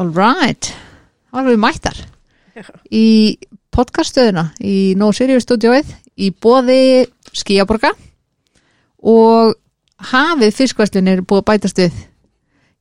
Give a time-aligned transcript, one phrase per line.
[0.00, 0.70] All right,
[1.28, 1.98] þá erum við mættar.
[2.88, 3.36] Í
[3.74, 7.04] podcaststöðuna í No Serious Studioið í bóði
[7.36, 7.90] Skíaborga
[9.04, 9.52] og
[10.10, 11.98] hafið fiskvæslun er búið að bætast við.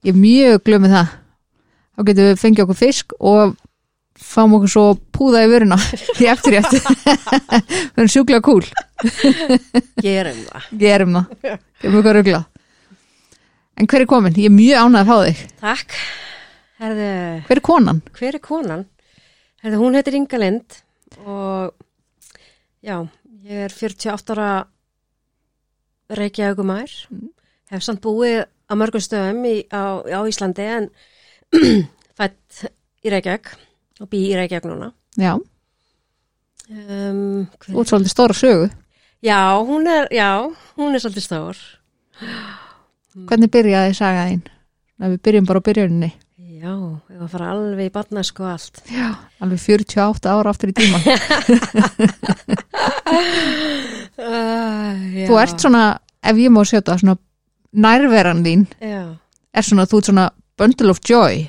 [0.07, 1.09] Ég er mjög glöð með það.
[1.91, 3.57] Þá getum við fengið okkur fisk og
[4.29, 5.79] fáum okkur svo púða í vöruna.
[6.23, 6.71] Í eftirrétt.
[7.97, 8.63] Það er sjúklega cool.
[10.07, 10.71] Gerum það.
[10.79, 12.47] gerum það, gerum okkur ruglað
[13.79, 14.35] en hver er komin?
[14.35, 15.43] Ég er mjög ánægð að fá þig.
[15.61, 15.95] Takk.
[16.79, 17.09] Herðu,
[17.47, 18.01] hver er konan?
[18.15, 18.85] hver er konan?
[19.63, 20.77] Herðu, hún heitir Inga Lind
[21.25, 21.73] og
[22.85, 22.95] já,
[23.43, 24.51] ég er 48 ára
[26.15, 26.93] reykjaugumær.
[27.11, 27.29] Mm.
[27.73, 30.89] Hef samt búið á mörgum stöðum í, á, á Íslandi en
[32.17, 32.63] fætt
[33.03, 33.51] í Reykjavík
[33.99, 34.93] og bý í Reykjavík núna.
[35.19, 35.35] Já,
[36.69, 38.67] Um, út svolítið stóra sögu
[39.25, 40.45] já, hún er, já,
[40.77, 41.57] hún er svolítið stór.
[43.25, 44.43] hvernig byrjaði saga þín?
[45.01, 46.09] Ef við byrjum bara á byrjuninni
[46.59, 46.73] Já,
[47.07, 48.81] ég var að fara alveg í barnasku og allt.
[48.91, 49.09] Já,
[49.39, 50.99] alveg 48 ára aftur í tíma
[54.19, 55.83] Uh, Þú ert svona,
[56.25, 57.15] ef ég má sjöta svona
[57.79, 59.05] nærveran þín Já,
[59.55, 60.25] er svona, þú ert svona
[60.59, 61.45] bundle of joy.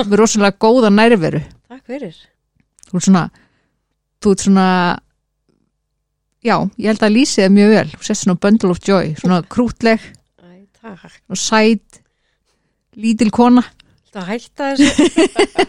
[0.00, 1.42] Við rosalega góða nærveru.
[1.70, 2.16] Takk fyrir.
[2.88, 3.24] þú ert svona
[4.20, 4.66] þú ert svona
[6.42, 7.86] já, ég held að lýsi það mjög vel.
[7.98, 10.00] Þú sést svona bundle of joy, svona krútleg
[10.40, 10.64] Æ,
[11.28, 12.00] og sæt
[12.96, 13.62] lítil kona
[14.10, 14.88] Það hætta þessu.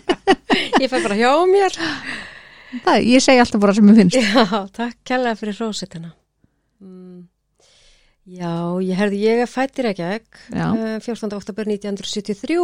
[0.81, 1.75] ég fæ bara hjá mér.
[2.85, 6.13] það, ég segi alltaf bara sem ég finnst Já, takk kærlega fyrir rósitina.
[6.81, 7.27] Mm.
[8.31, 8.53] Já,
[8.85, 10.65] ég herði, ég fætt í Reykjavík Já.
[10.71, 11.33] uh, 14.
[11.37, 12.57] oktober 1973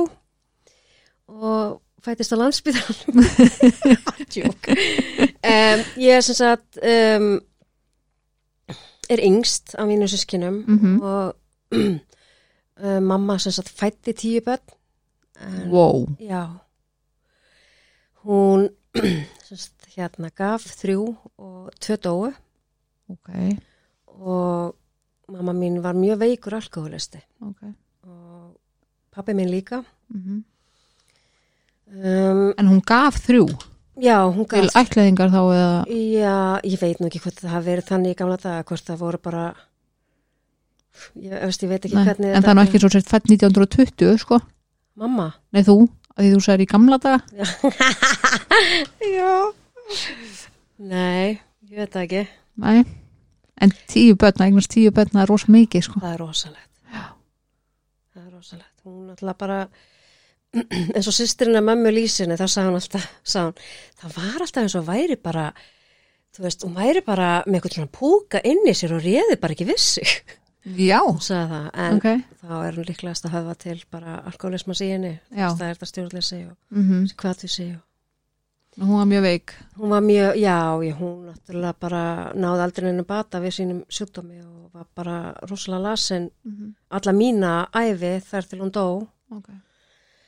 [1.28, 3.26] og fættist á landsbyðan.
[4.32, 4.70] Tjók.
[4.72, 7.30] Um, ég er sem sagt, um,
[9.12, 11.02] er yngst af mínu sískinum Mhm.
[11.02, 11.36] og
[11.74, 14.64] uh, mamma sem sagt fætti tíu börn.
[15.42, 16.44] En, wow, Já.
[18.26, 18.70] Hún
[19.48, 21.04] semst, hérna gaf þrjú
[21.38, 22.34] og tvö dóu.
[23.08, 23.30] Ok,
[24.20, 24.76] og
[25.32, 27.62] mamma mín var mjög veikur alkoholisti ok.
[28.08, 28.58] Og
[29.16, 29.84] pappi mín líka.
[30.14, 30.44] mm
[31.88, 33.46] Um, en hún gaf þrjú?
[34.04, 34.76] Já, hún til gaf.
[34.76, 35.86] ætlaðingar þá eða?
[35.88, 36.34] Já,
[36.68, 39.20] ég veit nú ekki hvort það hafi verið þannig í gamla daga, hvort það voru
[39.24, 39.44] bara,
[41.16, 44.20] ég, veist, ég veit ekki Nei, hvernig en það er ekki svo sett fætt 1920
[44.20, 44.42] sko,
[44.98, 45.28] Mamma?
[45.54, 45.76] nei þú
[46.18, 47.20] að því þú sagðir í gamla daga
[49.18, 49.34] Já.
[50.78, 51.38] Nei,
[51.70, 52.24] ég veit það ekki.
[52.64, 52.80] nei,
[53.62, 56.72] en tíu börn eignast tíu börn, það er rosa mikið sko Það er rosalegt.
[56.94, 57.06] Já.
[58.14, 58.74] Það er rosalegt.
[58.88, 59.60] Hún alltaf bara,
[60.96, 63.72] eins og sýstirinn að mömmu lýsinni, þá sagði hún alltaf, sagði hún,
[64.02, 65.46] það var alltaf eins og væri bara,
[66.36, 69.70] þú veist, hún væri bara með eitthvað púka inn í sér og réði bara ekki
[69.72, 70.06] vissi.
[70.76, 72.08] Já, Hún sagði það, en ok.
[72.44, 74.22] þá er hún líklegast að höfða til bara
[74.80, 75.20] henni.
[75.32, 75.50] Já.
[75.56, 77.68] Það er þetta stjórnleysi og mm hvað þú sé
[78.78, 79.54] og hún var mjög veik.
[79.78, 84.38] Hún var mjög, já, já, hún náttúrulega bara náði aldrei neina bata við sínum sjúkdómi
[84.44, 86.30] og var bara rosalega lasin
[86.90, 89.08] alla mína æfi þar til hún dó.
[89.32, 89.50] ok,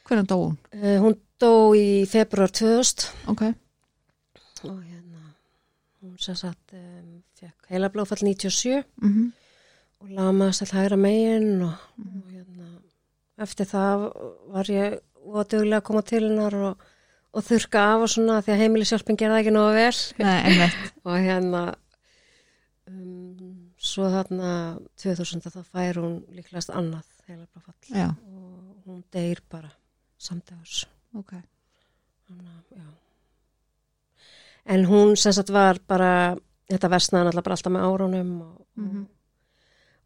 [0.08, 0.58] hvernig dó hún?
[0.74, 3.44] Uh, hún dó í februar 2000 ok,
[4.64, 5.36] og hérna,
[6.02, 9.32] hún sér satt, um, fekk heila blóðfall 97 mm
[10.00, 12.70] og lamaðast all hægra megin og, og hérna,
[13.44, 14.06] eftir það
[14.54, 15.00] var ég
[15.30, 16.86] óduglega að koma til hennar og,
[17.36, 20.00] og þurka af og svona því að heimilisjálpin gerði ekki nógu vel.
[20.24, 20.70] nei,
[21.08, 21.64] og hérna
[22.88, 24.54] um, svo þarna
[25.04, 27.06] 2000 þá fær hún líklegast annað
[28.24, 29.70] og hún deyr bara
[30.20, 30.86] samdags
[31.16, 31.36] ok,
[34.70, 36.36] en hún sem sagt var bara
[36.70, 39.00] þetta versnaði náttúrulega bara alltaf með árunum og, Mhm.
[39.04, 39.08] og,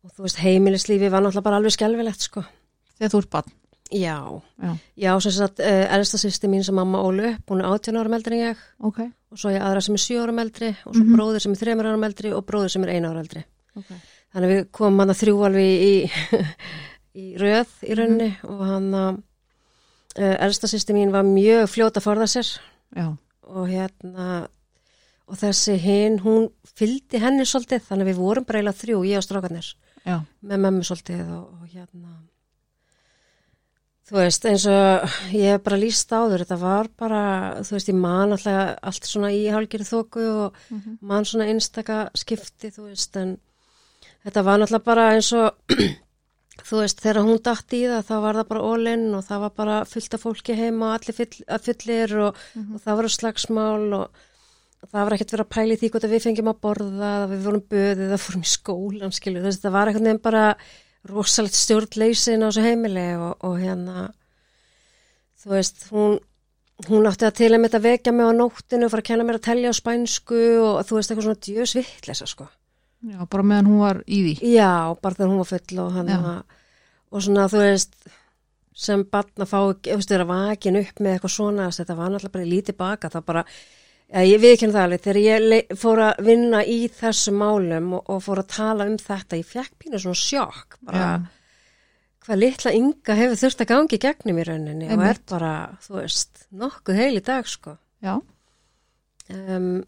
[0.04, 2.44] og þú veist heimilislífi var náttúrulega bara alveg skelfilegt sko.
[3.00, 3.52] Þegar þú ert barn?
[3.94, 4.16] Já,
[4.64, 8.10] já, já sem sagt uh, elsta sýsti mín sem mamma ólu hún er 18 ára
[8.10, 8.62] meldri en ég.
[8.82, 9.00] Ok,
[9.32, 11.14] og svo ég aðra sem er 7 ára meldri og svo Mhm.
[11.14, 13.44] bróðir sem er 3 ára meldri og bróðir sem er 1 ára eldri.
[13.78, 13.92] Ok.
[14.34, 15.94] Þannig við komum hann að þrjú alveg í,
[17.22, 18.32] í röð í rauninni.
[18.50, 19.22] Og hann að
[20.18, 22.50] uh, elsta sýsti mín var mjög fljóta forða sér.
[22.98, 23.12] Já,
[23.46, 24.48] og hérna
[25.30, 29.24] og þessi hinn, hún fylgdi henni svolítið þannig við vorum bara eiginlega þrjú, ég og
[29.26, 29.70] strákarnir
[30.06, 32.14] já, með mömmu svolítið og, og hérna
[34.10, 37.22] þú veist, eins og ég hef bara líst áður, þetta var bara
[37.64, 40.98] þú veist, ég man alltaf allt svona í hálgeri þóku og Mhm.
[41.02, 43.38] man svona einstaka skipti, þú veist en
[44.26, 45.56] þetta var náttúrulega bara eins og
[46.68, 49.50] þú veist, þegar hún datt í það þá var það bara all-in og það var
[49.58, 52.36] bara fullt af fólki heima og allir full, að fullir og,
[52.76, 54.24] og það var slagsmál og
[54.92, 57.46] það var ekkert verið að pæli því hvort að við fengjum að borða, að við
[57.48, 60.44] vorum böðið, að fórum í skólan, skilju, þess að það var eitthvað nefn bara
[61.10, 64.06] rosalegt stjórnleysin á þessu heimili og, og hérna
[65.44, 66.18] þú veist, hún,
[66.88, 69.40] hún átti að til að með þetta vekja mig á nóttinu, fara að kenna mér
[69.40, 72.50] að telja á spænsku og þú veist, eitthvað svona djösvittlesa, sko.
[73.04, 74.36] Já, bara meðan hún var í því.
[74.54, 76.12] Já, bara þegar hún var full og hann
[77.14, 77.98] og svona, þú veist,
[78.74, 82.14] sem barn að fá, þú veist, vera vakin upp með eitthvað svona, að þetta var
[82.14, 83.44] náttúrulega bara í lítið baka, það bara,
[84.14, 88.20] ja, ég við það alveg, þegar ég fór að vinna í þessum málum og, og
[88.26, 91.08] fór að tala um þetta, ég fekk pínu svona sjokk, bara,
[92.24, 95.26] hvað litla ynga hefur þurft að gangi gegnum í rauninni og er Einmitt.
[95.34, 97.78] bara, þú veist, nokkuð heil í dag, sko.
[98.04, 98.20] Já,
[99.32, 99.86] Um,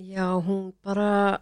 [0.00, 1.36] já, hún bara,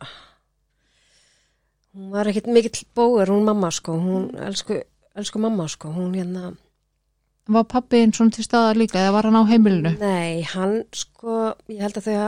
[1.95, 4.81] hún var ekkit mikill bóður, hún mamma, sko, hún, elsku,
[5.15, 6.51] elsku mamma, sko, hún hérna,
[7.53, 9.93] var pappi einn svona til staðar líka eða var hann á heimilinu?
[10.01, 12.19] nei, hann, sko, ég held að þau,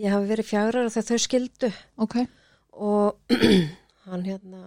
[0.00, 1.72] ég hafi verið fjagrar þegar þau skildu
[2.06, 2.16] Ok,
[2.72, 3.16] og
[4.10, 4.62] hann hérna,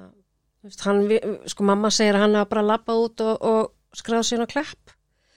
[0.85, 1.01] hann,
[1.49, 4.93] sko, mamma segir að hann hafa bara labbað út og, og skráð sín á klepp.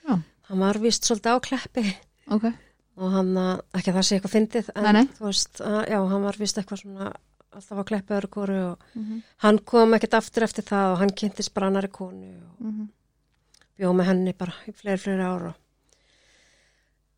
[0.06, 0.17] Já.
[0.49, 1.87] Hann var vist svolítið á kleppi.
[2.32, 2.44] ok,
[2.96, 5.06] og hann, að- ekki að það sé eitthvað fyndið en Nei, nei.
[5.19, 7.08] þú veist, að, já, hann var vist eitthvað svona
[7.56, 9.20] alltaf að kleppa öðru kóru og Mhm.
[9.44, 12.88] hann kom ekkert aftur eftir það og hann kynntist bara annari konu og Mhm.
[13.76, 15.52] Bjóð með henni bara í fleiri, fleiri ára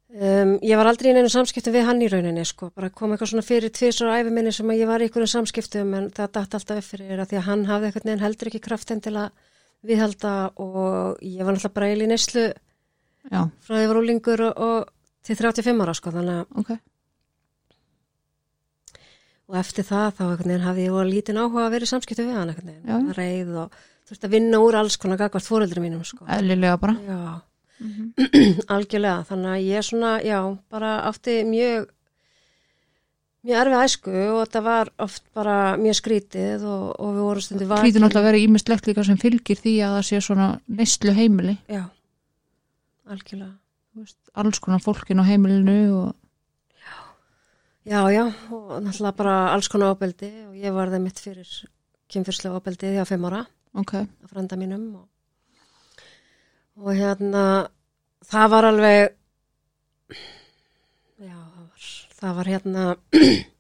[0.09, 3.33] um, ég var aldrei í neinu samskiptum við hann í rauninni sko, bara kom eitthvað
[3.33, 6.35] svona fyrir tvisar á æfi minni sem að ég var í einhverjum samskiptum en það
[6.39, 9.17] datt alltaf upp fyrir að því að hann hafði eitthvað neginn heldur ekki kraftin til
[9.17, 9.49] að
[9.89, 14.95] viðhalda og ég var náttúrulega bara neyslu já, frá því ég var úlingur og, og
[15.27, 16.79] til 35 ára sko, þannig að ok,
[19.49, 22.27] og eftir það þá einhvern veginn hafði ég voru lítinn áhuga að vera í samskiptu
[22.27, 22.59] við hann Já.
[22.59, 23.79] veginn, reið og
[24.09, 26.25] þurfti að vinna úr alls konar gagvart fóreldri mínum sko.
[26.27, 26.97] eðlilega bara.
[27.07, 27.41] Já,
[27.79, 28.09] Mhm.
[28.75, 30.39] algjörlega, þannig að ég svona, já,
[30.69, 31.85] bara átti mjög
[33.47, 37.69] mjög erfið æsku og þetta var oft bara mjög skrítið og, og við vorum stundu
[37.71, 37.85] vakin.
[37.87, 41.55] Hvítur náttúrulega að vera ímislegt líka sem fylgir því að það sé svona neyslu heimili,
[41.71, 41.85] Já,
[43.07, 43.55] algjörlega.
[44.35, 46.15] Alls konar fólkin á heimilinu og
[47.89, 51.49] Já, já, og náttúrulega bara alls konar ábeldi og ég var það mitt fyrir
[52.13, 53.47] kynfyrslega ábeldi því á fimm ára.
[53.75, 55.07] Ok, að frænda mínum og,
[56.81, 57.45] og hérna
[58.29, 59.01] það var alveg
[61.19, 62.89] já, það var, það var hérna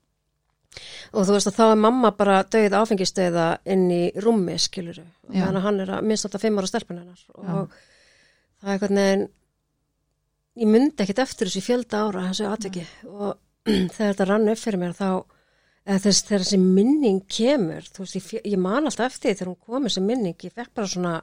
[1.13, 5.47] og þú veist að þá er mamma bara döið áfengistöða inn í rúmi skiluru, Já.
[5.47, 7.25] þannig að hann er að minnst þetta fimm ára stelpun hennar.
[7.35, 7.59] Og Já.
[8.59, 9.27] það er eitthvað neginn
[10.59, 12.85] ég myndi ekkit eftir þessu fjölda ára þessu atviki.
[13.09, 13.35] Og
[13.97, 15.11] þegar þetta rann upp fyrir mér þá
[15.89, 19.61] eða þess, þegar þessi minning kemur þú veist, ég, ég man alltaf eftir þegar hún
[19.67, 21.15] kom þessi minning, ég fekk bara svona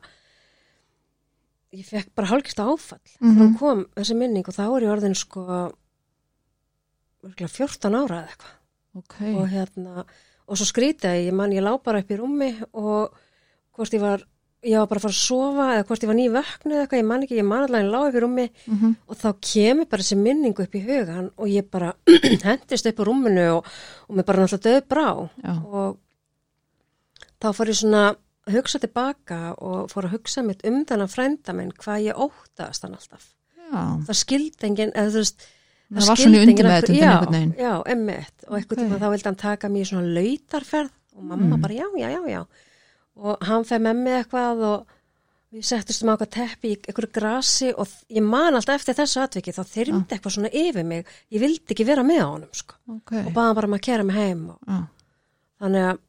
[1.75, 3.57] ég fekk bara hálfgist áfall þegar hún Mhm.
[3.59, 5.45] kom þessi minning og þá er ég orðin sko
[7.25, 8.55] örugglega 14 ára eða eitthvað
[9.01, 10.05] ok, og hérna,
[10.47, 13.11] og svo skrítið að ég man, ég lá bara upp í rúmi og
[13.75, 14.23] hvort ég var
[14.65, 17.07] ég var bara að fara að sofa eða hvort ég var nývöknu eða eitthvað, ég
[17.11, 20.05] man ekki, ég man allavega ég lá upp í rúmi mhm, og þá kemur bara
[20.05, 21.91] þessi minningu upp í hugan og ég bara
[22.47, 23.69] hendist upp á rúminu og,
[24.09, 25.07] og mér bara náttúrulega döð brá.
[25.45, 25.97] Já, og
[27.41, 28.03] þá fór ég svona
[28.45, 32.85] að hugsa tilbaka og fór að hugsa mitt um þennan frænda minn hvað ég óttast
[32.85, 33.31] hann alltaf.
[33.65, 37.55] Já, það skildi enginn eða þú veist það var skildi svona undir með þetta já,
[37.61, 38.83] já, emmitt og eitthvað Ok.
[38.83, 41.61] tíma þá vildi hann taka mér í svona lautarferð og mamma Mm.
[41.61, 42.41] bara já, já, já, já
[43.15, 44.93] og hann fer með mig eitthvað og
[45.55, 49.53] við settustum á eitthvað teppi í einhverju grasi og ég man alltaf eftir þessu atviki
[49.55, 51.05] þá þyrmdi eitthvað svona yfir mig.
[51.31, 52.75] Ég vildi ekki vera með á honum sko.
[52.91, 54.81] Ok, og baða bara um að kera mig heim og já,
[55.63, 56.01] þannig að,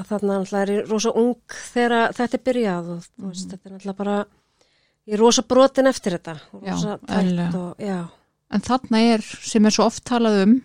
[0.00, 3.70] að þarna alltaf er ég rosa ung þegar þetta er byrjað og þú veist, þetta
[3.70, 4.16] er alltaf bara
[5.06, 7.84] ég er rosa brotin eftir þetta Já, og
[8.56, 10.56] en þarna er sem er svo oft talað um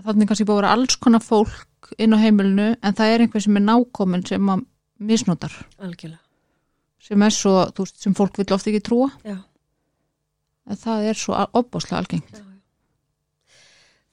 [0.00, 1.66] að þarna er kannski búið að vera alls konar fólk
[1.98, 4.66] inn á heimilinu en það er einhver sem er nákomin sem að
[5.00, 5.54] misnotar.
[5.78, 6.22] Algjörlega.
[7.00, 9.08] Sem er svo, þú veist, sem fólk vil oft ekki trúa.
[9.24, 9.38] Já,
[10.68, 12.34] en það er svo opbáslega algengt.
[12.36, 12.44] Já,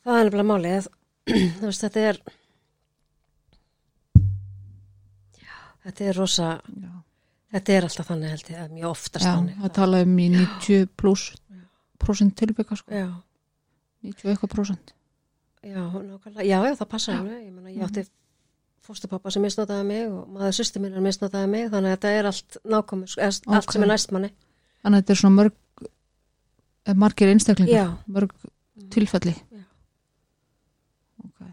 [0.08, 0.88] það er nefnilega málið
[1.60, 2.20] þú veist, þetta er
[5.42, 5.58] já,
[5.88, 6.52] þetta er rosa
[7.54, 9.58] þetta er alltaf þannig held ég, mjög oftast þannig.
[9.64, 11.26] það talaði um í 90 pluss
[12.02, 13.10] prosent tilbyggja sko, já,
[14.08, 14.94] 90 eitthvað prosent
[15.68, 17.44] já, nákvæmlega, já, já, það passa alveg.
[17.44, 18.06] Ég, meina, ég átti
[18.88, 22.30] fóstupappa sem misnotaði mig og maður sýsti mín er misnotaði mig þannig að þetta er
[22.32, 24.32] allt nákvæmur eða allt sem er næst manni.
[24.86, 25.84] Þannig að þetta er svona mörg
[26.88, 28.36] eh, margir einstaklingar, já, mörg
[28.94, 29.36] tilfelli.
[29.52, 29.66] Já.
[31.26, 31.52] okay.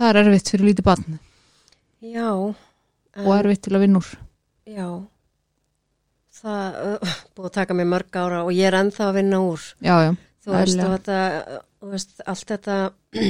[0.00, 1.20] það er erfitt fyrir lítið barn.
[2.08, 2.30] Já
[3.26, 4.10] og erfitt til að vinna úr.
[4.68, 4.88] Já.
[6.38, 9.64] Það uh, búið að taka mig mörg ára og ég er ennþá að vinna úr.
[9.84, 10.12] Já, já,
[10.44, 11.18] þú veist, þetta,
[11.80, 12.76] þú veist, allt þetta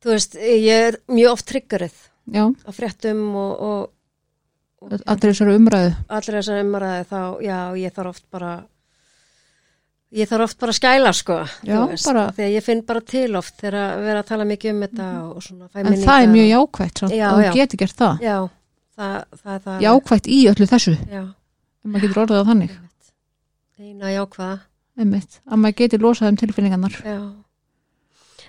[0.00, 1.96] þú veist, ég er mjög oft triggerið
[2.32, 5.94] já, á fréttum og, og, allir þessari umræðu.
[6.08, 8.52] Allir þessar umræði þá, já, ég þarf oft bara
[10.10, 11.36] ég þarf oft bara að skæla sko
[11.68, 11.76] Já,
[12.06, 15.10] bara- þegar ég finn bara til oft þegar að vera að tala mikið um þetta
[15.26, 17.52] og svona fæ en það er mjög og- jákvætt samt, Já, og já.
[17.54, 18.24] getur gert það.
[18.24, 18.36] Já,
[18.96, 19.14] það,
[19.44, 19.84] það það.
[19.86, 20.96] Jákvætt í öllu þessu.
[21.12, 22.74] Já, ef maður getur orðað á þannig.
[23.80, 24.56] Eina jákvæða
[25.00, 27.20] einmitt, að maður getur losað um tilfinningarnar Já.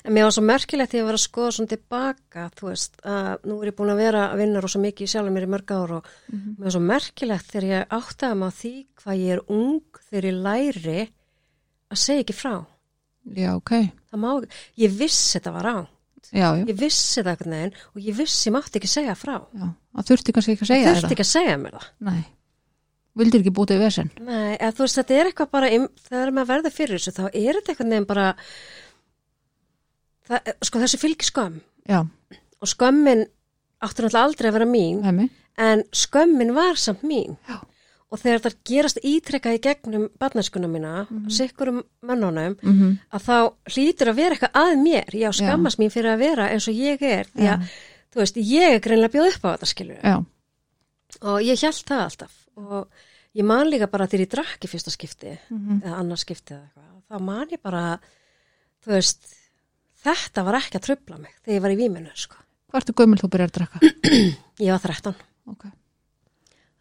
[0.01, 3.43] En mér var svo merkilegt þegar ég var að skoða svona tilbaka, þú veist, að
[3.45, 5.73] nú er ég búin að vera að vinna rosa mikið í sjálfum mér í mörg
[5.75, 6.55] ár og Mhm.
[6.57, 10.25] mér var svo merkilegt þegar ég áttaði mig á því hvað ég er ung þegar
[10.31, 11.01] ég læri
[11.91, 12.65] að segja ekki frá.
[13.37, 13.71] já, ok,
[14.11, 14.31] Það má,
[14.77, 15.77] ég vissi þetta var á,
[16.33, 19.37] já, já, ég vissi þetta einhvern veginn og ég vissi mátti ekki segja frá.
[19.53, 19.69] já.
[19.93, 21.87] það þurfti kannski ekki að segja þurfti ekki að segja mér það.
[21.99, 22.23] nei,
[23.17, 24.11] vildir ekki bútið vesen?
[24.23, 25.71] Nei, eða þú veist, þetta er eitthvað bara,
[26.07, 28.27] þegar maður verður fyrir þessu, þá er þetta einhvern veginn bara,
[30.29, 31.59] það, sko þessi fylgir skömm.
[31.89, 31.99] já,
[32.61, 33.25] og skömmin
[33.81, 35.27] áttur náttúrulega aldrei að vera mín hemmi,
[35.59, 37.37] en skömmin var samt mín.
[37.49, 37.59] Já.
[38.11, 41.29] og þegar þetta gerast ítrekka í gegnum barnarskuna mína, mm -hmm.
[41.31, 43.37] sikkurum mönnunum, mhm, að þá
[43.71, 46.75] hlýtur að vera eitthvað að mér, ég á skammast mín fyrir að vera eins og
[46.75, 47.69] ég er, því að
[48.11, 50.17] þú veist, ég er greinlega bjóð upp á þetta skilur já,
[51.21, 52.87] og ég held það alltaf og
[53.37, 56.65] ég man líka bara þegar ég drakk í fyrsta skipti mhm, eða annars skipti eða
[56.67, 57.83] eitthvað, þá man ég bara
[58.85, 59.29] þú veist
[60.05, 62.39] þetta var ekki að trubla mig þegar ég var í víminu sko.
[62.73, 63.79] hvert er gömul þú byrjar að drakka
[64.65, 65.15] ég var 13
[65.51, 65.65] ok,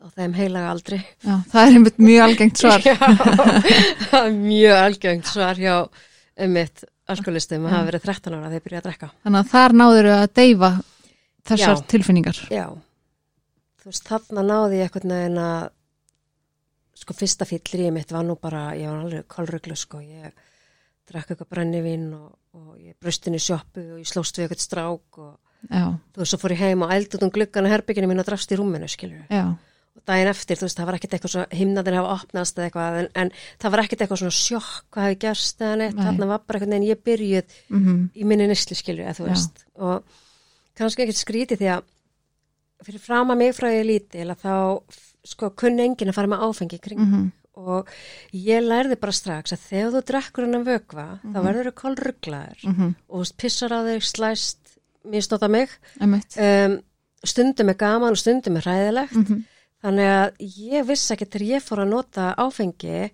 [0.01, 0.99] á þeim heilaga aldri.
[1.25, 2.85] Já, það er einmitt mjög algengt svar.
[2.89, 2.97] Já,
[4.11, 5.75] það er mjög algöngt svar hjá
[6.41, 9.11] einmitt alkoholistum að hafa verið 13 ára þegar ég byrjaði að drekka.
[9.25, 10.71] þannig að þar náður að deyfa
[11.51, 11.85] þessar Já.
[11.93, 12.41] tilfinningar.
[12.55, 12.65] Já,
[13.91, 15.71] veist, þarna náði ég eitthvað neginn að
[17.01, 20.35] sko fyrsta fyllir mitt var nú bara, ég var alveg kolruglu sko, ég
[21.11, 25.21] drakk eitthvað brennivín og, og ég brustin í sjoppu og ég slóst við eitthvað strák
[25.23, 25.33] og
[25.71, 28.23] já, þú veist, svo fór ég heim og ældi út um gluggan á herbygginu mín
[28.23, 29.45] og drafst í rúminu, skilur já,
[29.97, 32.99] og daginn eftir, þú veist, það var ekkert eitthvað svo himnaðin hafa opnast eða eitthvað
[33.01, 33.33] en, en
[33.65, 36.05] það var ekkert eitthvað svona sjokk hvað hefði gerst eða neitt, Nei.
[36.07, 39.31] þarna var bara eitthvað en ég byrjuð mhm, í minni nýslu skilju, eða þú Já.
[39.33, 39.65] veist.
[39.81, 40.21] Og
[40.79, 41.89] kannski ekkert skrítið því að
[42.87, 44.55] fyrir fram að mig frá ég lítil að þá
[45.31, 47.29] sko kunni enginn að fara með áfengi kring mhm,
[47.61, 47.91] og
[48.33, 52.93] ég lærði bara strax að þegar þú drekkur hennar vökva þá verður þú kolrugglaður mhm,
[53.09, 54.77] og þú veist, pissar á þig, slæst
[55.11, 55.73] misnóta mig.
[56.01, 56.77] Um,
[57.25, 59.17] stundum er gaman og stundum er hræðilegt.
[59.17, 59.43] Mhm,
[59.81, 63.07] Þannig að ég vissi ekki til ég fór að nota áfengi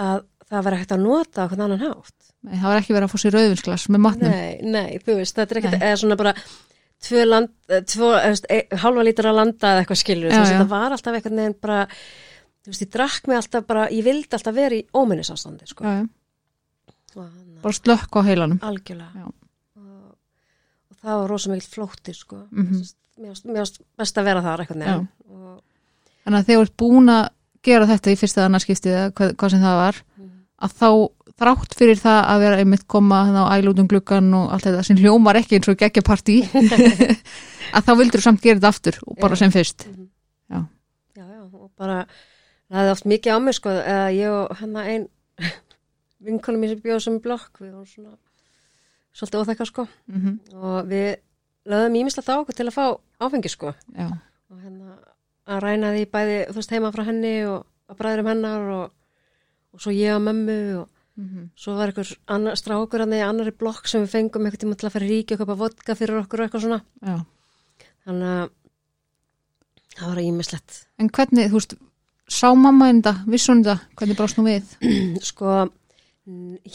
[0.00, 2.30] að það var hægt að nota okkur annan hátt.
[2.40, 4.32] Nei, það var ekki verið að fá sér rauðvinsglas með matnum.
[4.32, 6.32] Nei, nei, þú veist, þetta er ekkert, eða svona bara
[7.00, 8.10] tvö land, eh, tvö,
[8.50, 10.58] e, halva lítur að landa eða eitthvað skilur, veist, já.
[10.58, 11.80] þetta var alltaf eitthvað nefn bara,
[12.60, 15.84] þú veist, ég drakk mig alltaf bara, ég vildi alltaf vera í óminnisástandi, sko.
[15.84, 16.02] já,
[17.16, 17.28] já,
[17.62, 19.26] bara slökk á heilanum algjörlega.
[19.80, 20.12] Og,
[20.90, 22.44] og það var rosa mikill flótti, sko.
[22.50, 25.08] Mér varst- mér varst best að vera þar eitthvað nefn.
[25.28, 25.62] Og,
[26.24, 27.24] þannig að þegar þú ert búin að
[27.62, 29.98] gera þetta í fyrsta annarskiptið eða hvað, hvað sem það var
[30.60, 30.88] að þá
[31.40, 35.38] þrátt fyrir það að vera einmitt koma á ælútum gluggan og allt þetta sem hljómar
[35.40, 36.40] ekki eins og geggja partí
[37.74, 39.42] að þá vildur þú samt gera þetta aftur og bara Já.
[39.42, 39.86] sem fyrst.
[40.50, 40.60] Já,
[41.16, 42.02] já, og bara,
[42.68, 45.08] það hefði oft mikið á mig, sko, eða ég og hennar ein
[46.28, 48.16] vinkonum mér sem bjóð sem blokk, við varum svona
[49.16, 49.86] svolítið óþekka, sko.
[50.12, 51.10] mm og við
[51.70, 52.84] lögðum ímislegt á okkur til að fá
[53.20, 53.74] áfengi sko.
[53.96, 54.08] Já,
[54.50, 54.96] og hérna
[55.50, 58.92] að ræna því bæði þú veist heima frá henni og að bræðurum hennar og,
[59.74, 60.88] og svo ég og mömmu og
[61.20, 64.78] mm svo var einhver annar, strákur hann í annari blokk sem við fengum einhvern tíma
[64.78, 66.80] til að fara í ríki og köpa vodka fyrir okkur og eitthvað svona.
[67.04, 67.16] Já.
[68.06, 68.50] þannig að
[69.98, 71.76] það var ímislegt en hvernig, þú veist
[72.30, 73.90] sá mamma en þetta, vissi hún þetta?
[73.98, 74.74] Hvernig brást nú við?
[75.30, 75.58] Sko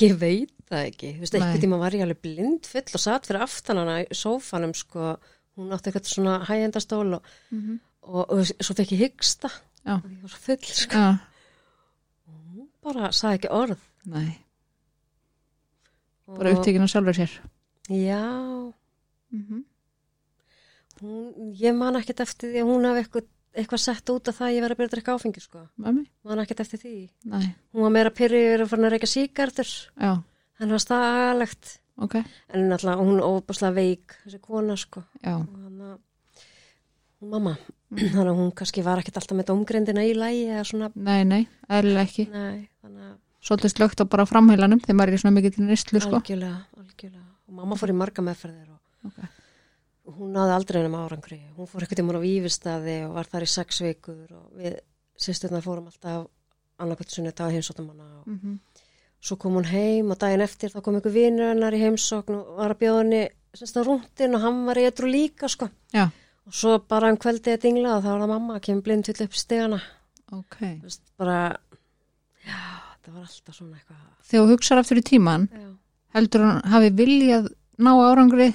[0.01, 1.11] ég veit það ekki.
[1.15, 4.07] Þú veist einhvern tíma var ég alveg blind full og satt fyrir aftan hana í
[4.17, 5.15] sófanum sko.
[5.55, 7.75] Hún átti eitthvað svona hægjendastól og, mm
[8.05, 9.49] og, og svo fekk ég hyggsta.
[9.85, 9.95] Já.
[9.97, 10.99] og ég var svo full sko.
[11.01, 13.79] Já, bara sagði ekki orð
[14.11, 14.33] nei,
[16.25, 17.39] og, bara upptekinn á sjálfur sér.
[17.89, 18.21] Já,
[19.35, 19.63] mm
[21.01, 24.47] hún, ég man ekkert eftir því að hún hafi eitthvað, eitthvað sett út af það
[24.47, 25.63] að ég verið að byrja að drekka áfengi sko.
[25.81, 26.05] Mami?
[26.27, 26.93] man ekkert eftir því.
[27.31, 30.11] Nei, hún var meira pyrrið að fara að reyka síkartur já,
[30.59, 31.75] henni var staðalegt.
[31.95, 32.17] Ok.
[32.51, 35.05] En náttúrulega hún óbúslega veik þessi kona sko.
[35.21, 37.55] Já, og hann að mamma.
[37.95, 40.89] Þannig að hún kannski var ekkert alltaf með domgrindina í lægi eða svona.
[40.95, 42.25] Nei, nei, eðlilega ekki.
[42.33, 43.13] Nei, þannig að
[43.45, 46.19] svolítið slögt á bara framheilanum þegar maður er í svona mikið til nýstlu sko.
[46.19, 47.25] Algjörlega, algjörlega.
[47.45, 49.19] Og mamma fór í marga meðferðir og Ok.
[50.05, 51.39] og hún náði aldrei hennum árangri.
[51.57, 54.79] Hún fór ekkert um hún á výfistaði og var þar í sex vikur og við
[55.17, 56.27] sýsturnar fórum alltaf
[56.81, 58.57] annarkvæmt sunni dag heimsóttum hana og mm -hmm.
[59.21, 62.57] svo kom hún heim og daginn eftir þá kom einhver vinur hennar í heimsókn og
[62.57, 65.69] var að bjóða henni semst á rúndin og hann var í eitthvað líka sko.
[65.93, 66.09] Já,
[66.45, 69.05] og svo bara um kvöldið að dingla og þá var það mamma að kemur blind
[73.05, 75.69] já, það var alltaf svona eitthvað Þegar þú hugsaður aftur í tíman, já,
[76.17, 78.51] heldur hann hafi viljað ná árangri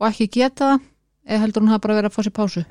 [0.00, 0.84] og ekki geta það,
[1.28, 2.66] eða heldur hann hafi bara verið að fá sér pásu?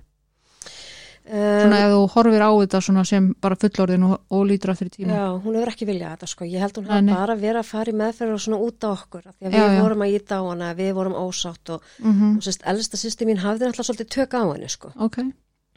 [1.30, 4.88] Svona um, ef þú horfir á þetta svona sem bara fullorðin og, og lítur aftur
[4.90, 5.12] í tíman.
[5.14, 7.12] já, hún hefur ekki viljað þetta sko, ég held hún nei.
[7.14, 9.76] bara verið að fara í meðferð og svona út á okkur því að Já, við
[9.78, 9.82] já.
[9.84, 13.44] vorum að íta á hana, við vorum ósátt og, Mm og sérst, elsta sýsti mín
[13.44, 15.20] hafði alltaf svolítið tök á henni sko Ok,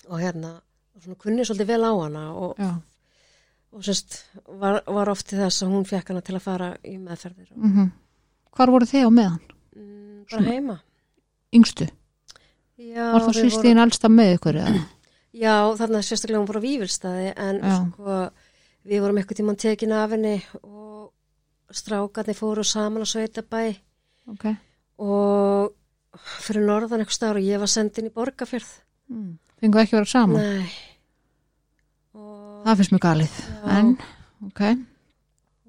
[0.08, 0.54] og hérna,
[1.02, 2.72] svona kunni svolítið vel á hana og, já.
[3.72, 4.18] Og sérst,
[4.60, 7.90] var, var oft til þess að hún fekk hana til að fara í meðferðir Mm
[8.52, 9.38] Hvar voru þið á meðan?
[9.76, 10.74] mm, bara heima
[11.56, 11.86] Yngstu?
[12.76, 14.82] já, Var það sýstíðin allstað með ykkur eða?
[15.32, 18.16] Já, þarna sérstaklega hún fór á Vífilstaði en sko
[18.84, 21.12] við vorum eitthvað tímann tekin af henni og
[21.72, 23.62] strákarnir fóru saman á Sveitabæ
[24.28, 24.44] Ok.
[25.00, 25.72] og
[26.44, 28.68] fyrir norðan eitthvað staður og ég var sendin í Borgafjörð.
[29.08, 29.30] Mm.
[29.62, 30.42] Fengu ekki að vera saman?
[30.42, 30.72] Nei.
[32.62, 33.36] Það finnst mjög galið.
[33.76, 33.92] En,
[34.46, 34.60] ok.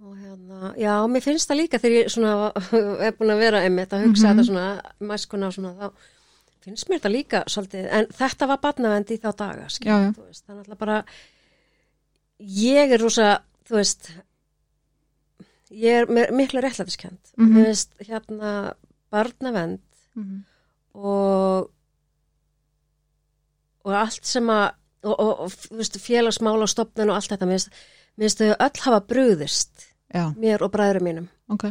[0.03, 2.33] og hérna, já, mér finnst það líka þegar ég svona
[3.07, 4.33] er búin að vera einmitt að hugsa Mhm.
[4.39, 4.65] þetta svona,
[4.99, 5.91] mæskuna svona þá
[6.63, 10.69] finnst mér þetta líka svolítið, en þetta var batnavendi í þá daga, skil, veist, þannig
[10.69, 10.99] að bara
[12.39, 13.29] ég er rosa,
[13.67, 14.11] þú veist
[15.73, 17.49] ég er miklu réttlætiskend Mhm.
[17.55, 18.73] mér finnst hérna
[19.11, 19.79] barnavend
[20.15, 20.43] Mm
[20.93, 21.71] og
[23.83, 25.51] og allt sem að og, og, og
[26.03, 27.47] félagsmála stopnun og allt þetta,
[28.19, 31.65] finnst þau öll hafa brugðist Já, mér og bræðurum mínum ok.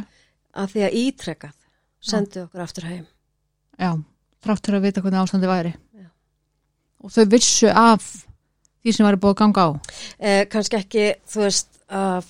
[0.59, 1.55] að því að ítrekkað
[2.03, 3.05] sendu okkur aftur heim
[3.79, 3.91] Já,
[4.43, 5.71] þráttur að vita hvernig ástandi væri.
[5.97, 6.07] Já.
[7.01, 8.03] Og þau vissu af
[8.83, 9.69] því sem væri búið að ganga á.
[10.19, 12.27] eh, kannski ekki, þú veist af,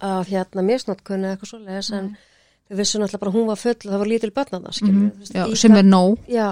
[0.00, 2.08] af hérna misnótkunni eða eitthvað svoleiðis en
[2.70, 4.98] þau vissu náttúrulega bara hún var full og það var lítil börn að það skilur
[5.04, 5.30] Mhm.
[5.36, 6.48] Já, sem er nóg já,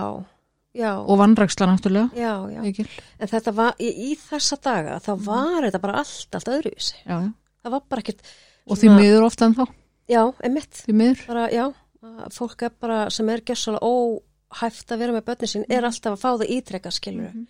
[0.79, 2.11] já, og vannræksla náttúrulega.
[2.15, 2.87] já, já.
[3.19, 7.17] En þetta var, í, í þessa daga þá var þetta bara allt, allt öðruvísi Já,
[7.27, 7.33] já.
[7.65, 8.23] það var bara ekkert
[8.69, 9.65] Og því miður ofta en þá.
[10.09, 10.83] já, emitt,
[11.27, 11.67] bara, já
[12.31, 16.21] fólk er bara, sem er gjössalega óhæft að vera með börnin sín, er alltaf að
[16.23, 17.47] fá það ítrekka skilur Mhm.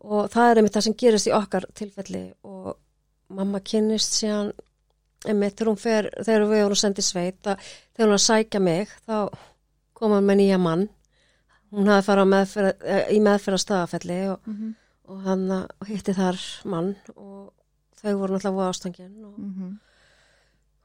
[0.00, 2.76] og það er einmitt það sem gerist í okkar tilfelli og
[3.30, 4.52] mamma kynnist síðan
[5.26, 7.58] einmitt þegar hún fer, þegar við vorum sendið sveit að,
[7.96, 9.16] þegar hún að sækja mig þá
[9.94, 10.88] kom hann með nýja mann
[11.76, 14.74] hún hafði farið á meðferð, eh, í meðferð á staðafelli og, Mm
[15.06, 17.52] og hann eh, hitti þar mann og
[18.00, 19.76] þau voru náttúrulega voða ástangin og, -hmm.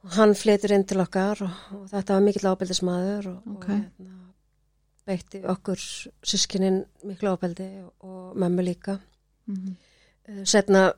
[0.04, 3.66] og hann flytur inn til okkar og, og þetta var mikill ábeldismæður og, Ok.
[3.66, 4.14] og hérna,
[5.06, 5.82] beitti okkur
[6.22, 9.00] sískinin miklu ábeldi og, og mömmu líka
[9.48, 9.76] Mm
[10.30, 10.92] Eh, setna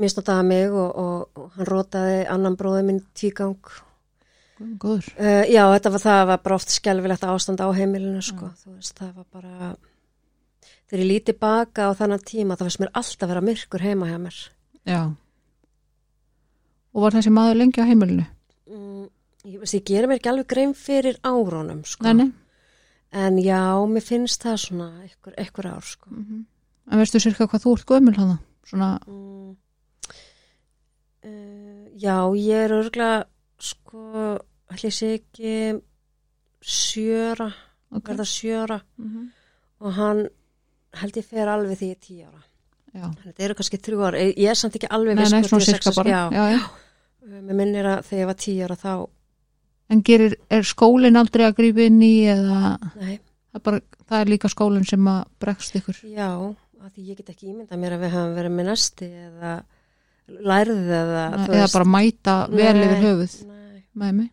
[0.00, 3.58] misnotaði mig og, og, og hann rótaði annan bróði minn tvígang
[4.82, 5.08] Góður.
[5.18, 8.50] uh, já, þetta var það var bara oft skelfilegt ástand á heimilinu sko.
[8.62, 9.76] þú veist, það var bara
[10.90, 14.18] þegar ég líti baka á þannan tíma það finnst mér alltaf vera myrkur heima hjá
[14.22, 14.38] mér
[14.82, 15.00] Já.
[16.92, 18.24] Og var þessi maður lengi á heimilinu?
[18.68, 19.04] mm,
[19.48, 22.04] ég, veist, ég gerir mér ekki alveg grein fyrir árónum sko.
[22.04, 22.32] Nei, nei.
[23.12, 26.10] en já, mér finnst það svona einhver, einhver ár sko.
[26.10, 26.46] Mm
[26.90, 28.34] En veistu sirka hvað þú ert gömul hana?
[28.66, 29.52] Svona, mm,
[31.24, 33.10] uh, já, ég er örgla
[33.62, 34.02] sko,
[34.80, 35.80] ég sé ekki
[36.62, 37.48] sjöra
[37.90, 38.06] ok.
[38.08, 38.80] verða sjöra.
[38.98, 39.28] Mm -hmm.
[39.80, 40.28] og hann
[40.92, 42.42] held ég fer alveg því ég er tíu ára.
[42.92, 45.64] Þetta eru kannski þrjú ára, ég er samt ekki alveg Nei, viss nei, hvort svona
[45.64, 46.70] sirka bara.
[47.22, 48.94] mér minnir að þegar ég var tíu ára þá
[49.92, 52.78] En gerir, er skólinn aldrei að grípa inn í eða
[53.52, 55.98] það bara, það er líka skólinn sem að bregst ykkur?
[56.08, 56.28] já,
[56.82, 59.52] að því ég get ekki ímyndað mér að við höfum verið með næsti eða
[60.52, 63.36] lærið eða Nei, eða bara mæta vel yfir höfuð.
[63.94, 64.30] með mig?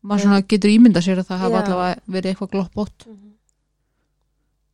[0.00, 3.06] Maður svona getur ímynda sér að það hafa allavega verið eitthvað gloppótt.
[3.06, 3.30] Mhm.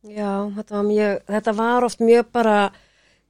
[0.07, 2.55] Já, þetta var mjög, þetta var oft mjög bara,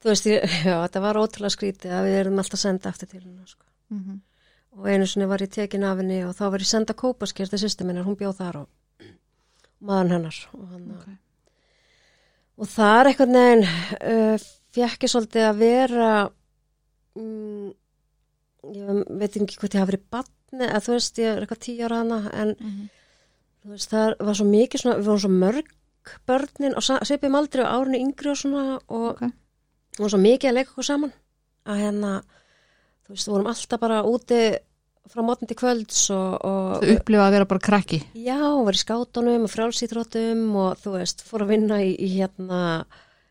[0.03, 0.27] þú veist,
[0.67, 3.65] já, þetta var ótrúlega skrítið að við erum alltaf senda aftur til hennar, sko.
[3.89, 4.19] Mm -hmm.
[4.77, 7.59] Og einu sinni var ég tekin af henni og þá var ég senda kópaskert til
[7.59, 8.67] sýstu minnar, hún bjóð þar og
[9.87, 10.47] maðurinn hennar.
[10.53, 11.07] Og, hann, Ok.
[12.57, 13.63] og það er eitthvað neginn,
[14.01, 14.37] uh,
[14.71, 16.29] fekk ég svolítið að vera,
[17.15, 17.71] mm,
[18.73, 21.85] ég veit ekki hvað ég hafa verið batni, að þú veist, ég er eitthvað tíu
[21.85, 22.89] ára hana, en Mhm.
[23.63, 25.65] þú veist, það var svo mikið svona, við vorum svo mörg
[26.27, 29.21] börnin og svipum aldrei á árinu yngri og svona og Ok.
[29.21, 29.31] okay.
[29.99, 31.13] og svo mikið að leika okkur saman
[31.65, 32.21] að hérna,
[33.05, 34.57] þú veist, við vorum alltaf bara úti
[35.07, 38.03] frá mótni til kvölds og, og Þau upplifa að vera bara krakki.
[38.15, 42.85] já, var í skátunum og frjálsýtrótum og þú veist, fór að vinna í, í hérna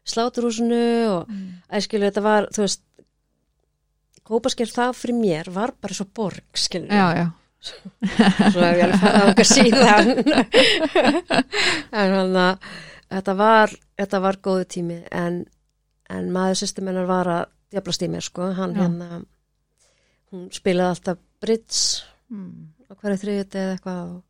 [0.05, 1.63] sláturhúsinu og Mm.
[1.73, 2.81] æskilu, þetta var, þú veist
[4.27, 7.27] kópasker það fyrir mér var bara svo borg, skilu Já, já.
[7.67, 10.11] svo hef ég alveg farið á okkar síðan
[12.03, 12.71] en hann að
[13.17, 15.45] þetta var, þetta var góðu tími en,
[16.11, 18.83] en maður sýstum hennar var að djöflast í mér sko, hann Já.
[18.85, 19.23] hérna
[20.33, 22.91] hún spilaði alltaf bridge mm.
[22.91, 24.21] á hverju þriðjuti eða eitthvað og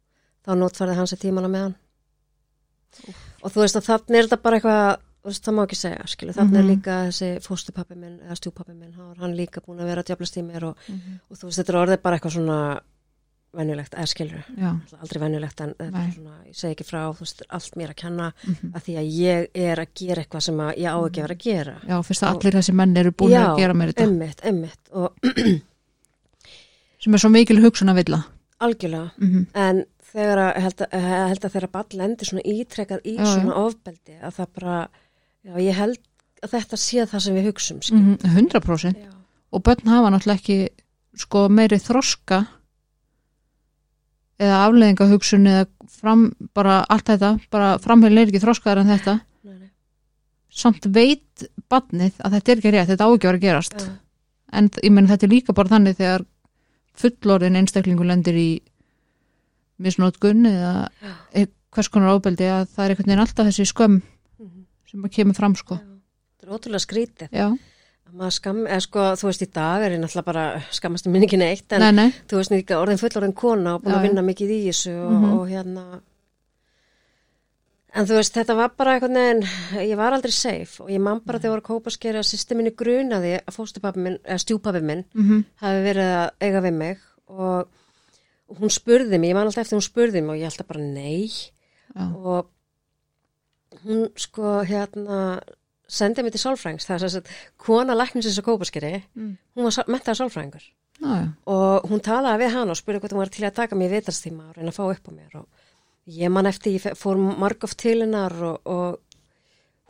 [0.46, 1.76] þá notfærði hann sér tímana með hann
[3.42, 6.32] og þú veist að þannig er þetta bara eitthvað veist, það má ekki segja, skilu,
[6.36, 6.58] þannig Mhm.
[6.62, 10.36] er líka þessi fóstupappi minn, eða stjúpappi minn hann líka búin að vera að djöflast
[10.36, 11.20] í mér og, Mhm.
[11.30, 12.80] og þú veist, þetta er orðið bara eitthvað svona
[13.56, 17.74] venjulegt, eða skilur Já, aldrei venjulegt en svona, ég segi ekki frá þú veist, allt
[17.76, 18.72] mér að kenna Mhm.
[18.74, 21.34] að því að ég er að gera eitthvað sem að ég á ekki að vera
[21.34, 24.02] að gera já fyrst að allir þessi menn eru búin Já, að gera mér þetta
[24.06, 25.12] emmitt, emmitt og
[27.00, 28.20] sem er svo mikil hugsun að vilja
[28.60, 29.84] algjörlega mm en
[30.16, 33.32] þegar að, held að, held að þegar ball lendir svona ítrekkað í Já, já.
[33.34, 34.76] svona ofbeldi að það bara,
[35.46, 36.00] já ég held
[36.44, 37.96] að þetta sé það sem við hugsum skil.
[37.96, 38.34] -hmm.
[38.34, 39.12] 100% Já,
[39.52, 40.58] og börn hafa náttúrulega ekki
[41.16, 42.42] sko meiri þroska
[44.36, 49.14] eða afleðingahugsun eða fram, bara allt þetta bara framheilin er ekki þroskaðar en þetta.
[49.46, 49.70] Nei, nei,
[50.50, 53.78] samt veit badnið að þetta er ekki rétt, þetta á ekki að gerast.
[53.80, 53.94] Já,
[54.60, 56.26] en ég menn þetta er líka bara þannig þegar
[56.96, 58.50] fullorðin einstaklingu lendir í
[59.78, 63.98] misnótkun eða já, e- hvers konar ábeldi að það er einhvern veginn alltaf þessi skömm
[64.90, 65.74] sem að kemur fram sko.
[65.80, 65.86] Já.
[66.36, 67.28] þetta er ótrúlega skrítið.
[67.32, 67.46] Já,
[68.16, 71.26] að skam, eða sko, þú veist í dag er ég náttúrulega bara skammast í minni
[71.26, 74.06] ekki neitt en nei, nei, þú veist líka orðin fullorðin kona og búin Já, að
[74.08, 75.32] vinna mikið í þessu og, Mhm.
[75.38, 75.84] og hérna.
[77.96, 81.20] En þú veist þetta var bara einhvern veginn ég var aldrei safe og ég man
[81.24, 84.82] bara þegar ég var að kópa skeri að systeminni grunaði að fóstupappi minn, eða stjúpappi
[84.84, 87.68] minn mm hafi verið að eiga við mig og,
[88.60, 91.26] hún spurði mig, ég man alltaf eftir hún spurði mig og ég alltaf bara nei.
[91.96, 92.50] Já, og
[93.84, 95.40] hún sko hérna
[95.88, 97.30] sendi mig til sálfrængs það er að
[97.62, 99.36] kona læknisins að kópa skeri Mm.
[99.56, 99.72] hún var
[101.00, 101.28] já, já.
[101.46, 104.48] og hún talaði við hann og spurði hvort hún var til að taka mér vitastíma
[104.48, 105.34] og reyna að fá upp á mér.
[105.36, 105.46] Og
[106.08, 108.98] ég man eftir, ég fór margóft til hennar og, og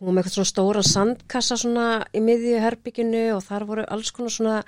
[0.01, 4.11] hún var með eitthvað svona stóran sandkassa svona í miðju herbygginu og þar voru alls
[4.13, 4.65] konar svona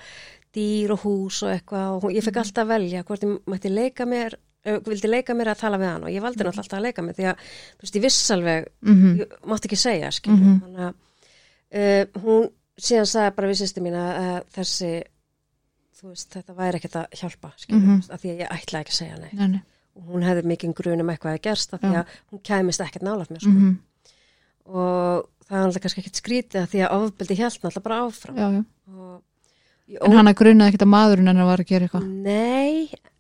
[0.55, 1.89] dýr og hús og eitthvað.
[1.97, 5.53] Og hún- ég fekk alltaf að velja hvort ég mætti leika mér vildi leika mér
[5.55, 7.37] að tala við hann og ég valdi náttúrulega alltaf að leika mér því að
[7.79, 10.61] þú veist, ég viss alveg Mm ég mátti ekki segja, skilur Mhm.
[10.65, 10.95] þannig að
[11.79, 14.91] uh, hún síðan sagði bara við sýsti mín að, þessi
[16.03, 17.79] veist, þetta væri ekkert að hjálpa Mhm.
[17.89, 19.63] mm af því að ég ætlaði ekki að segja nei nei, nei.
[19.97, 23.03] og hún hefði mikið grun um eitthvað að gerst af því að hún kæmist ekkert
[23.03, 23.51] nálægt mér sko.
[23.51, 23.79] Mm
[24.69, 28.37] og það er alltaf kannski ekkert skrítið af því að ofbeldi hjælt alltaf bara áfram
[28.37, 28.65] já, já.
[28.93, 29.23] og
[29.89, 32.05] ég en hann að grunaði ekkert að maðurinn hennar var að gera eitthvað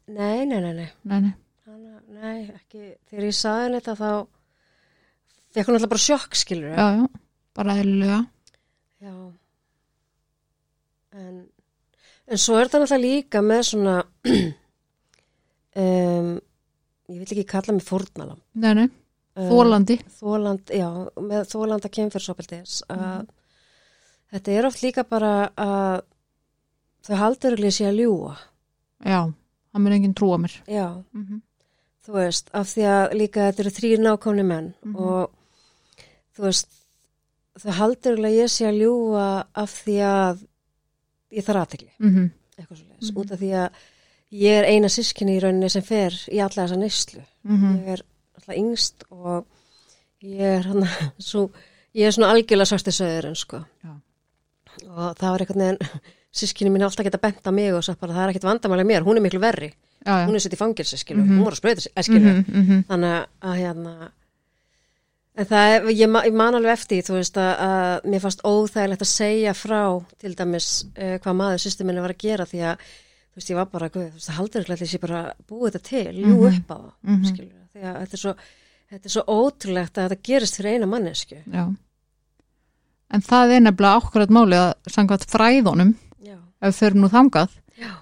[0.08, 1.32] nei, nei, nei, nei, nei.
[1.68, 2.82] nei, nei, ekki.
[3.10, 4.10] Þegar ég saði henni þetta þá
[5.56, 7.06] fekk hún alltaf bara sjokk skilur já, já,
[7.58, 8.20] bara eðlilega.
[9.04, 9.14] Já.
[11.18, 11.34] En,
[12.28, 13.96] en svo er það náttúrulega líka með svona,
[15.82, 16.32] um,
[17.08, 18.40] ég vil ekki kalla mig fórnalam.
[18.54, 18.88] nei, nei,
[19.38, 20.88] Um, þólandi Þóland, já,
[21.22, 23.28] með þólanda kemfyrsopildis að
[24.32, 26.00] þetta er oft líka bara að
[27.06, 28.32] þau haldur ekki sé að ljúa.
[29.06, 29.20] já,
[29.78, 31.40] hann mun enginn trúa mér Já, mm -hmm.
[32.06, 34.96] þú veist, af því að líka þetta eru þrýr nákvæmni menn Mhm.
[34.96, 35.30] og
[36.36, 36.68] þú veist,
[37.58, 40.44] þau haldur ekki ég sé að ljúa af því að
[41.32, 41.90] ég þarf aðtekli.
[41.98, 43.18] Mm eitthvað svo leiðis, Mhm.
[43.20, 43.70] út af því að
[44.32, 47.22] ég er eina sískinni í rauninni sem fer í alla þessa neyslu.
[47.44, 47.78] -hmm.
[47.84, 48.02] Ég er
[48.36, 49.46] alltaf yngst og
[50.22, 50.82] ég er hann
[51.18, 51.50] svo,
[51.94, 53.64] ég er svona algjörlega svarti söðurinn sko.
[53.84, 53.90] Já.
[54.88, 55.78] Og það var einhvern veginn,
[56.32, 59.02] sískinni mín alltaf geta bent á mig og sagt bara það er ekkert vandamáli mér,
[59.06, 59.72] hún er miklu verri,
[60.04, 60.26] já, já.
[60.28, 61.38] hún er sett í fangilsi skilu, Mhm.
[61.38, 62.84] hún var að sprauta sig, skilu, mm -hmm.
[62.88, 64.10] þannig að hérna,
[65.38, 69.02] en það er, ég, ég man alveg eftir, þú veist að, að mér fannst óþægilegt
[69.02, 73.36] að segja frá til dæmis uh, hvað maður systeminni var að gera því að þú
[73.36, 75.82] veist, ég var bara, guð, þú veist, það haldur ekki að þessi bara búið þetta
[75.88, 76.46] til, ljú Mhm.
[76.58, 77.24] upp á það, Mhm.
[77.24, 78.34] skilur, því að þetta er svo,
[78.90, 81.36] þetta er svo ótrúlegt að þetta gerist fyrir eina mannesku.
[83.10, 85.94] en það er nefnilega ákvarðat máli að sangvað fræðunum
[86.60, 87.92] ef við förum nú þangað já,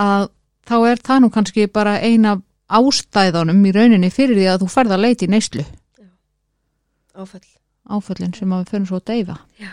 [0.00, 0.28] að
[0.70, 2.36] þá er það nú kannski bara eina
[2.70, 5.64] ástæðunum í rauninni fyrir því að þú ferð að leita í neyslu.
[7.20, 7.46] Áfall.
[7.90, 9.34] áföllin sem að við förum svo að deyfa.
[9.58, 9.72] Já,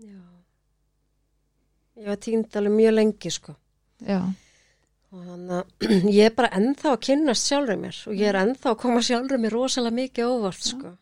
[0.00, 0.20] já.
[2.00, 3.54] Ég var týnd alveg mjög lengi, sko.
[4.06, 4.22] já,
[5.12, 8.70] Og þannig að ég er bara ennþá að kynnast sjálfur mér og ég er ennþá
[8.72, 10.94] að koma sjálfur mér rosalega mikið óvart, sko.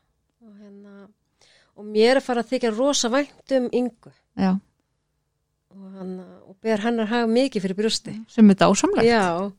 [0.42, 1.06] Og, hérna,
[1.78, 4.50] og mér er farið að þykja rosa vænt um yngu já,
[5.70, 8.14] og, hana, og ber hennar hafa mikið fyrir brjósti.
[8.28, 9.50] sem er dásamlegt Já,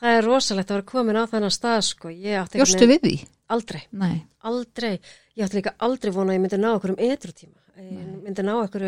[0.00, 2.12] það er rosalegt að vera komin á þennan stað, sko.
[2.12, 3.14] Einhvern við því?
[3.48, 4.98] Aldrei, Nei, aldrei.
[5.36, 7.60] Ég átti líka aldrei vona að ég myndi ná okkur um etrutíma.
[7.78, 8.84] Ég myndi ná okkur,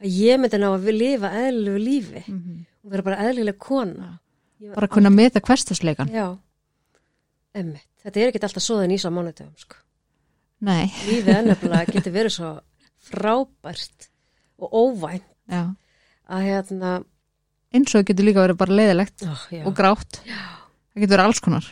[0.00, 4.10] að ég myndi ná að við lifa eðlilegu lífi mm og vera bara eðlileg kona.
[4.60, 6.26] Ég bara að kunna meta hverstasleikan Já,
[7.56, 7.86] emmitt.
[8.04, 9.78] Þetta er ekkert alltaf svoðin ís á mánutöfum, sko.
[10.60, 12.50] nei, lífið nefnilega getur verið svo
[13.08, 14.10] frábært
[14.60, 15.62] og óvænt já
[16.30, 16.92] að hérna
[17.74, 20.20] eins og getur líka verið bara leiðilegt oh, og grátt.
[20.24, 21.70] Það getur verið alls konar.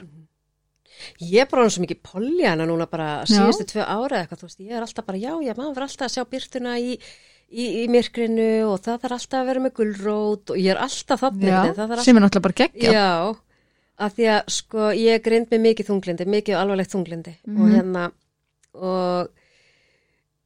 [1.22, 4.74] Ég er bara hann svo mikið poljana núna bara síðustu tvö ára eitthvað, veist, ég
[4.76, 6.92] er alltaf bara, já, já, maður verður alltaf að sjá byrtuna í,
[7.50, 11.24] í, í myrkrinu og það þarf alltaf að vera með gulrót og ég er alltaf
[11.24, 13.08] þannig, þarf sem er náttúrulega bara geggja Já,
[14.06, 17.74] að því að sko ég er grind með mikið þunglindi, mikið alvarlegt þunglindi og Mhm.
[17.76, 18.04] hérna
[18.74, 19.41] og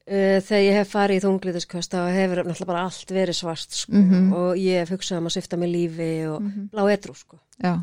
[0.06, 3.92] uh, þegar ég hef farið í þunglindiskast þá hefur náttúrulega bara allt verið svart sko.
[3.92, 4.32] Mhm.
[4.32, 7.38] og ég hef hugsað um að svifta með lífi og blá etru sko.
[7.62, 7.76] Já,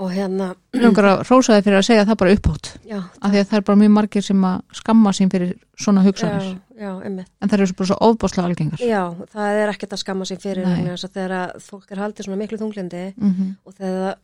[0.00, 2.70] og hérna, Mig langar að rósa þið fyrir að segja það bara upphátt.
[2.88, 6.04] Já, af því að það er bara mjög margir sem að skamma sín fyrir svona
[6.06, 6.48] hugsanir.
[6.48, 7.28] Já, já, emmitt.
[7.40, 8.80] en það eru bara svo ofbáslega algengar.
[8.80, 9.02] Já,
[9.34, 13.04] það er ekkert að skamma sér fyrir þegar að fólk er haldið svona miklu þunglindi
[13.16, 14.16] mm og þegar það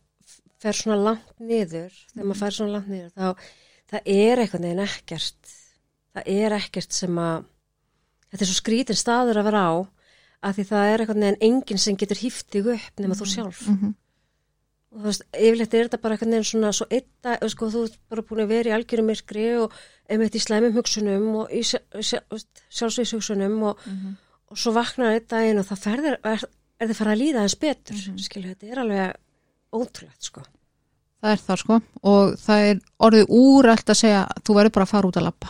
[0.57, 3.27] fer svona langt niður, þegar maður fær svona langt niður þá
[3.91, 5.56] það er einhvern veginn ekkert
[6.17, 7.45] það er ekkert sem að
[8.31, 9.73] þetta er svo skrítin staður að vera á
[10.45, 13.61] að því það er einhvern veginn enginn sem getur hýft þig upp nema þú sjálf
[13.67, 13.93] -hmm.
[14.91, 17.83] og þú veist, yfirleitt er þetta bara einhvern veginn svona svo eitt að, sko, þú
[17.85, 19.73] ert bara búin að vera í algjörum myrkri og
[20.09, 23.79] einmitt í slæmum hugsunum og í sjálfsveits hugsunum og,
[24.51, 26.43] og svo vaknar einn daginn og það ferðir, er,
[26.79, 29.15] er þið fara að líða eins betur, mm skilju, þetta er alveg
[29.73, 30.41] ótrúlegt, sko.
[31.21, 34.93] það er það sko og það er orðið úrælt að segja þú verður bara að
[34.93, 35.47] fara út að lappa.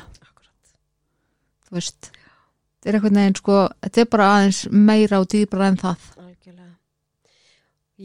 [1.67, 5.79] Þú veist þetta er einhvern veginn sko, þetta er bara aðeins meira og dýbra en
[5.81, 6.05] það.
[6.23, 6.71] Algjörlega.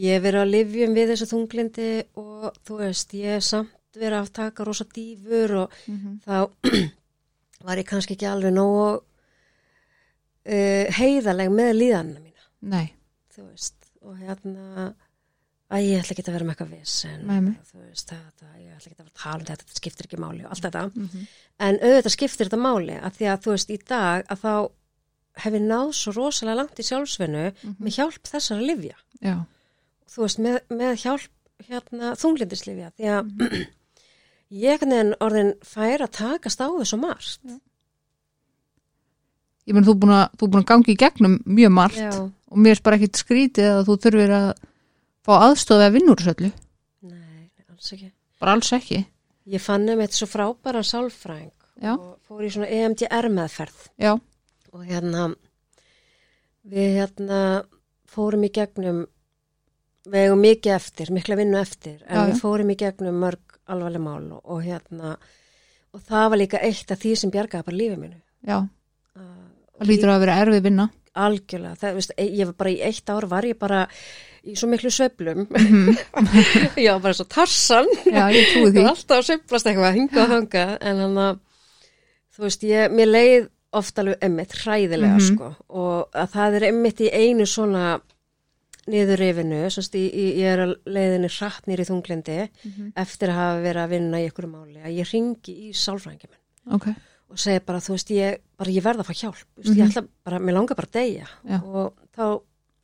[0.02, 1.88] Ég hef verið að livjum við þessu þunglindi
[2.22, 5.78] og þú veist, ég hef samt verið að taka rosa dýfur og
[6.24, 6.36] þá
[7.66, 8.86] var ég kannski ekki alveg nógu
[10.48, 12.86] uh, heiðaleg með líðanina mína, nei,
[13.34, 14.88] þú veist, og hérna
[15.72, 18.90] að ég ætla ekki að vera með eitthvað viss en þú veist, þetta, ég ætla
[18.90, 20.84] ekki að vera að tala um þetta, þetta skiptir ekki máli og allt þetta.
[20.92, 21.26] Mhm.
[21.66, 24.54] en auðvitað skiptir þetta máli að því að þú veist, í dag að þá
[25.42, 27.44] hef ég náð svo rosalega langt í sjálfsvinnu
[27.78, 29.36] með hjálp þessara livja já,
[30.12, 31.30] þú veist, með, með hjálp
[31.68, 33.30] hérna, þunglindislifja því að
[34.62, 37.40] ég einhvern veginn orðin fær að takast á þessu margt.
[39.62, 42.76] Ég menn þú er búin að að gangi í gegnum mjög margt Já, og mér
[42.76, 44.48] er bara ekkit skrítið að þú þurfir að
[45.26, 46.52] fá aðstofi að vinna úr þessu öllu?
[47.12, 48.10] Nei, alls ekki.
[48.42, 49.00] Bara alls ekki?
[49.52, 51.50] Ég fann um eitt svo frábæran sálfræng
[51.82, 51.94] Já.
[51.96, 53.88] og fór í svona EMDR meðferð.
[53.98, 54.12] Já,
[54.72, 55.32] og hérna
[56.62, 57.40] við hérna
[58.12, 59.04] fórum í gegnum
[60.06, 64.02] við eigum mikið eftir, mikla vinnu eftir en Já, við fórum í gegnum mörg alvarleg
[64.02, 65.16] mál og, og hérna
[65.92, 68.18] og það var líka eitt af því sem bjargaði bara lífið mínu.
[68.48, 68.58] Já,
[69.14, 70.88] það lítur að vera erfið vinna.
[71.12, 73.82] Algjörlega, það, veist, e- ég var bara í eitt ár var ég bara
[74.44, 75.44] í svo miklu sveiflum.
[76.82, 78.84] Ég var bara svo tarsan já, ég trúi því.
[78.92, 81.42] Alltaf sveiflast eitthvað, hinga og hanga en hann að
[82.36, 85.26] þú veist, ég, mér leið oft alveg emmitt hræðilega Mhm.
[85.30, 85.52] sko.
[85.68, 88.00] Og að það er emmitt í einu svona
[88.90, 90.10] niður rifinu, semst ég,
[90.42, 92.38] ég er að leiðinni hratt nýri þunglindi
[92.98, 96.74] eftir að hafa verið að vinna í einhverju máli að ég ringi í sálfræðingin minn
[96.74, 96.88] ok,
[97.30, 100.02] og segi bara, þú veist, ég, bara ég verð að fá hjálp, veist, ég ætla
[100.26, 101.28] bara, mér langar bara að deyja.
[101.46, 101.60] Já.
[101.62, 102.26] og þá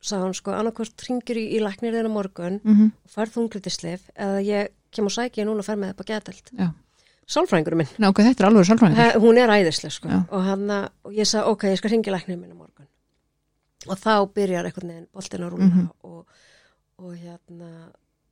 [0.01, 4.43] sagði hann sko, annarkvort ringir í, í læknir þeirra morgun mm og fær þunglitislif eða
[4.45, 6.51] ég kem og sæki ég núna og fer með upp á getelt.
[6.57, 6.69] já,
[7.29, 9.19] Sálfræðingurinn minn, Ná, ok, þetta er alveg sálfræðingur.
[9.21, 10.09] Hún er æðisleg sko.
[10.33, 12.87] Og, hana, og ég sagði, ok, ég skal ringi læknir minn á morgun.
[13.85, 15.89] Og þá byrjar einhvern veginn boltin að rúla Mhm.
[16.03, 16.25] og,
[16.97, 17.69] og hérna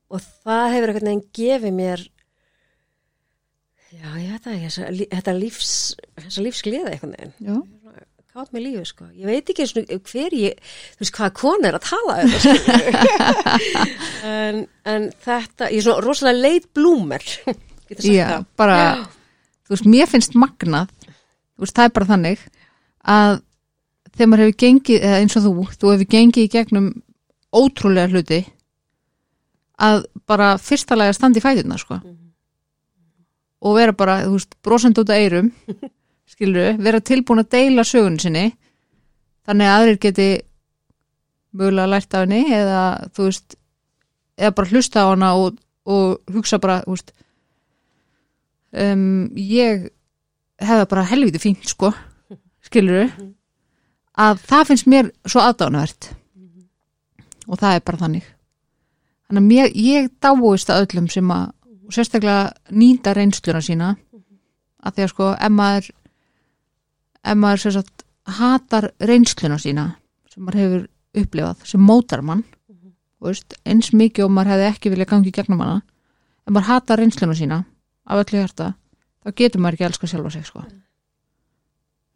[0.10, 2.08] og það hefur einhvern veginn gefið mér
[3.93, 5.71] já, ég veit lí- þetta lífs
[6.17, 7.34] þessa lífsgleða einhvern veginn.
[7.39, 7.56] Já,
[8.38, 10.60] kátt með lífi sko, ég veit ekki sinni hver ég,
[10.93, 12.34] þú veist hvað konu er að tala um
[14.30, 17.26] en, en þetta, ég er svona rosalega leit blúmer
[17.97, 18.45] já, það.
[18.62, 18.78] bara
[19.65, 22.45] þú veist, mér finnst magnað þú veist, það er bara þannig
[23.15, 23.41] að
[24.12, 26.93] þegar maður hefur gengið, eða eins og þú þú hefur gengið í gegnum
[27.58, 28.41] ótrúlega hluti
[29.82, 31.97] að bara fyrstalega standa í fæðina sko.
[33.65, 35.56] og vera bara, þú veist, brosandi út af eyrum
[36.38, 38.52] skilur vera tilbúin að deila sögun sinni.
[39.47, 40.28] Þannig að aðrir geti
[41.58, 42.82] mögulega lært af henni eða
[43.15, 43.58] þú veist
[44.38, 45.58] eða bara hlusta á hana og,
[45.89, 47.13] og hugsa bara, veist
[48.71, 49.89] um, ég
[50.62, 51.91] hefða bara helviti fínt sko.
[52.67, 53.10] Skilur
[54.17, 56.12] að það finnst mér svo aðdánavert
[57.47, 58.26] og það er bara þannig.
[59.28, 61.45] Þannig að mér, ég dáist að öllum sem að
[61.95, 63.93] sérstaklega nýta reynsluna sína.
[64.84, 65.89] Að því að sko ef maður
[67.28, 68.06] ef maður sagt
[68.38, 69.88] hatar reynsluna sína
[70.32, 70.88] sem maður hefur
[71.24, 72.44] upplifað sem mótar mann
[73.18, 76.70] þú veist, eins mikið og maður hefði ekki viljað gangi í gegnum hana ef maður
[76.72, 77.63] hatar reynsluna sína
[78.08, 78.74] af öllu hjarta
[79.24, 80.63] þá getur maður ekki að elska sjálfa sig sko.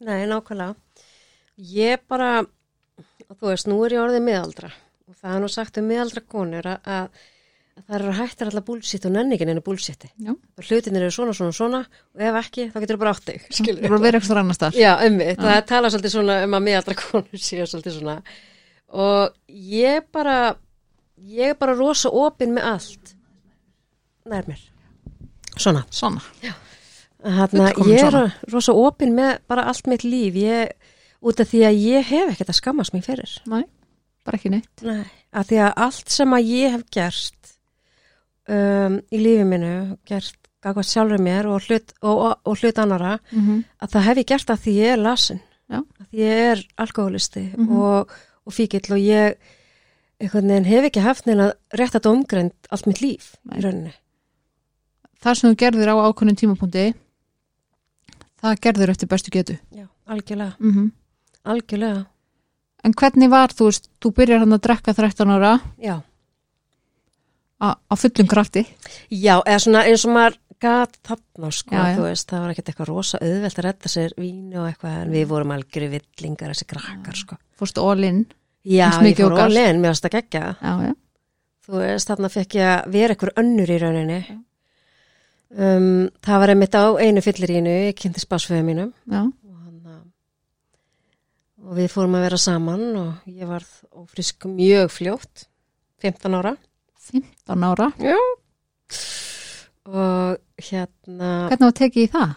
[0.02, 0.74] nei, nákvæmlega.
[1.56, 2.42] Ég bara,
[3.36, 4.72] þú veist, nú er ég orðið miðaldra
[5.08, 7.22] og það er nú sagt um miðaldra konur að
[7.88, 10.08] það eru hættar alltaf búlsitt og nenningin er búlsitti.
[10.22, 10.32] Já.
[10.62, 13.70] Hlutinir eru svona, svona, svona og ef ekki, þá getur þú bara átt þig, Það
[13.72, 14.78] er bara að vera eitthvað annars þar.
[15.42, 18.16] Það talað svolítið svona um að miðaldra konur séu svolítið svona
[18.92, 20.36] og ég bara,
[21.16, 23.14] ég er bara rosa opinn með allt
[24.28, 24.60] nær mér.
[25.56, 25.84] Svona.
[25.92, 26.22] Svona.
[27.22, 28.24] Þarna, ég er svona.
[28.52, 30.72] rosa opinn með bara allt mitt líf ég,
[31.22, 33.62] út af því að ég hef ekkert að skammast mér fyrir Nei,
[34.26, 34.82] bara ekki neitt.
[34.82, 35.04] Nei.
[35.32, 37.41] að því að allt sem að ég hef gert
[38.48, 43.18] um, í lífi minu gert gagvað sjálfur mér og hlut, og, og, og hlut annara
[43.32, 43.64] Mm -hmm.
[43.82, 47.52] að það hef ég gert að því ég er lasin að því ég er alkoholisti
[47.56, 47.76] Mhm.
[47.76, 48.08] og,
[48.46, 49.34] og fíkill og ég
[50.64, 53.58] hef ekki haft neina rétt að domgreind allt mitt líf Nei.
[53.58, 53.92] í rauninni
[55.22, 56.94] Það sem þú gerðir á ákveðnum tímapunkti,
[58.42, 59.58] það gerður eftir bestu getu.
[59.70, 60.92] Já, algjörlega, Mm
[61.44, 62.06] algjörlega
[62.84, 63.68] En hvernig var, þú
[64.02, 66.02] þú byrjar hann að drekka 13 ára Já,
[67.62, 68.64] á fullum krafti.
[69.10, 71.96] Já, eða svona eins og maður gat þarna sko, Já, já.
[71.96, 75.16] þú veist, það var ekkert eitthvað rosa auðvelt að redda sér víni og eitthvað en
[75.16, 77.38] við vorum algjör villingar þessi krakkar sko.
[77.58, 78.24] Fórstu in.
[78.62, 80.94] Já, ég fór alveg mér varst að gegja Já,
[81.66, 84.18] þú veist, þarna fekk ég að vera eitthvað önnur í rauninni
[85.56, 85.88] um,
[86.22, 89.96] það var einmitt á einu fyllirínu ég kynnti spásföðu mínum Já, og, hana,
[91.66, 95.48] og við fórum að vera saman og ég varð ófrisk mjög fljótt
[96.06, 96.54] 15 ára
[97.10, 97.90] 15 ára.
[97.98, 98.16] Já
[99.82, 102.34] og hérna Hvernig var tekið í það?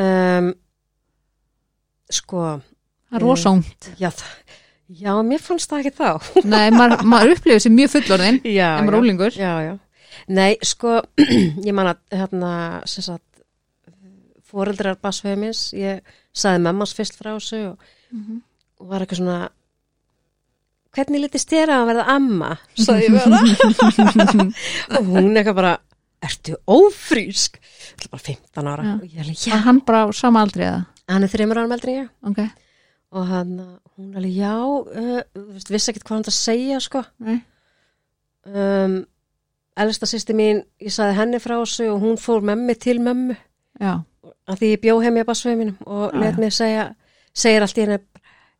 [0.00, 0.46] um,
[2.12, 2.44] sko
[3.12, 3.88] Það er rosa ungt.
[4.00, 4.08] já,
[4.88, 8.88] já, mér fannst það ekki þá Nei, maður, maður upplifir sér mjög fullorðin já, en
[8.88, 9.74] maður já.
[10.32, 10.94] nei, sko
[11.68, 12.52] ég man að hérna,
[12.88, 13.28] sem sagt
[14.52, 16.00] fóreldrar basfeimins ég
[16.32, 18.40] saði mammas fyrst frá þessu og, Mhm.
[18.80, 19.36] og var eitthvað svona
[20.96, 22.50] hvernig litist þér að verða amma?
[22.78, 23.40] Saði ég vera
[24.98, 25.72] og hún eitthvað bara
[26.22, 27.56] ertu ófrísk?
[27.62, 28.82] Þetta er bara 15 ára.
[28.88, 28.94] Já.
[28.98, 30.82] og ég alveg, já, Var hann bara á sama aldrei eða?
[31.12, 32.10] hann er þreymur árum en ég.
[32.30, 32.38] Ok,
[33.12, 33.56] og hann,
[33.98, 37.02] hún alveg, já uh, vissi ekkert hvað hann það að segja sko.
[37.26, 37.40] Nei.
[38.48, 38.94] um,
[39.82, 43.36] elsta sýsti mín ég saði henni frá þessu og hún fór með mig til mömmu.
[43.80, 43.98] Já,
[44.46, 46.40] af því ég bjó heim í basfeiminum og Já, let já.
[46.44, 46.86] mig segja
[47.34, 47.98] segir allt í henni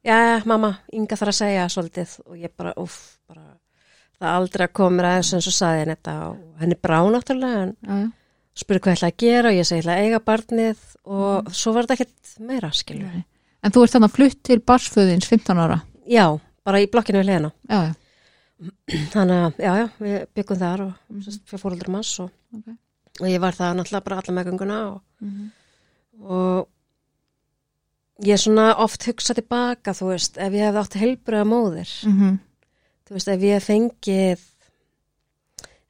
[0.05, 3.45] já, mamma, Inga þarf að segja svolítið og ég bara, uff, bara
[4.23, 7.62] það aldrei að koma mér aðeins eins og saði henni þetta og henni brá náttúrulega
[7.67, 8.12] en
[8.55, 11.51] spurði hvað ég ætla að gera og ég segi ég ætla að eiga barnið og
[11.57, 13.25] svo var þetta ekkert meira skilur Nei.
[13.62, 15.81] En þú ert þannig að flutt til barsföðins 15 ára.
[16.07, 16.27] já,
[16.67, 17.93] bara í blokkinu við hliðina Já, já.
[19.15, 21.21] þannig að, já, já, við byggum þar og mm.
[21.21, 21.41] -hmm.
[21.51, 22.69] fyrir fóröldur manns og, Ok.
[23.21, 25.51] og ég var það náttúrulega bara alla meðgönguna og, Mhm.
[26.23, 26.69] og
[28.23, 32.39] ég er svona oft hugsa tilbaka, þú veist, ef ég hefði átt heilbröða móðir, Mhm.
[33.09, 34.39] þú veist, ef ég fengið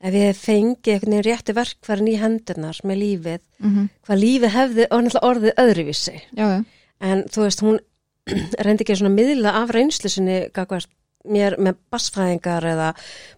[0.03, 3.89] ef ég fengið einhvern veginn rétti verkfærin í hendurnar með lífið, Mhm.
[4.07, 4.87] hvað lífið hefði
[5.23, 6.65] orðið öðruvísi Já, já.
[7.01, 7.79] en þú veist, hún
[8.65, 10.89] reyndi ekki svona miðla af reynslu sinni gagvart
[11.25, 12.95] mér með bassfræðingar eða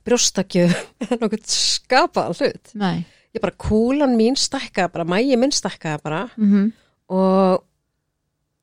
[0.07, 0.65] brjóstakju
[1.05, 3.05] eða nokkuð skapað hlut Nei.
[3.35, 6.73] ég bara kúlan mín stækkaði bara, mægi minn stækkaði bara Mhm.
[7.11, 7.63] og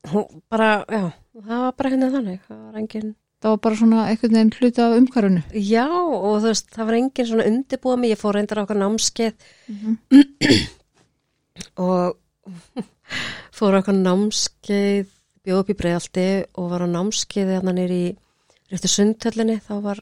[0.10, 4.02] hún bara, já, það var bara henni þannig það var engin, Það var bara svona
[4.06, 5.42] einhvern veginn hluti af umhverfunu.
[5.54, 8.78] já og þú veist, það var engin svona undirbúa mig, ég fór reyndar á okkar
[8.78, 9.34] námskeið
[9.68, 9.98] Mhm.
[11.86, 12.18] og
[13.58, 15.10] fór okkar námskeið
[15.46, 16.26] bjóð upp í breiðalti
[16.58, 18.16] og var á námskeiði hérna nýri í
[18.72, 20.02] réttu sundhöllinni þá var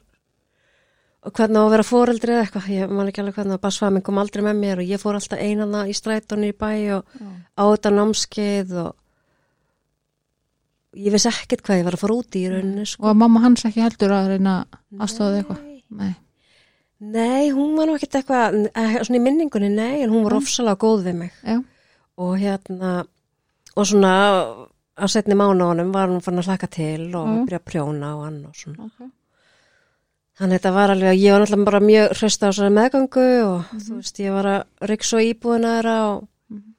[1.32, 4.20] hvernig á að vera fóreldri eða eitthvað ég man ekki alveg hvernig að basfæðminn kom
[4.20, 7.26] aldrei með mér og ég fór alltaf einana í strætónu í bæ og Já.
[7.60, 8.94] á þetta námskeið og
[10.96, 13.02] ég vissi ekkert hvað ég var að fara út í í rauninni sko.
[13.04, 14.54] Og að mamma hans ekki heldur að reyna
[14.98, 15.60] aðstofa þig eitthvað.
[15.90, 16.14] Nei.
[17.00, 17.50] Nei.
[17.52, 20.42] Hún var nú ekkert eitthvað eh, svona í minningunni, nei, en hún var Mm.
[20.42, 21.62] ofsalega góð við mig Já.
[22.18, 23.06] og hérna
[23.76, 24.66] og svona
[25.00, 27.46] á setni mánuðunum var hún fann að hlaka til og Mm.
[27.46, 29.08] byrja að prjóna og hann og svona Ok.
[30.38, 33.80] þannig að þetta var alveg, ég var náttúrulega bara mjög hraust á meðgangu og Mhm.
[33.80, 36.74] þú veist, ég var að ryksa á íbúina þeirra og, Mhm.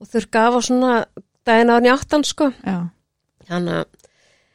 [0.00, 1.04] og þurrka af og svona
[1.44, 2.90] daginn árni áttan sko Já.
[3.50, 4.02] Þannig að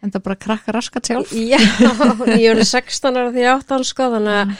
[0.02, 1.30] En það bara krakka raskat sjálf.
[1.52, 4.54] Já, ég verið 16 ára því áttan sko, þannig að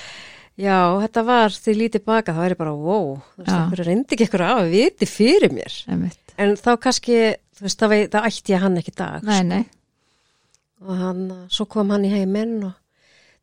[0.62, 4.28] já, þetta var því lítið baka, það væri bara wow, þú veist, einhverju reyndi ekki
[4.28, 6.36] eitthvað af að viti fyrir mér, Einmitt.
[6.38, 7.18] en þá kannski
[7.58, 9.64] þú veist, það, það ætti ég hann ekki dag Nei, nei.
[10.86, 12.78] og hann, svo kom hann í heiminn og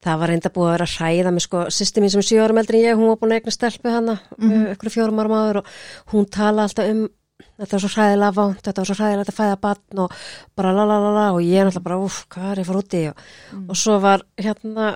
[0.05, 2.43] það var reynda búið að vera að hræða mig sko, sýsti mín sem er sjö
[2.45, 5.39] árum eldri en ég, hún var búin að egna stelpu hana, mm ykkur fjórum árum
[5.41, 5.73] áður og
[6.13, 7.07] hún tala alltaf um
[7.59, 10.19] þetta var svo hræðilega vant, þetta var svo hræðilega að fæða batn og
[10.59, 12.83] bara la la la la og ég er náttúrulega bara, uff, hvað er ég fara
[12.83, 13.05] úti?
[13.11, 13.23] Og,
[13.69, 14.91] og svo var hérna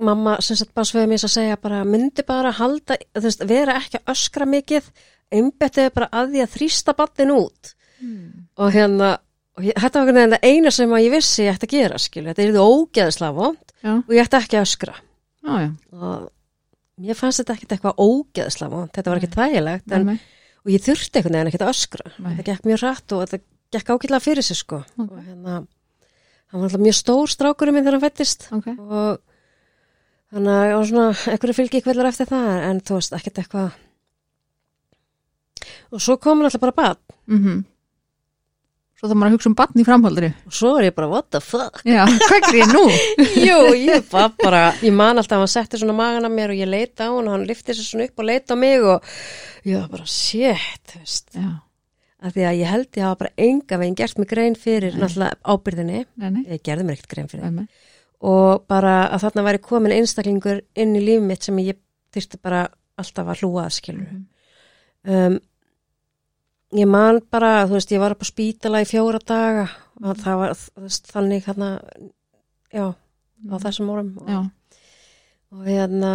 [0.00, 3.76] mamma sem sett bara svöðu mér að segja bara myndi bara halda, þú veist, vera
[3.80, 4.88] ekki að öskra mikið,
[5.30, 7.74] einbettiði bara að því að þrýsta batnin út.
[8.56, 9.18] Og hérna
[9.58, 12.00] og ég, þetta var einhvern veginn eina sem að ég vissi ég ætti að gera,
[12.00, 14.94] skilu, þetta er því ógeðslega vond Já, og ég ætti ekki að öskra.
[15.40, 15.70] Já, já.
[15.96, 16.28] og
[17.00, 20.12] mér fannst þetta ekkert eitthvað ógeðslega vond, þetta var ekki þægilegt en.
[20.64, 22.12] Og ég þurfti einhvern veginn ekkert að öskra.
[22.18, 22.30] Nei.
[22.36, 23.40] þetta gekk mjög rætt og þetta
[23.76, 24.82] gekk ágætlega fyrir sig sko.
[24.98, 25.10] Ok.
[25.10, 25.56] og hérna
[26.50, 29.20] hann var alltaf mjög stór strákurinn minn þegar hann fættist Ok, og
[30.34, 33.76] þannig að ég var svona einhverju fylgi kveldur eftir það en þú veist ekkert eitthvað.
[35.90, 37.60] Og svo kom hann alltaf bara bad mhm
[39.00, 41.30] Svo það maður að hugsa um batn í framhaldri og svo er ég bara what
[41.32, 41.78] the fuck?
[41.88, 42.82] Já, hvað er ég nú?
[43.48, 46.60] Jú, ég var bara, ég man alltaf að hann setti svona magan að mér og
[46.60, 49.08] ég leita á hann og hann lifti sér svona upp og leita á mig og
[49.64, 51.32] ég var bara shit, þú veist.
[51.32, 51.48] Já,
[52.20, 55.40] af því að ég held ég hafa bara enga veginn gert mig grein fyrir náttúrulega
[55.48, 57.48] ábyrðinni nei, nei, ég gerði mér ekkert grein fyrir.
[57.48, 58.00] Nei, nei.
[58.28, 61.80] og bara að þarna væri komin einstaklingur inn í líf mitt sem ég
[62.12, 62.66] þyrfti bara
[63.00, 64.12] alltaf að hlúa að skilur
[65.08, 65.40] um,
[66.76, 69.68] ég man bara, þú veist, ég var upp á spítala í fjóra daga
[70.02, 71.70] og það var þú veist, þannig hérna
[72.72, 72.86] já,
[73.50, 74.50] á þessum árum og,
[75.52, 76.12] og hérna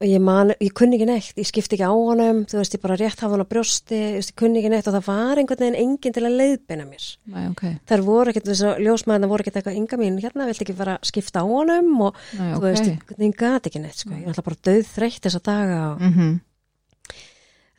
[0.00, 2.80] og ég man, ég kunni ekki neitt ég skipti ekki á honum, þú veist, ég
[2.80, 5.40] bara rétt hafa hann á brjósti, þú veist, ég kunni ekki neitt og það var
[5.42, 7.08] einhvern veginn enginn til að leiðbeina mér.
[7.34, 7.64] Nei, ok.
[7.90, 10.94] Þær voru ekkert, þess að ljósmaðurna voru ekkert eitthvað ynga mín, hérna viltu ekki fara
[10.96, 11.90] að skipta á honum?
[12.08, 14.14] og Nei, þú veist, veginn gati ekki neitt sko.
[14.16, 16.32] ég er alltaf bara döð þreytt þessa daga og, Mhm,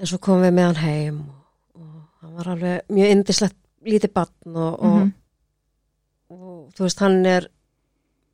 [0.01, 1.39] en svo komum við með hann heim og,
[1.77, 5.11] og hann var alveg mjög indislegt lítið barn og, og, mhm.
[6.35, 7.47] og þú veist, hann er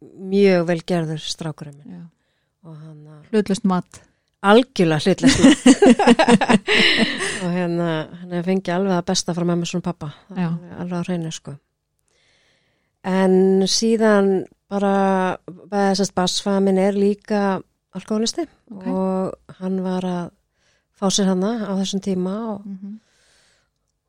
[0.01, 2.05] mjög vel gerður strákurinn minn.
[2.67, 2.75] Og
[3.31, 4.01] Hlutlust mat.
[4.47, 5.39] Algjörlega hlutlegt
[7.43, 7.87] og hérna
[8.21, 11.55] hann fengið alveg að besta frá mömmu svona pappa alveg- á hreinu sko.
[13.07, 15.37] En síðan bara
[15.71, 17.57] þessast basfamin er líka
[17.97, 18.87] alkoholisti Ok.
[18.87, 20.36] og hann var að
[20.99, 22.95] fá sér hana á þessum tíma og, Mhm,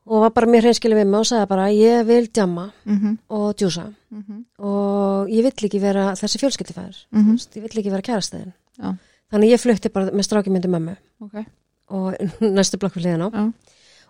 [0.09, 3.55] og var bara mér hreinskilið við mig og sagði bara ég vil djamma mhm, og
[3.61, 3.93] djúsa.
[4.11, 7.34] Mhm, og ég vill ekki vera þessi fjölskyldifæður Mhm.
[7.36, 8.53] ég vill ekki vera kærastæðin.
[8.78, 8.97] Já.
[9.30, 10.97] þannig ég flutti bara með stráki myndi mömmu.
[11.20, 11.45] Ok,
[11.91, 13.30] og næstu blokk við hliðan á.
[13.34, 13.53] Já,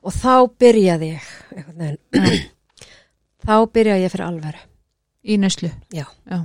[0.05, 1.23] og þá byrjaði ég
[3.45, 4.59] þá byrjaði ég fyrir alveru
[5.29, 6.07] Í neslu Já.
[6.31, 6.39] Já,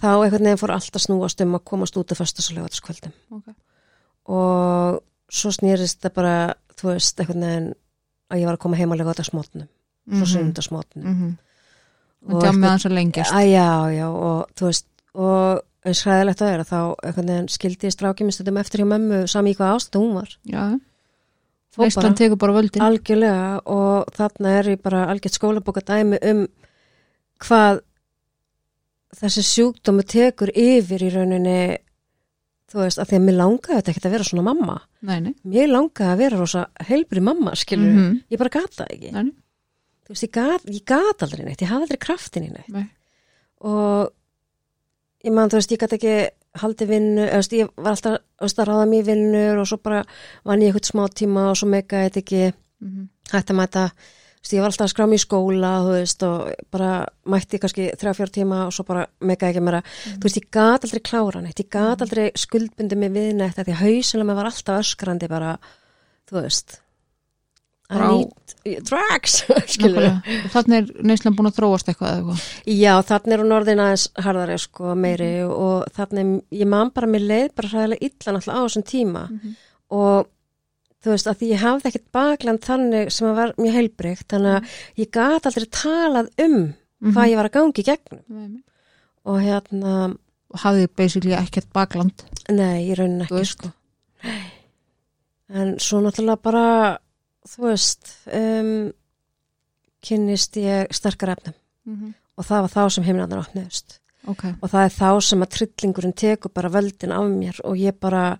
[0.00, 3.12] þá einhvern veginn fór allt að snúast um að komast út af föstas og lögataskvöldum
[3.30, 3.54] ok.
[4.30, 5.00] Og
[5.30, 6.34] svo snýrist það bara
[6.80, 7.70] þú veist, einhvern veginn
[8.30, 9.68] að ég var að koma heim að lögataskmótnum
[10.10, 11.30] svo Mhm, sundasmótnum mhm.
[12.20, 13.32] Og Og djammið einhvern- hans að lengjast.
[13.32, 17.48] Að já, já, og þú veist og eins hræðilegt að er að þá einhvern veginn
[17.48, 17.92] skildi ég
[18.34, 20.36] stundum eftir hjá mömmu sami í hvað ástæð hún var.
[20.44, 20.78] Já,
[21.78, 22.82] Veistlan tekur bara völdin.
[22.82, 26.46] Algjörlega og þarna er ég bara algjört skólabóka dæmi um
[27.40, 27.80] hvað
[29.16, 31.78] þessi sjúkdómi tekur yfir í rauninni
[32.70, 35.34] þú veist, að því að mér langaði þetta ekkert að vera svona mamma Nei, nei
[35.44, 38.20] mér langaði að vera rosa heilbri mamma skilur, Mhm.
[38.30, 39.32] ég bara gata ekki Nei, nei.
[40.06, 42.86] þú veist, ég gat, ég gat aldrei neitt ég hafði aldrei kraftin í neitt Nei.
[43.60, 44.12] og
[45.24, 46.14] ég man, þú veist, ég gat ekki
[46.60, 50.04] haldið vinnu, veist, ég var alltaf veist, að ráða mér vinnur og svo bara
[50.44, 53.08] vann ég eitthvað smá tíma og svo meikaði þetta ekki Mhm.
[53.30, 53.90] hætti að mæta
[54.40, 56.90] þú veist, ég var alltaf að skrá mér í skóla þú veist, og bara
[57.28, 59.82] mætti kannski þrjá fjár tíma og svo bara meikaði ekki meira.
[60.16, 63.74] Þú veist, ég gat aldrei klára neitt ég gat aldrei skuldbundi mig við neitt því
[63.74, 65.56] að hausilega mér var alltaf öskrandi bara,
[66.30, 66.80] þú veist.
[67.90, 68.22] Á-
[68.62, 69.40] need drugs
[69.74, 70.04] skilur
[70.52, 72.42] Þannig er neyslan búin að þróast eitthvað eða eitthvað?
[72.70, 77.24] Já, þannig er hún orðin aðeins harðari sko, meiri og þannig ég man bara mér
[77.26, 79.24] leið bara hræðilega illa náttúrulega á þessum tíma.
[79.34, 79.56] Mhm.
[79.90, 80.28] og
[81.00, 84.56] þú veist að því ég hafði ekkert bakland þannig sem að var mjög heilbreykt þannig
[84.56, 86.58] að ég gat aldrei talað um
[87.00, 88.24] hvað ég var að gangi í gegnum.
[88.28, 88.58] Mhm.
[89.24, 90.16] og hérna,
[90.50, 92.24] Og hafði basically ekkert bakland.
[92.50, 93.68] Nei, ég raunin ekki sko.
[95.48, 96.98] En svo náttúrulega bara
[97.46, 98.90] þú veist um,
[100.02, 101.54] kynnist ég sterkar efnum.
[101.86, 102.14] Mhm.
[102.36, 103.98] og það var þá sem heimlandur opniðust
[104.28, 107.96] Ok, og það er þá sem að trillingurinn tekur bara völdin af mér og ég
[108.00, 108.38] bara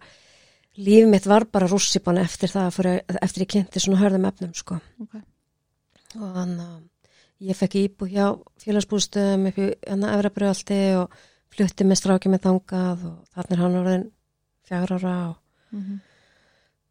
[0.81, 4.79] líf mitt var bara rússipan eftir það fyrir, eftir ég kynnti svona hörðum efnum sko.
[5.05, 5.17] Ok.
[6.21, 8.27] Og þannig að ég fekk íbú hjá
[8.65, 11.19] félagsbústöðum upp í enna Efrabröðaldi og
[11.55, 14.07] flutti með stráki með þangað og þannig er hann orðin
[14.71, 15.37] fjár ára og,
[15.73, 16.01] Mhm.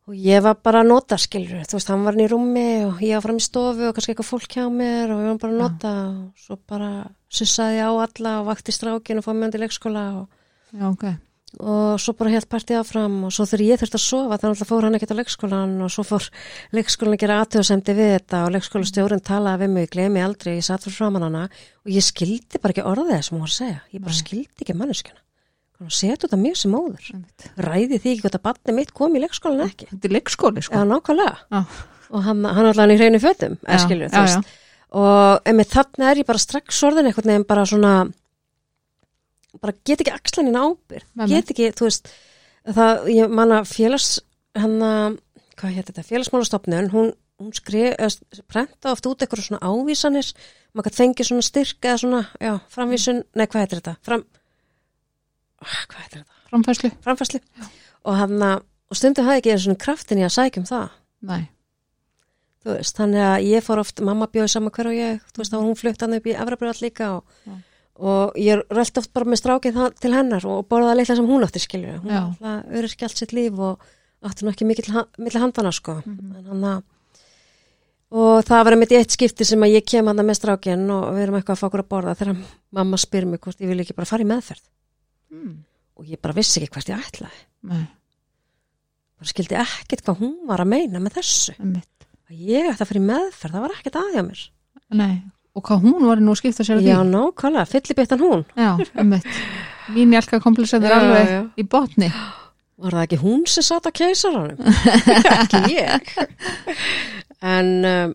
[0.08, 3.00] og ég var bara að nota skilur, þú veist, hann var hann í rúmi og
[3.02, 5.54] ég var fram í stofu og kannski eitthvað fólk hjá mér og ég var bara
[5.54, 6.90] að nota og svo bara
[7.30, 10.30] sussaði á alla og vakti strákin og fóð með hann til leikskóla og
[10.74, 11.06] Já, ok
[11.58, 14.70] og svo bara helt partíð áfram og svo þegar ég þurfti að sofa þannig að
[14.70, 16.28] fór hann ekkert á leikskólan og svo fór
[16.78, 20.68] leikskólan að gera aðtöðasemdi við þetta og leikskólastjórinn talaði við mig, ég glemi aldrei, ég
[20.68, 23.58] satt fyrir framann hana og ég skildi bara ekki orðið það sem hún var að
[23.58, 24.22] segja, ég bara Nei.
[24.22, 25.22] skildi ekki manneskjana
[25.80, 27.06] og setu þetta mjög sem móður.
[27.14, 27.44] Einmitt.
[27.56, 29.86] ræði því ekki hvort að batni mitt kom í leikskólan ekki?
[29.94, 30.76] Þetta er leikskóli sko.
[30.76, 31.38] Eða nákvæmlega.
[31.56, 31.62] Já,
[32.10, 34.58] og hann, hann allan í hreinu fötum Já, skilju, já, þú veist.
[35.00, 36.28] og einmitt þarna er ég
[39.58, 40.58] bara get ekki axlanin
[41.18, 41.28] nei.
[41.32, 42.12] get ekki, þú veist
[42.68, 44.20] það, ég manna félags
[44.58, 45.18] hennar,
[45.60, 50.32] hvað hétt þetta, félagsmálastofnun hún, hún skrif, eða prenta oft út eitthvað svona ávísanir.
[50.76, 54.26] Maður kann fengi svona styrk eða svona, já, framvísun nei, hvað heitir þetta, fram
[55.60, 57.40] Ah, hvað heitir þetta, framfæslu framfæslu
[58.08, 60.94] og hann og stundum hafði ekki svona kraftin í að sækja um það.
[61.30, 61.42] Nei,
[62.64, 65.52] þú veist, þannig að ég fór oft, mamma bjóði saman hver og ég, þú veist,
[65.52, 67.58] þá var hún flutt hann upp í Efrabröð líka og, Já.
[68.00, 71.60] Og ég röldi oft bara með strákið til hennar og borðaði litla sem hún átti
[71.64, 73.84] skilju, hún alltaf öryrki allt sitt líf og
[74.24, 76.36] átti nú ekki mikil milli handana sko, Mhm.
[76.38, 76.84] en hann að
[78.12, 81.24] og það var einmitt eitt skipti sem að ég kem hann með strákinn og við
[81.28, 82.40] erum eitthvað að fá okkur að borða þegar
[82.72, 84.64] mamma spyr mig hvort ég vil ekki bara fara í meðferð.
[85.30, 85.58] Mm.
[86.00, 87.40] og ég bara vissi ekki hvert ég ætlaði.
[87.70, 87.84] Nei,
[89.20, 91.54] bara skildi ekkert hvað hún var að meina með þessu.
[91.60, 92.06] Einmitt.
[92.32, 94.44] Að ég ætti að fara í meðferð, það var ekkert aðjá mér.
[94.90, 95.22] Nei,
[95.58, 97.10] og hvað hún var nú að skipta sér að Já, því.
[97.14, 98.46] nákvæmlega, fyllibittan hún.
[98.58, 98.72] Já,
[99.02, 99.28] einmitt.
[99.96, 101.42] Mín jálka komplexið er Já, alveg já.
[101.58, 102.10] í botni.
[102.80, 104.60] Var það ekki hún sem satt á keisaranum?
[105.42, 106.12] ekki ég.
[107.44, 108.14] En um,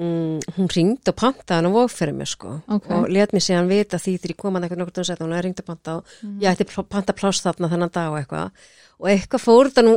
[0.00, 2.56] mm, hún ringd og pantaði hann á vók fyrir mig sko.
[2.66, 2.88] Ok.
[2.96, 5.62] og let mér síðan vita því þegar ég kom að eitthvað nokkur sett hún ringd
[5.62, 8.64] og panta og ég ætti panta pláss þarna þennan dag og eitthvað.
[9.02, 9.94] Og eitthvað fór þetta nú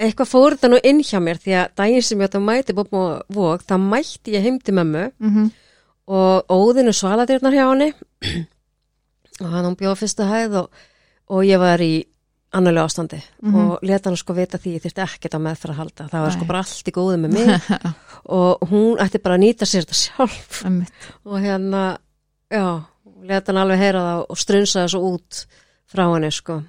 [0.00, 2.76] eitthvað fór þetta nú inn hjá mér því að daginn sem ég átti að mæti
[2.76, 5.06] bóp og vók þá mætti ég heim til mömmu.
[5.18, 5.50] Mm -hmm.
[6.06, 7.92] og óðinu svaladirnar hjá henni.
[9.36, 10.70] Og hann bjóð fyrstu hæð og,
[11.28, 12.06] og ég var í
[12.52, 13.20] annarlega ástandi.
[13.42, 13.54] Mhm.
[13.54, 16.08] og leta hann sko vita því ég þyrfti ekkert á meðfra að halda.
[16.08, 17.60] Það var sko bara allt í góðu með mig.
[18.38, 20.64] Og hún ætti bara að nýta sér þetta sjálf.
[21.24, 21.98] Og hérna,
[22.50, 22.80] já
[23.22, 25.46] leta hann alveg heyra það og strunsaði svo út
[25.90, 26.62] frá henni sko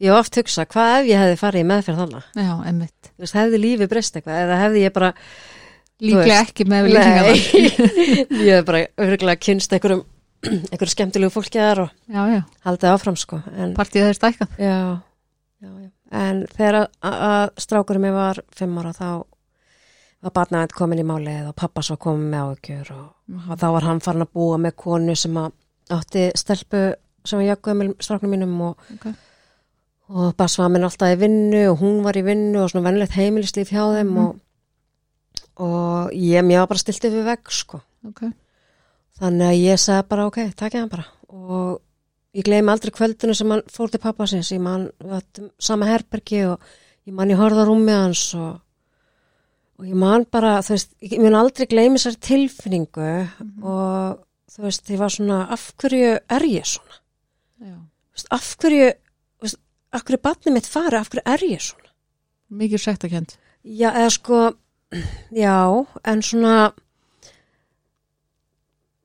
[0.00, 3.10] ég hef oft hugsað, hvað ef ég hefði farið í meðferð þarna, Já, einmitt.
[3.14, 4.38] Þú veist, hefði lífi breyst eitthvað?
[4.46, 5.12] Eða hefði ég bara
[6.00, 7.40] Líklega ekki með líkingar Nei,
[8.48, 10.00] ég hef bara örgulega kynst einhverjum
[10.72, 13.40] einhverju skemmtilegu fólki þar og Já, já, haldið áfram sko
[13.76, 14.54] partíð þeir stækkað.
[14.56, 14.78] Já,
[15.60, 15.90] já, já.
[16.22, 19.08] en þegar að, strákurinn mig var fimm ára þá
[20.24, 23.04] var barnaðið komin í málið og pappas var komin með áhugjur og,
[23.50, 26.82] og þá var hann farin að búa með konu sem átti stelpu
[27.28, 29.06] sem var jökuð með stráknum mínum og, Ok.
[30.10, 33.14] Og bass var minn alltaf í vinnu og hún var í vinnu og svona vennlegt
[33.14, 34.24] heimilislíf hjá þeim Mhm.
[34.24, 34.40] og,
[35.60, 37.80] og ég, mér var bara stilt yfir vegg sko.
[38.08, 38.22] Ok,
[39.20, 41.04] Þannig að ég sagði bara ok, takkið hann bara.
[41.28, 41.80] Og
[42.34, 45.86] ég gleymi aldrei kvöldinu sem hann fór til pappa sinns, ég man við áttum sama
[45.90, 46.60] herbergi og
[47.06, 48.60] ég man ég horfði á rúmið hans og,
[49.78, 53.10] og ég man bara, þú veist, ég mun aldrei gleymi þessari tilfinningu
[53.62, 56.96] og þú veist, ég var svona af hverju er ég svona?
[57.60, 57.76] já.
[58.30, 58.92] Af hverju,
[59.92, 61.90] af hverju batnið mitt fari, af hverju er ég svona?
[62.50, 64.38] Mikið sektakent Já, eða sko,
[65.36, 65.56] já,
[66.08, 66.72] en svona,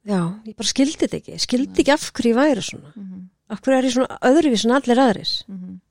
[0.07, 2.93] já, ég bara skildi þetta ekki, skildi ekki af hverju ég væri svona.
[2.95, 3.23] mm -hmm.
[3.49, 5.43] Af hverju er ég svona öðruvís en allir aðris.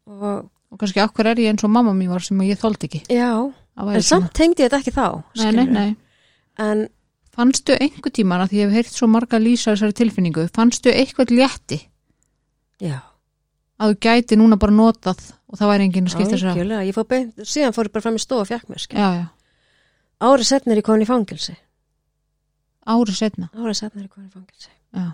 [0.07, 3.03] Og, Og kannski okkur er ég eins og mamma mín var sem ég þóldi ekki?
[3.09, 5.97] Já, en samt tengdi ég þetta ekki þá, Nei, nei, nei.
[6.59, 6.89] En,
[7.35, 11.31] Fannstu einhver tíman að því ég hef heyrt svo marga lýsa þessari tilfinningu, fannstu eitthvað
[11.35, 11.81] létti?
[12.81, 13.01] Já,
[13.81, 15.21] að þú gæti núna bara notað
[15.51, 18.05] og það væri enginn að skipta sér algjörlega, ég fór beint, síðan fór ég bara
[18.07, 18.99] fram í stofu og fjakk mér, skil.
[18.99, 19.27] Já, já,
[20.25, 21.55] Árið setna er ég komin í fangilsi.
[22.87, 24.71] árið setna Árið setna er ég komin í fangilsi.
[24.95, 25.07] Já,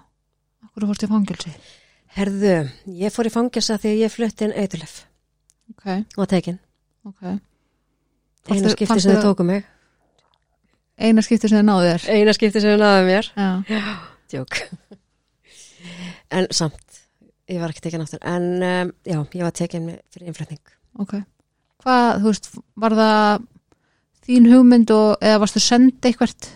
[0.68, 1.54] okkur fórst í fangilsi
[2.10, 2.54] Herðu,
[3.00, 4.96] ég fór í fangilsi að því að ég flutti inn eitthulef
[5.70, 5.86] Ok,
[6.18, 6.58] og tekin.
[7.06, 7.22] ok
[8.50, 9.64] Eina skipti fannstu sem þau tóku mig.
[11.00, 13.28] Eina skipti sem þið náðu þér Eina skipti sem þau náðu mér.
[13.36, 13.48] Já,
[14.30, 14.56] Djók.
[16.30, 16.89] en samt,
[17.50, 18.20] ég var ekki tekin aftur.
[18.26, 20.62] En um, já, ég var tekin með- fyrir innflutning.
[20.98, 21.16] ok
[21.80, 23.44] Hvað, þú veist, var það
[24.28, 26.48] þín hugmynd og, eða varstu senda eitthvert?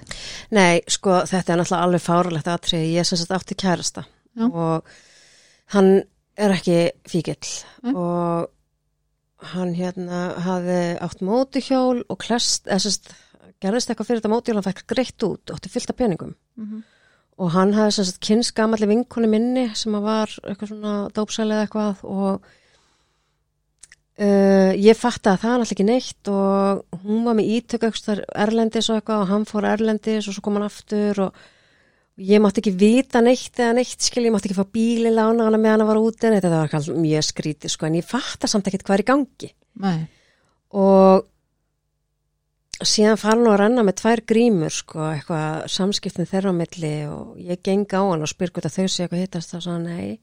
[0.53, 2.85] Nei, sko, þetta er náttúrulega alveg fáralegt aðtrið.
[2.93, 4.05] Ég sem sagt átti kærasta
[4.37, 4.45] Já.
[4.51, 4.85] og
[5.73, 6.03] hann
[6.37, 7.95] er ekki fíkill Mm.
[7.97, 8.51] og
[9.55, 13.11] hann hérna hafði átt mótuhjól og klest, eða sérst,
[13.61, 16.35] gerðist eitthvað fyrir þetta mótuhjól, hann fekk greitt út, átti fullt af peningum.
[16.57, 16.83] Mm -hmm.
[17.41, 21.57] Og hann hafði sem sagt kynns gamalli vinkonu minni sem að var eitthvað svona dópsæli
[21.57, 22.47] eða eitthvað og
[24.23, 28.23] uh, ég fatt að það er alltaf ekki neitt og hún var með ítök aukstar
[28.31, 31.45] erlendis og eitthvað og hann fór erlendis og svo kom hann aftur og,
[32.15, 35.59] ég mátti ekki vita neitt eða neitt skil, ég mátti ekki fá bíli lána hana
[35.59, 38.87] meðan hann var úti en þetta var mjög skrítið sko en ég fattar samt ekkert
[38.87, 39.51] hvað er í gangi
[39.83, 39.97] Nei.
[40.79, 41.27] og
[42.83, 47.39] síðan fara hann að renna með tvær grímur sko, eitthvað samskiptin þeirra á milli og
[47.39, 50.19] ég geng á hann og spyr hvort að þau sé eitthvað hittast þá svo nei.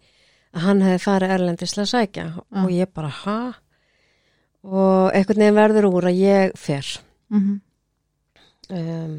[0.51, 2.25] Að hann hefði farið erlendislega sækja.
[2.51, 2.63] Ah.
[2.65, 3.39] og ég bara ha?
[4.67, 6.95] Og einhvern veginn verður úr að ég fer.
[7.31, 7.61] Mm
[8.71, 9.15] um,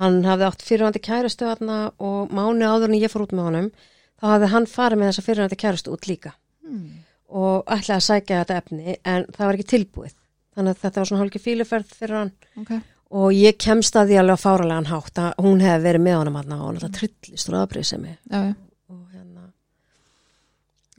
[0.00, 3.70] hann hafði átt fyrirvændi kærustu þarna og mánu áður en ég fór út með honum
[4.18, 6.34] þá hafði hann farið með þessa fyrirvændi kærustu út líka.
[6.64, 7.04] Hmm.
[7.28, 10.14] og ætlaði að sækja þetta efni en það var ekki tilbúið
[10.56, 12.32] þannig að þetta var svona hálfgeir fíluferð fyrir hann
[12.62, 12.72] Ok.
[13.10, 16.36] og ég kemst að því alveg að fáralegan hátt að hún hefði verið með honum
[16.40, 18.54] aðna og hann alltaf trillist og aðbrið sem ég Já, já.
[18.88, 19.42] og hérna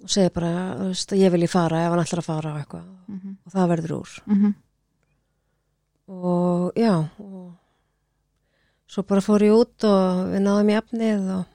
[0.03, 2.53] og segi bara, þú veist, að ég vil ég fara ef hann ætlar að fara
[2.53, 3.37] á eitthvað Mhm.
[3.45, 4.53] og það verður úr Mhm.
[6.07, 7.53] og já og
[8.87, 11.45] svo bara fór ég út og við náðum í efnið og,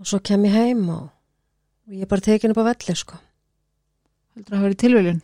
[0.00, 1.10] og svo kem ég heim og,
[1.86, 3.16] og ég er bara tekin upp á velli sko
[4.36, 5.20] Heldur það að hafa verið tilviljun?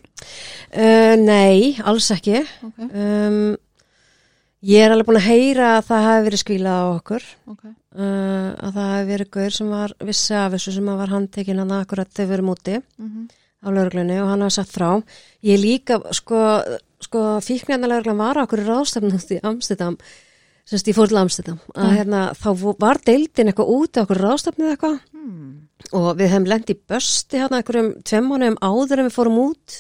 [0.76, 2.78] uh, Nei, alls ekki Ok.
[2.90, 3.56] um,
[4.66, 7.64] Ég er alveg búin að heyra að það hafi verið skvílað á okkur Ok.
[7.66, 11.74] uh, að það hafi verið gaur sem var vissi af þessu sem var handtekinn hann
[11.76, 13.26] akkurat þegar við erum úti Mm
[13.66, 14.88] á lauruglunni og hann hafi sagt frá
[15.42, 16.38] ég líka, sko,
[17.02, 19.96] sko fíknjarnar lauruglan var okkur í ráðstafn út í Amsterdam,
[20.68, 21.96] semst ég fór til Amsterdam að Mm.
[21.96, 25.66] hérna, þá var deildin eitthvað úti okkur ráðstafnið eitthvað Hmm.
[25.94, 29.76] Og við hefum lent í bösti hérna einhverjum tveim mánuðum áður en við fórum út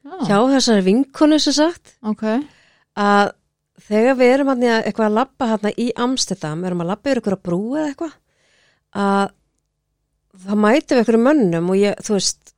[0.00, 0.16] Já.
[0.26, 2.24] hjá þessari vinkonu sem sagt Ok.
[2.96, 3.32] að
[3.90, 7.36] þegar við erum hann eitthvað að labba hérna í Amsterdam, erum að labba yfir ykkur
[7.36, 8.16] að brú eða eitthvað
[9.00, 9.30] að
[10.40, 12.54] það mætum við ykkur mönnum og ég, þú veist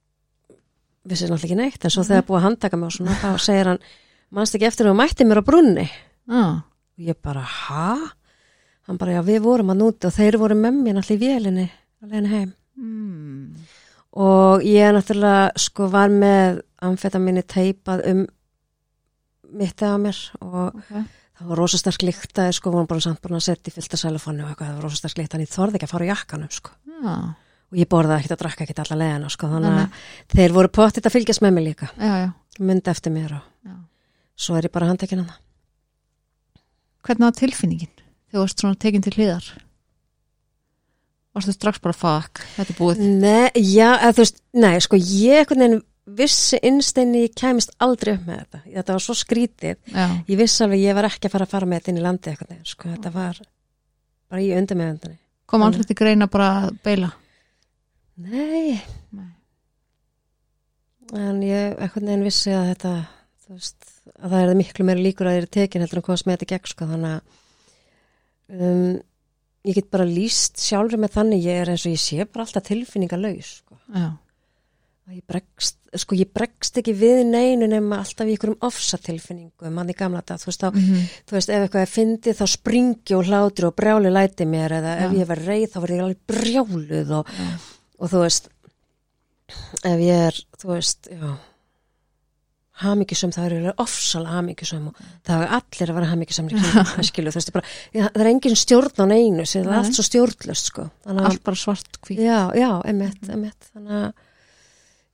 [1.02, 3.70] vissi náttúrulega ekki neitt, en svo þegar búið að handtaka mig og svona, þá segir
[3.72, 3.84] hann
[4.32, 5.86] mannst ekki eftir að mætti mér á brunni
[6.30, 6.42] Já.
[6.62, 7.86] og ég bara, ha?
[8.86, 11.66] Hann bara, já, við vorum að núti og þeir voru með mér náttúrulega í vélinni
[12.02, 13.52] alveg heim Mm.
[14.16, 18.22] og ég náttúrulega sko var með amfetaminni teipað um
[19.52, 20.88] mittið á mér og Ok.
[21.36, 23.96] það var rosa sterk líkt að sko, vorum bara samt búin að setja í fylta
[24.00, 26.12] sælufannu og eitthvað, það var rosa sterk líkt, en ég þorði ekki að fara á
[26.14, 26.70] jakkanum sko.
[27.02, 27.14] Já.
[27.72, 30.68] og ég borðaði ekkert að drakka ekkert alla leiðina sko, þannig Nei, að þeir voru
[30.68, 32.28] pottit að fylgjast með mig líka, Já, já.
[32.60, 33.76] myndi eftir mér og já.
[34.36, 35.36] svo er ég bara handtekinn hana.
[37.02, 37.88] Hvernig var tilfinningin?
[38.28, 39.46] Þegar þú varst svona tekin til hliðar?
[41.33, 42.99] Varstu strax bara fuck, þetta er búið?
[43.22, 45.80] Nei, já, eða, þú veist, nei, sko, ég einhvern veginn
[46.18, 50.07] vissi innsteinni ég kæmist aldrei upp með þetta, þetta var svo skrítið Já.
[50.28, 52.33] ég vissi alveg ég var ekki að fara að fara með þetta inn í landi
[52.33, 53.39] eitthvað, sko, þetta var
[54.33, 55.18] bara í undir með undan
[55.53, 57.12] Kom aldrei til greina bara að beila?
[58.22, 58.80] Nei,
[59.12, 59.30] Nei.
[61.22, 62.93] en ég einhvern veginn vissi að þetta
[63.53, 66.39] veist, að það er miklu meira líkur að þeir eru tekin heldur en komast með
[66.39, 67.22] þetta í gegn sko, þannig að
[68.59, 68.93] um,
[69.68, 72.66] ég get bara líst sjálfur með þannig ég er eins og ég sé bara alltaf
[72.66, 73.78] tilfinningalauð sko.
[73.94, 74.08] Já.
[75.02, 79.90] Að ég bregst, sko ég bregst ekki við neinu nema alltaf í einhverjum ofsatilfinningum hann
[79.90, 83.16] í gamla dag, þú veist, þá, Mm þú veist ef eitthvað er fyndið þá springi
[83.18, 85.18] og hlátri og brjáli læti mér eða ef Já.
[85.20, 87.50] ég var reið þá var ég alveg brjáluð og, Já.
[87.98, 88.48] og þú veist
[89.82, 91.32] ef ég er, þú veist já
[92.80, 96.10] hamingjusum, það eru ofsalega hamingjusum og það er allir að vera
[96.72, 100.04] það skilu, veist, bara, já, það er engin stjórn á neinu, það er allt svo
[100.08, 102.22] stjórnlöst sko, Allt bara svart hvít.
[102.24, 104.08] Já, já, emitt, emitt þannig að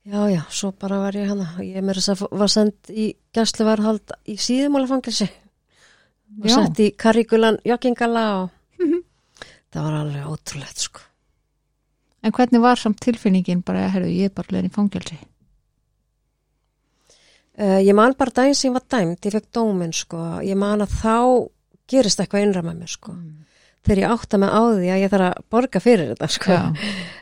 [0.09, 4.15] já, já, svo bara var ég hana ég meira þess að var send í gæsluvarhald
[4.31, 5.27] í síðumálafangilsi
[6.45, 6.53] Já.
[6.53, 8.49] sett í karrikulan joggingala og
[9.73, 11.05] það var alveg ótrúlegt sko
[12.19, 15.15] En hvernig var samt tilfinningin bara, herru, ég er bara leðin í fangelsi?
[17.59, 20.81] Uh, ég man bara daginn sem ég var dæmt ég fekk dóminn sko, ég man
[20.85, 21.15] að þá
[21.89, 23.15] gerist eitthvað innra með mér sko
[23.87, 26.63] þegar ég átta mig á því að ég þarf að borga fyrir þetta sko Já.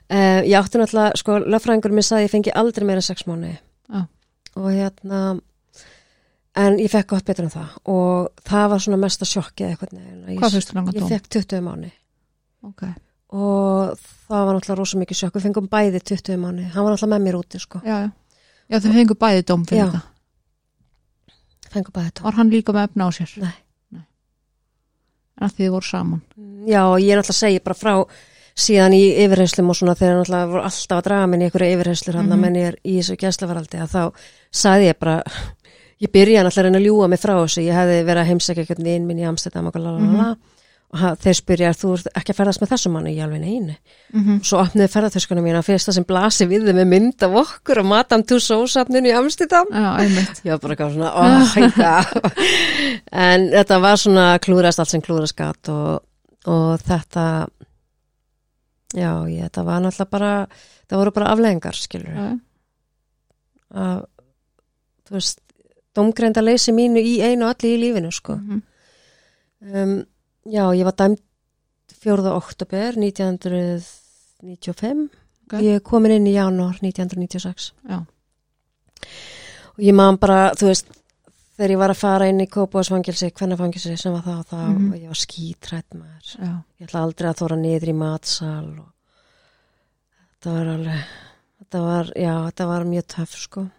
[0.08, 3.52] Uh, ég átti náttúrulega, sko, löffræðingur minn sagði að ég fengi aldrei meira sex mánu
[3.54, 4.02] Já.
[4.58, 5.22] og hérna
[6.58, 10.40] en ég fekk gott betur en það og það var svona mesta sjokkið eitthvað neginn
[10.42, 11.12] Hvað fyrstu langan Ég dóm?
[11.14, 11.92] fekk 20 mánu
[12.68, 12.84] Ok.
[13.38, 17.14] og það var náttúrulega rosa mikið sjokk við fengum bæði 20 mánu, hann var náttúrulega
[17.14, 18.10] með mér úti sko, Já, já.
[18.68, 19.92] Já, þau fengu bæði dóm fyrir Já.
[19.92, 20.02] þetta.
[21.78, 23.34] Fengum bæði tók Var hann líka með efna á sér?
[23.46, 23.56] Nei.
[25.38, 26.22] En að þið voru saman?
[26.68, 27.94] Já, ég er náttúrulega að segja bara frá
[28.58, 32.26] síðan í yfirheyslum og svona þegar náttúrulega voru alltaf að draga minni ykkur yfirheyslur hann
[32.26, 32.34] Mhm.
[32.34, 34.04] að menn ég er í þessu gæslavaraldi að þá
[34.52, 35.18] sagði ég bara
[36.02, 38.64] ég byrja náttúrulega að reyna að ljúa mig frá þessu ég hefði verið að heimsækja
[38.66, 40.38] eitthvað vinn minn í Amsterdam og lalala
[40.96, 43.16] og þeir spyrja þú ert ekki að ferðast með þessum manni?
[43.18, 43.76] Ég alveg neini
[44.14, 44.44] Mm -hmm.
[44.44, 48.24] svo opniði ferðartöskuna mína fyrsta sem blasi við þeim með mynd af okkur og Madame
[48.24, 49.16] Tussauds-safninu í
[50.00, 50.42] einmitt.
[50.46, 51.44] ég var bara eitthvað svona oh,
[53.12, 56.02] en þetta var svona klúrast allt sem klúrast gat og,
[56.46, 57.48] og þetta
[58.96, 60.48] já, ég, þetta var náttúrulega bara
[60.88, 62.16] það voru bara afleðingar, skilur
[63.76, 64.04] að,
[65.08, 65.42] þú veist
[65.98, 68.38] domgreinda leysi mínu í einu og allir í lífinu, sko.
[68.38, 68.62] Mhm,
[69.74, 69.98] um,
[70.48, 71.22] já, ég var dæmt
[72.04, 72.32] 4.
[72.36, 75.10] oktober 1995
[75.48, 75.62] Ok.
[75.64, 78.02] ég komin inn í janúar 1996 já,
[79.78, 80.86] og ég man bara, þú veist
[81.58, 84.92] þegar ég var að fara inn í Kópásfangilsi hvernafangilsi sem var það og það Mhm.
[84.92, 88.90] og ég var skítrætt maður já, ég ætla aldrei að þóra niður í matsal og
[90.36, 91.04] þetta var alveg
[91.62, 93.70] þetta var, já, þetta var mjög töff sko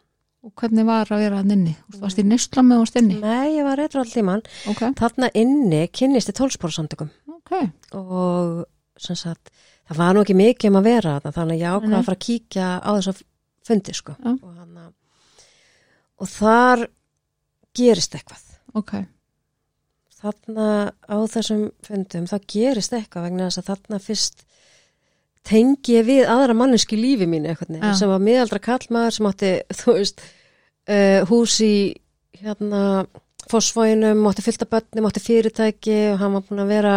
[0.46, 1.74] og hvernig var að vera að inni?
[1.98, 3.18] Varst í neysla með varst inni?
[3.22, 7.54] nei, ég var reyður allir mann ok, þarna inni kynnist ég tólsporsamtökum ok,
[7.98, 8.62] og
[9.02, 9.52] sem sagt,
[9.88, 11.98] það var nú ekki mikið um að vera þarna þannig að ég ákvað Nei.
[11.98, 13.22] að fara að kíkja á þess að
[13.68, 14.32] fundi sko Já.
[14.32, 14.88] og, hana,
[16.18, 16.84] og þar
[17.78, 18.44] gerist eitthvað
[18.78, 18.94] ok
[20.18, 20.68] þarna
[21.06, 24.44] á þessum fundum þá gerist eitthvað vegna þess að þarna fyrst
[25.48, 29.96] tengi ég við aðra manneski lífi mínu eitthvað sem var miðaldra kallmaður sem átti þú
[29.96, 30.20] veist
[30.88, 31.72] uh, hús í
[32.38, 32.82] hérna
[33.48, 36.96] fósfóinum, átti fylgta börnum, átti fyrirtæki og hann var búin að vera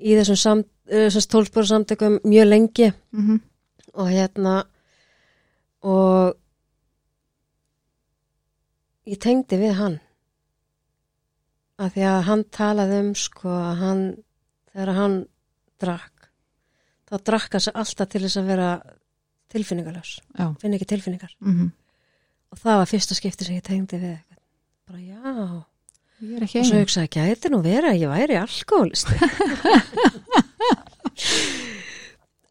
[0.00, 2.92] í þessum sam, uh, tólspóra samtökum mjög lengi.
[3.12, 3.40] Mhm,
[3.94, 4.54] og hérna
[5.82, 6.36] og
[9.06, 10.00] ég tengdi við hann.
[11.80, 14.02] Að því að hann talaði um sko að hann
[14.70, 15.16] þegar hann
[15.80, 16.09] drakk
[17.10, 18.70] þá drakk hann sig alltaf til þess að vera
[19.50, 21.34] tilfinningalös, já, finn ekki tilfinningar.
[21.42, 21.72] Mhm.
[22.50, 24.18] Og það var fyrsta skipti sem ég tengdi við
[24.86, 25.64] bara já.
[26.20, 29.14] Ég og svo hugsaði ekki að þetta nú vera að ég væri alkoholisti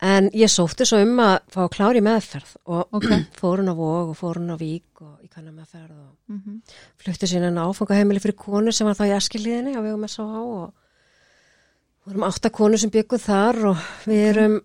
[0.09, 1.61] en ég sótti svo um að fá
[1.93, 5.29] í meðferð og ok, fór hún á Vog og fór hún á Vík og í
[5.29, 6.61] kannar meðferð og mhm,
[6.97, 10.41] flutti síðan en áfangaheimili fyrir konu sem var þá í eskilíðinni á vegum S.A.A.
[10.41, 10.73] og
[12.09, 14.55] vorum átta konu sem bygguð þar og við erum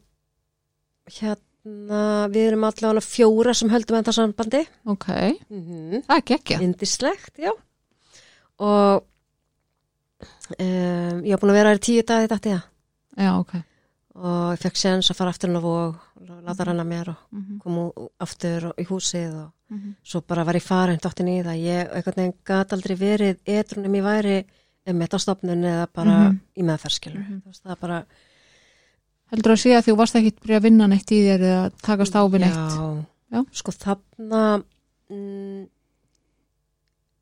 [1.19, 4.63] hérna, við erum allavega fjóra sem höldum þetta sambandi.
[4.91, 5.09] Ok.
[5.51, 6.05] Mm -hmm.
[6.07, 7.53] það er gekkja indislegt, já.
[8.59, 9.05] Og
[10.59, 12.63] um, ég var búin að vera þær í tíu dagi þetta það
[13.25, 13.55] já, ok.
[14.15, 17.89] Og ég fekk séns að fara aftur Vog og láta hana mér og mhm, koma
[17.91, 21.91] ú- aftur í húsið og mhm, svo bara var ég farin dottin í það ég
[21.91, 24.45] einhvern veginn gat aldrei verið etrunum ég væri
[24.93, 26.41] metastofnun eða bara Mhm.
[26.59, 27.43] í meðferskilur Mhm.
[27.43, 28.05] þú veist það er bara
[29.33, 32.23] heldur að sé að þú varst ekki að vinna neitt í þér eða takast á
[32.29, 33.45] við neitt já, Já.
[33.53, 34.63] sko þarna
[35.11, 35.67] mm,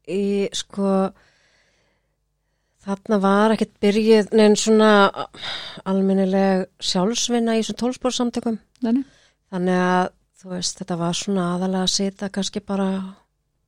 [0.09, 1.13] í sko
[2.83, 4.89] þarna var ekkert byrjuð neinn svona
[5.87, 9.05] almennileg sjálfsvinna í þessum tólsporsamtökum Nei,
[9.53, 10.09] þannig að
[10.43, 12.89] þú veist þetta var svona aðalega að sita kannski bara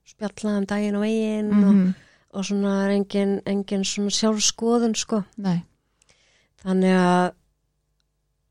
[0.05, 1.95] spjalla um daginn og veginn og mhm,
[2.35, 5.23] og svona er engin, engin svona sjálfskoðun sko.
[5.37, 5.63] nei,
[6.65, 7.33] Þannig að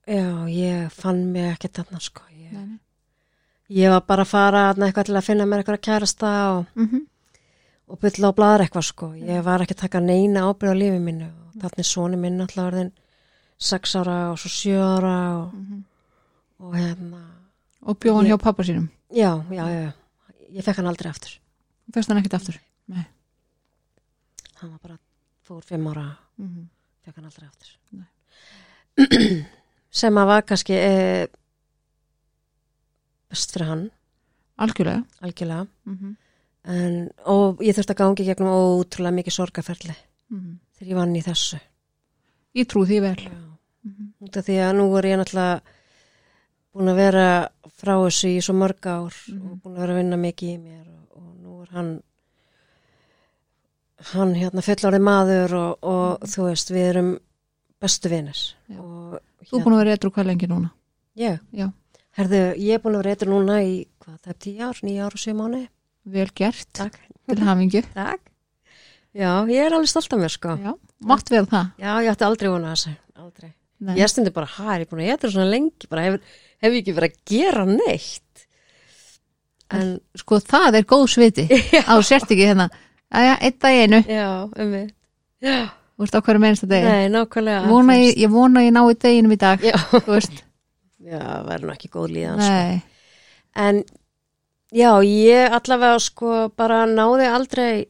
[0.05, 2.21] já, ég fann mig ekki þarna sko.
[2.29, 2.67] Ég,
[3.73, 7.07] ég var bara að fara eitthvað til að finna mér eitthvað kærasta og, Mhm,
[7.89, 9.13] og bylla og bladra eitthvað sko.
[9.17, 12.41] Ég var ekki að taka neina ábyrð á lífi mínu og þarna er soni minn
[12.41, 12.91] alltaf orðin
[13.57, 15.83] sex ára og svo sjö ára og, mhm.
[16.59, 17.23] og hérna
[17.85, 19.91] og bjóð hann hjá pappa sínum já, já, já.
[20.53, 21.39] Ég fekk hann aldrei aftur.
[21.93, 23.05] fyrst hann ekkert aftur nei,
[24.63, 24.95] Hann var bara
[25.43, 26.05] fór fimm ára
[26.39, 26.67] mhm,
[27.03, 27.71] fekk hann aldrei aftur.
[29.99, 31.25] Sem að var kannski e,
[33.27, 33.83] best fyrir hann.
[34.63, 35.03] Algjörlega.
[35.25, 35.65] Algjörlega.
[35.89, 36.13] Mhm,
[36.71, 36.95] en,
[37.27, 39.95] og ég þurfti að gangi gegnum ótrúlega mikið sorgaferli
[40.31, 40.55] mhm.
[40.77, 41.59] þegar ég vann í þessu.
[42.55, 43.19] Ég trú því vel.
[43.83, 45.59] Mhm, út af því að nú er ég náttúrulega
[46.73, 47.27] búin að vera
[47.83, 49.51] frá þessu í svo mörg ár Mhm.
[49.51, 51.91] og búin að vera að vinna mikið í mér og, og nú er hann
[54.11, 57.11] hann hérna fullorðið maður og, og þú veist við erum
[57.83, 58.79] bestu Já.
[58.79, 60.69] og þú er búin að vera eitthvað hvað lengi núna
[61.19, 61.39] Ég?
[61.53, 61.67] Já.
[62.17, 65.05] Herðu, ég er búin að vera eitthvað núna í, hvað, það er tíu ár, nýja
[65.05, 65.59] ár og sjö mánu.
[66.05, 66.95] vel gert, Takk.
[67.29, 68.21] til hafingju Takk.
[69.13, 70.55] Já, ég er alveg stolt af mér, sko.
[70.57, 70.71] já,
[71.05, 73.51] mátt vera það Já, ég ætti aldrei vona þessu, aldrei.
[73.79, 73.95] nei.
[73.99, 76.17] Ég stundi bara, hæ, er ég búin að eitthvað svona lengi, bara hef,
[76.65, 78.45] hef ég ekki verið að gera neitt.
[79.73, 81.45] En, sko það er góð sviti
[81.91, 82.67] á sért ekki hérna
[83.13, 84.87] Æja, einn dag í einu, já, um mig.
[85.43, 85.57] Já,
[85.97, 87.61] þú veist á hverju mennsta degi nei, nákvæmlega.
[87.63, 90.39] ég vona ég, ég vona ég nái deginum í dag Já, þú veist,
[91.03, 92.81] já, verður nú ekki góð líðan, sko.
[93.55, 93.83] En
[94.73, 97.85] já, ég allavega sko bara náði aldrei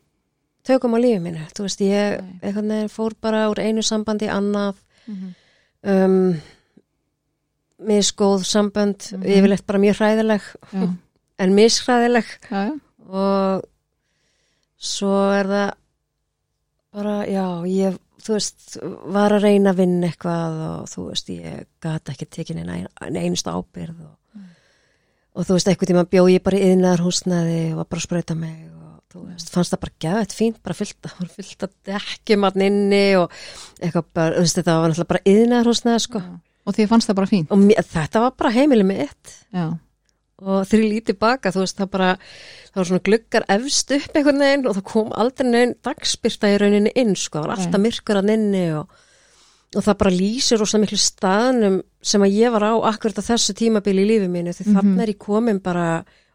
[0.68, 1.46] tökum á lífið mínu.
[1.56, 4.76] Þú veist, ég veginn fór bara úr einu sambandi í annað,
[5.08, 5.34] Mhm.
[5.84, 6.42] um,
[7.84, 9.24] misgóð sambönd, Mhm.
[9.28, 10.42] yfirleitt bara mjög hræðileg,
[11.40, 11.54] en
[12.52, 13.64] já, og
[14.84, 15.70] svo er það
[16.94, 18.78] bara, já, ég þú veist,
[19.14, 22.84] var að reyna að vinna eitthvað og þú veist, ég gata ekki tekin eina
[23.20, 24.46] einustu ábyrð og,
[25.34, 28.38] og þú veist, eitthvað tíma bjó ég bara yðnaðar húsnaði og var bara að sprauta
[28.40, 32.48] mig og þú veist, fannst það bara geðvægt fínt, bara fyllt, bara fyllt að dekkjum
[32.48, 33.40] hann inni og
[33.80, 36.24] eitthvað bara, þú veist, þetta var náttúrulega bara yðnaðar húsnaði, sko.
[36.64, 39.40] og því fannst það bara fín Og mér, þetta var bara heimili mitt.
[39.54, 39.68] Já,
[40.44, 42.12] og þegar ég lítið baka, þú veist, það bara
[42.74, 46.60] það var svona gluggar efst upp einhvern veginn og það kom aldrei neinn dagspyrta í
[46.62, 48.96] rauninni inn, sko, það var alltaf myrkur að inni og,
[49.76, 53.54] og það bara lýsir rosa miklu staðnum sem að ég var á akkurat á þessu
[53.58, 54.80] tímabili í lífi mínu, því Mhm.
[54.80, 55.88] þannig er ég komin bara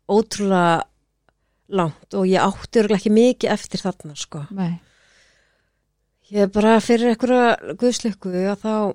[0.09, 0.83] ótrúlega
[1.69, 4.47] langt og ég átti örgulega ekki mikið eftir þarna, sko.
[4.57, 4.79] Nei,
[6.31, 8.95] ég er bara fyrir einhverja guðslöku að þá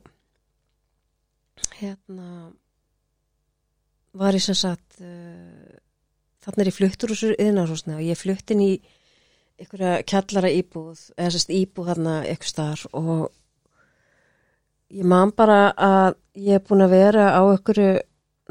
[1.80, 2.28] hérna
[4.14, 5.43] var ég sem sagt uh,
[6.44, 8.72] þannig er ég fluttur úr þessu yðnarhúsna og ég flutt inn í
[9.62, 13.30] einhverja kjallara íbúð eða sérst íbúð þarna eitthvað starf og
[14.94, 17.94] ég man bara að ég er búin að vera á einhverju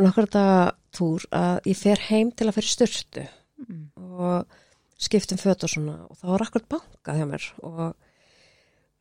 [0.02, 3.28] nokkur daga túr að ég fer heim til að fyrir styrtu
[3.62, 3.92] Mm.
[3.94, 4.46] og
[4.98, 7.94] skiptum föt og svona og það var akkurat bankað hjá mér og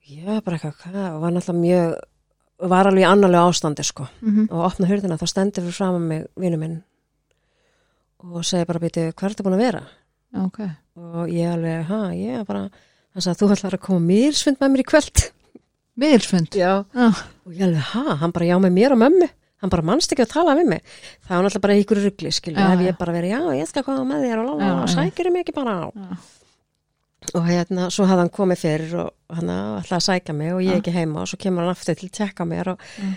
[0.06, 4.06] ég var bara eitthvað hvað, og var náttúrulega mjög var alveg í annarlega ástandi sko.
[4.22, 6.76] Mm og opna hurðina þá stendur fyrir fram að mig vinnu minn
[8.22, 9.84] og segi bara býtu hvað er þetta búin að vera?
[10.42, 10.62] Ok.
[11.02, 14.84] Og ég alveg, ha, ég bara hann sagði, þú ætlar að koma mýrsfund með mér
[14.84, 15.24] í kvöld.
[16.02, 16.72] Miðilsfund já.
[16.96, 17.08] já,
[17.46, 19.30] og ég alveg, ha, hann bara já með mér og mömmu.
[19.62, 20.94] Hann bara mannst ekki að tala við mig.
[21.28, 23.84] Það var náttúrulega bara ykkur ruggli, skilju Já, ef ég bara verið, já, ég skal
[23.86, 25.88] koma með þér og, og sækir mig ekki bara á.
[25.92, 26.16] Já.
[27.38, 30.74] og hérna, svo hafði hann komið fyrir og hann ætlaði að sækja mig og ég
[30.74, 30.80] Já.
[30.80, 33.12] ekki heima og svo kemur hann aftur til að tjekka mér og, Já.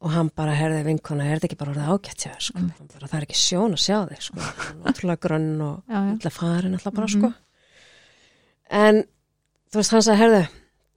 [0.00, 2.58] Og hann bara herði vinkona, er þetta ekki bara orðið ágætt hjá þér sko?
[2.58, 4.40] Hann bara, það er ekki sjón að sjá þig sko.
[4.88, 7.14] Ótrúlega grönn og illa farin alltaf bara Mhm.
[7.18, 7.32] sko
[8.70, 9.02] en
[9.72, 10.42] þú veist, hann sagði, herðu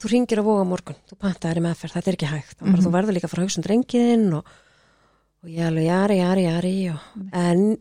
[0.02, 2.84] þú ringir að voga morgun, þú pantaðir í meðferð þetta er ekki hægt, bara, Mhm.
[2.86, 4.46] þú verður líka að hugsa um drengiðinn og,
[5.44, 7.00] og ég alveg, jari, jari, jari og,
[7.34, 7.78] en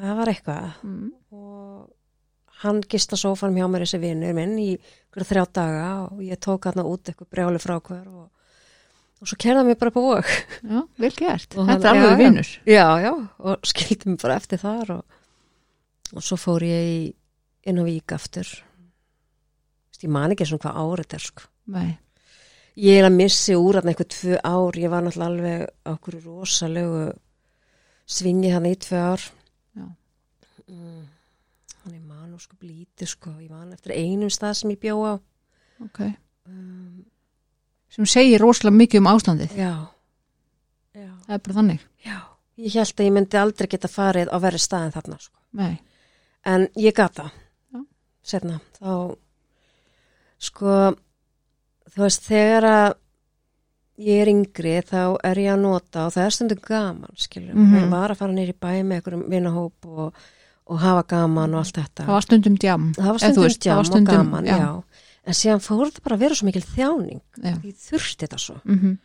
[0.00, 1.10] það var eitthvað Mm.
[1.32, 1.90] og
[2.62, 4.78] hann gista sófanum hjá mér þessi vinnur minn í
[5.16, 8.30] þrjá daga og ég tók hann út eitthvað brjáli frá hver og,
[9.20, 11.54] og svo kerða mér bara på vók já, vel gert.
[11.54, 15.16] Þetta er alveg vinnur já, já, og skildi mér bara eftir þar og,
[16.16, 17.12] og svo fór ég
[17.68, 18.48] inn á vík aftur.
[19.90, 21.48] Vist, ég man ekki svona hvað árið er sko.
[21.70, 21.90] Nei,
[22.80, 24.78] ég er að missi úr hann eitthvað tvö ár.
[24.80, 27.04] Ég var náttúrulega alveg á okkur rosalegu
[28.10, 29.28] svingi hann í tvö ár.
[30.70, 31.08] Mm.
[31.82, 33.32] hann er man og sko blítið sko.
[33.42, 35.14] Ég man eftir einum stað sem ég bjó á.
[35.82, 36.04] Ok.
[36.46, 36.99] Um,
[37.90, 39.56] sem segir rosalega mikið um ástandið.
[39.58, 39.72] Já.
[40.94, 41.84] Já, það er bara þannig.
[42.06, 42.18] Já.
[42.60, 45.36] Ég held að ég myndi aldrei geta farið á verri stað en þarna sko.
[46.46, 47.30] En ég gata
[48.22, 49.16] setna þá
[50.40, 50.74] sko
[51.90, 52.90] þú veist þegar að
[54.00, 57.66] ég er yngri þá er ég að nota og það er stundum gaman skilur, mm
[57.74, 57.90] Mhm.
[57.90, 60.14] var að fara í bæ með einhverjum vinahóp og,
[60.66, 62.04] og hafa gaman og allt þetta.
[62.04, 62.92] Það var stundum djam.
[62.94, 64.56] Það var stundum veist, það djam var stundum- og gaman já.
[64.58, 64.82] já.
[65.26, 67.20] En síðan fór þetta bara að vera svo mikil þjáning.
[67.44, 68.58] Já, því þurfti þetta svo.
[68.64, 68.98] Mm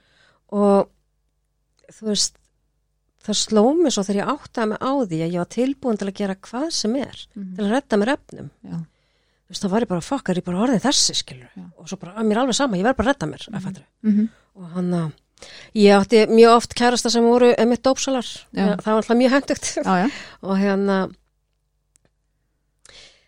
[0.55, 0.89] og
[1.91, 2.35] þú veist
[3.25, 6.07] það sló mig svo þegar ég áttaði mig á því að ég var tilbúin til
[6.07, 7.55] að gera hvað sem er Mhm.
[7.55, 8.49] til að redda mér efnum.
[8.63, 11.63] Já, þú veist, þá var ég bara fokkar, ég bara orðin þessi skilur Já.
[11.77, 14.11] og svo bara, að mér er alveg sama, ég verð bara að redda mér mm
[14.13, 15.11] mm og hann að
[15.75, 19.77] ég átti mjög oft kærasta sem voru emitt dópsalar, það var alltaf mjög hendugt
[20.47, 21.11] og hérna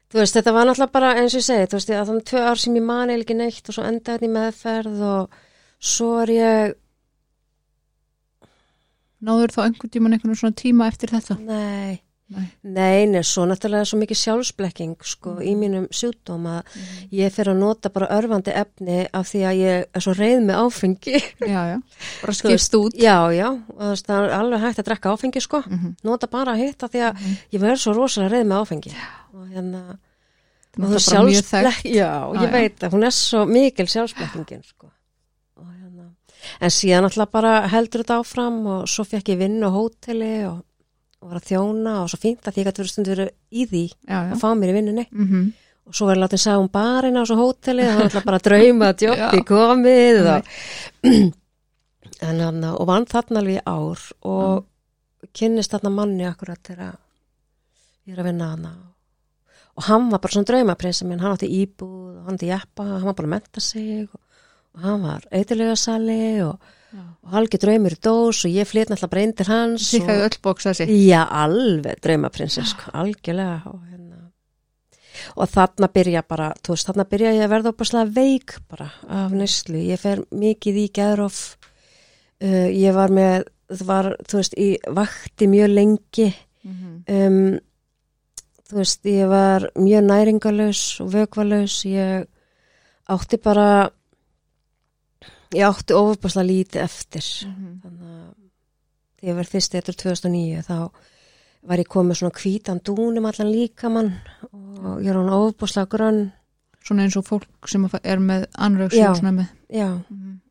[0.07, 2.43] þú veist, þetta var náttúrulega bara eins og ég segi, þú veist, að þannig tvö
[2.47, 5.39] ár sem ég mani ekki neitt og svo endaði þetta í meðferð og
[5.93, 6.75] svo er ég
[9.27, 11.37] náður þá einhvern tíman einhvern svona tíma eftir þetta?
[11.41, 11.97] Nei,
[12.29, 16.73] nei, nei, nei, svo náttúrulega svo mikið sjálfsblekking sko í mínum sjúkdóm að
[17.15, 20.59] ég fer að nota bara örfandi efni af því að ég er svo reið með
[20.65, 21.21] áfengi.
[21.39, 21.77] Já, já,
[22.23, 22.97] bara skipst út.
[22.99, 23.47] Já, já,
[23.77, 25.95] og það er alveg hægt að drekka áfengi sko, Mhm.
[26.03, 27.23] nota bara hitt af því að
[27.55, 28.93] ég verður svo rosalega reið með áfengi.
[29.33, 29.81] Og hérna
[30.77, 32.51] Það er og þú náttúrulega bara mjög sjálfsblekk, já, Já, ég já.
[32.51, 34.91] veit að hún er svo mikil sjálfsblekkingin sko.
[35.57, 36.11] Og hérna
[36.61, 40.59] en síðan alltaf bara heldur þetta áfram og svo fekk ég vinn á hóteli og,
[41.21, 43.65] og var að þjóna og svo fínt að því ég gæti verið stundur verið í
[43.71, 44.33] því já, já.
[44.35, 45.07] að fá mér í vinnunni.
[45.11, 45.31] Mm
[45.87, 48.39] og svo ég látið að segja um barinn á svo hóteli það var alltaf bara
[48.41, 50.49] að drauma að djótti komið og,
[52.27, 52.41] en
[52.73, 56.97] og vann þarna alveg ár og kynnist þarna manni akkurat þegar
[58.07, 58.73] ég er að vinna hana
[59.77, 63.07] og hann var bara svona draumaprinsið minn, hann átti íbúð og hann átti jeppa, hann
[63.07, 64.19] var bara að menta sig og,
[64.73, 66.73] og hann var eitthulega sali og.
[67.03, 70.29] Og halgi draumur í dós og ég flyt náttúrulega bara inn til hans Sikkaði og,
[70.29, 74.21] öll bóks þessi Já, alveg draumaprinsess, sko, algjörlega og, hérna.
[75.35, 78.89] og þarna byrja bara, þú veist, þarna byrja ég að verða opaslega veik bara
[79.19, 81.45] af nýslu, ég fer mikið í geðrof.
[82.37, 86.27] Uh, ég var með það var, þú veist, ég vakti mjög lengi.
[87.07, 87.57] Um,
[88.67, 92.27] þú veist, ég var mjög næringalös og vökvalös ég
[93.07, 93.89] átti bara
[95.55, 97.21] ég átti ofupaslega lítið eftir
[97.83, 98.33] þannig að
[99.17, 100.77] þegar ég var fyrst eftir 2009 þá
[101.67, 104.11] var ég komið svona hvítan dún um allan líkamann
[104.53, 106.31] og ég er hann ofupaslega grönn
[106.87, 109.09] svona eins og fólk sem er með anröks Já.
[109.11, 109.89] og svona með já,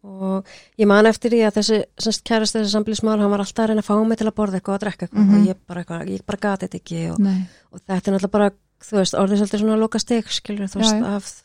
[0.05, 0.45] og
[0.77, 3.81] ég man eftir því að þessi semst, kærast þessi samblísmál, hann var alltaf að reyna
[3.81, 5.35] að fá mig til að borða eitthvað og drekka eitthvað Mhm.
[5.41, 5.85] og ég bara,
[6.27, 7.21] bara gati þetta ekki og,
[7.73, 8.51] og þetta er náttúrulega bara,
[8.85, 11.17] þú veist, orðið svolítið svona að loka steg, skilur, þú Já, veist, já.
[11.17, 11.43] af,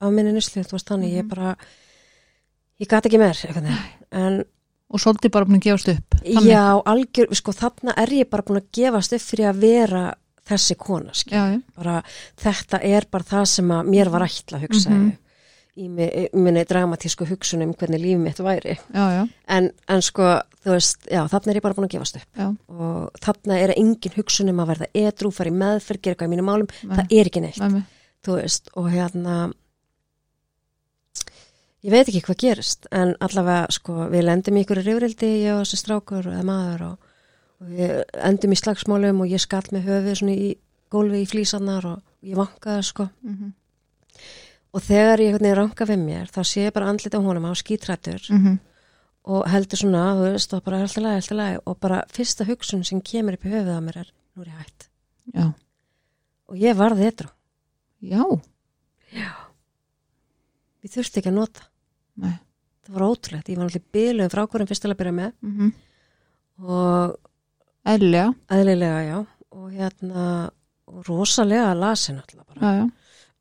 [0.00, 1.28] af minni nýslu, þú veist, þannig, ég Mhm.
[1.28, 1.56] bara
[2.80, 3.42] ég gati ekki meir,
[4.10, 4.40] en
[4.90, 6.48] og svolítið bara búin að gefast upp Þannig.
[6.50, 10.04] já, algjör, sko, þarna er ég bara búin að gefast upp fyrir að vera
[10.50, 11.12] þessi kona,
[11.76, 12.00] bara
[12.42, 14.90] þetta er bara það sem að mér var ætla að hugsa
[15.80, 18.74] í mi- í minni dramatísku hugsunum hvernig lífið mitt væri.
[18.92, 22.16] Já, já, en, en sko, þú veist, já, þarna er ég bara búin að gefast
[22.18, 22.26] upp.
[22.36, 22.48] Já.
[22.68, 26.34] og þarna er engin hugsun um að verða edrú, fara í meðferð, gera eitthvað í
[26.34, 26.96] mínum málum, Nei.
[26.98, 27.62] það er ekki neitt.
[27.70, 27.84] Mig.
[28.26, 29.36] þú veist, og hérna
[31.80, 35.62] ég veit ekki hvað gerist en allavega, sko, við lendum í ykkur rifrildi, ég og
[35.64, 37.12] þessi strákur eða maður og,
[37.60, 37.94] og við
[38.28, 40.50] endum í slagsmálum og ég skall með höfuð svona í
[40.92, 43.08] gólfi í flísanar og ég vankaði, sko.
[43.24, 43.54] Mhm.
[44.70, 48.20] og þegar ég ranka við mér þá sé ég bara andlit á honum á skítrættur.
[48.30, 48.58] Mhm.
[49.24, 51.58] og heldur svona, þú veist, og bara alltaf lagi, alltaf lagi?
[51.66, 54.58] Og bara fyrsta hugsun sem kemur upp í höfuð á mér er, nú er ég
[54.58, 54.88] hætt.
[55.34, 55.52] Já,
[56.48, 57.32] og ég varði eitthvað,
[58.00, 58.24] já,
[60.82, 61.69] ég þurfti ekki að nota
[62.20, 62.36] nei.
[62.86, 65.32] Það var ótrúlegt, ég var í bílum frá hverjum fyrst til að byrja með.
[65.46, 65.72] Mhm.
[66.60, 67.16] og
[67.88, 69.18] eðlilega, eðlilega, já.
[69.56, 70.24] Og hérna,
[70.90, 72.60] og rosalega lasin alltaf bara.
[72.60, 72.90] Já, já,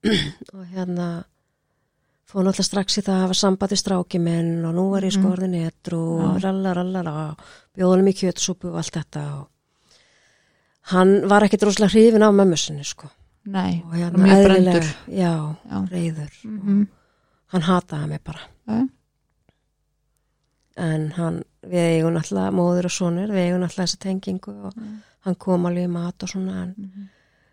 [0.55, 1.07] og hérna
[2.29, 5.11] fóð náttúrulega strax í það að hafa samband við stráki minn og nú var ég
[5.11, 5.21] Mhm.
[5.21, 7.35] sko orðin etru og ralla, ralla, ralla
[7.75, 9.47] bjóðunum í kjötsúpu og allt þetta og
[10.93, 13.09] hann var ekkit rosalega hrifin af mömmu sinni sko.
[13.45, 13.81] Nei.
[13.85, 15.33] Og hérna mjög brendur já,
[15.69, 15.89] Já.
[15.89, 16.87] reyður Mhm.
[17.53, 18.79] Hann hataði mig bara Já.
[20.79, 24.75] en hann, við eigum alltaf móður og sonur, við eigum alltaf þessa tengingu og
[25.25, 26.75] hann kom alveg í mat og svona en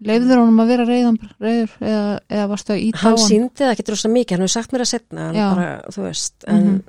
[0.07, 3.23] Leifður honum að vera reyðan, reyður eða, eða varstu að íta á hann hann?
[3.31, 5.47] síndi það ekki rosa mikið, hann hefur sagt mér að setna hann Já.
[5.55, 6.83] bara, þú veist en Mhm.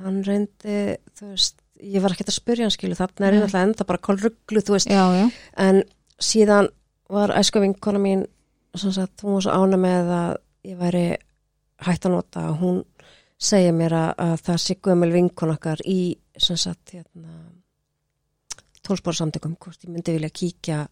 [0.00, 0.76] hann reyndi
[1.20, 4.62] þú veist, ég var ekkert að spyrja hann skilu þarna er alltaf enda bara kolruglu,
[4.64, 5.26] þú veist Já, já,
[5.60, 5.82] en
[6.18, 6.70] síðan
[7.12, 8.24] var æsku vinkona mín
[8.74, 11.04] sem sagt, hún var svo ána með að ég væri
[11.86, 12.46] hægt að nota.
[12.52, 12.82] Og hún
[13.40, 16.00] segja mér að, að það sé gömul vinkon okkar í
[16.40, 17.32] hérna
[18.86, 20.84] tólspórsamtökum, hvort ég myndi vilja kíkja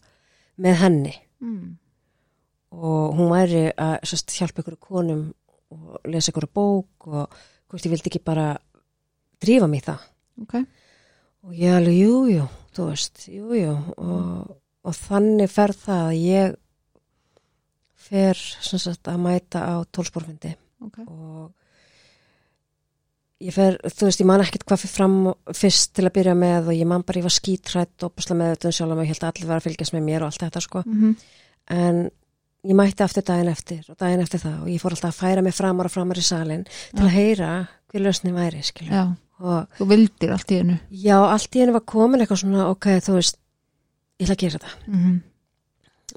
[0.61, 1.13] með henni.
[1.39, 1.77] Mm.
[2.75, 5.21] og hún væri að sérst, hjálpa ykkur konum
[5.73, 7.37] og lesa ykkur bók og
[7.69, 8.51] hvort ég vildi ekki bara
[9.41, 10.03] drífa mig það.
[10.43, 10.55] Ok.
[11.47, 13.73] Og ég alveg, jú, jú, þú veist jú, jú.
[14.03, 14.51] Og,
[14.83, 16.57] og þannig fer það að ég
[18.09, 20.53] fer sagt að mæta á tólsporfundi
[20.85, 21.49] ok, og
[23.39, 25.17] ég fer, þú veist, ég man ekkert hvað fyrir fram
[25.55, 28.55] fyrst til að byrja með og ég man bara ég var skítrætt og búslega með
[28.55, 30.65] þetta sjálf og ég held að allir var að fylgjast með mér og allt þetta
[30.65, 30.85] sko.
[30.87, 31.19] Mm
[31.69, 32.09] en
[32.65, 35.43] ég mætti aftur daginn eftir og daginn eftir það og ég fór alltaf að færa
[35.45, 37.49] mig framar og framar í salin til að heyra
[37.89, 39.03] hver lausni væri, skilur já,
[39.39, 42.89] og þú vildir allt í hennu já, allt í henni var komin eitthvað svona ok,
[43.05, 43.39] þú veist,
[44.19, 44.77] ég ætla að gera þetta.
[44.91, 45.17] Mm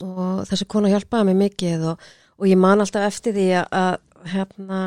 [0.01, 2.05] og þessi kona hjálpaði mig mikið og,
[2.41, 3.91] og ég man alltaf eftir því að
[4.31, 4.83] hérna,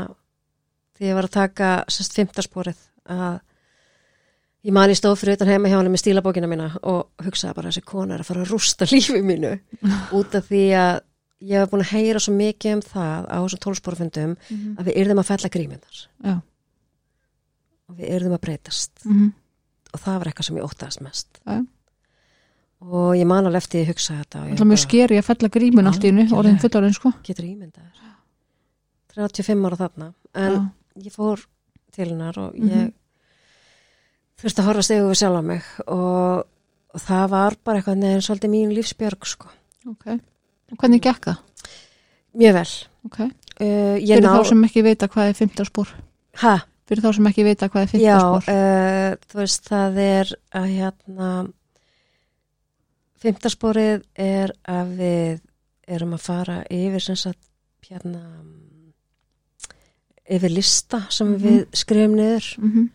[0.95, 2.79] því ég var að taka sérst fymtasporið
[3.11, 3.39] að
[4.65, 7.71] ég man ég stóð fyrir utan heima hjá henni með stílabókina mína og hugsaði bara
[7.71, 9.53] þessi kona er að fara að rústa lífi mínu
[10.15, 10.99] út af því að
[11.45, 14.75] ég hef búin að heyra svo mikið um það á þessum tólsporfundum -hmm.
[14.79, 16.35] að við yrðum að fella grímyndar já.
[17.85, 19.03] Og við yrðum að breytast.
[19.05, 19.33] Mm
[19.95, 21.41] og það var eitthvað sem ég óttaðast mest.
[21.45, 21.63] Já.
[22.85, 25.49] og ég man alveg eftir að hugsa þetta og Það er mjög skeri að fella
[25.55, 26.39] grímun allt í hennu Algjörlega.
[26.41, 27.11] orðin fullarinn sko.
[27.25, 28.01] Getur ímyndaður
[29.15, 30.61] 35 ára þarna en Já.
[31.07, 31.45] ég fór
[31.95, 32.69] til hennar og Mhm.
[32.69, 32.93] ég
[34.41, 36.45] þurfti að horfa stegu við sjálf á mig og,
[36.93, 39.47] og það var bara eitthvað neðan svolítið mín lífsbjörg sko.
[39.87, 40.05] ok,
[40.71, 41.37] og hvernig gekk það?
[42.35, 42.71] mjög vel
[43.05, 45.87] ok, uh, fyrir ná þá sem ekki vita hvað er fymtarspor
[46.43, 46.55] ha,
[46.87, 50.65] fyrir þá sem ekki vita hvað er já, fymtarspor uh, þú veist það er að
[50.75, 51.29] hérna
[53.23, 55.39] fymtasporið er að við
[55.95, 57.47] erum að fara yfir sem sagt
[57.87, 58.21] hérna
[60.29, 61.41] yfir lista sem Mhm.
[61.43, 62.89] við skrifum niður mm -hmm.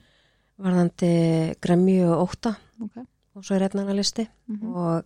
[0.64, 2.97] varðandi gremju og óta ok
[3.37, 4.74] og svo er einn annar listi mm -hmm.
[4.76, 5.05] og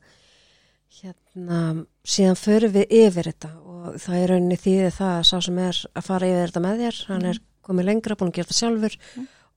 [1.03, 5.85] hérna, síðan förum við yfir þetta og það er rauninni það að sá sem er
[5.95, 8.97] að fara yfir þetta með þér, hann er komið lengra, búin að gera þetta sjálfur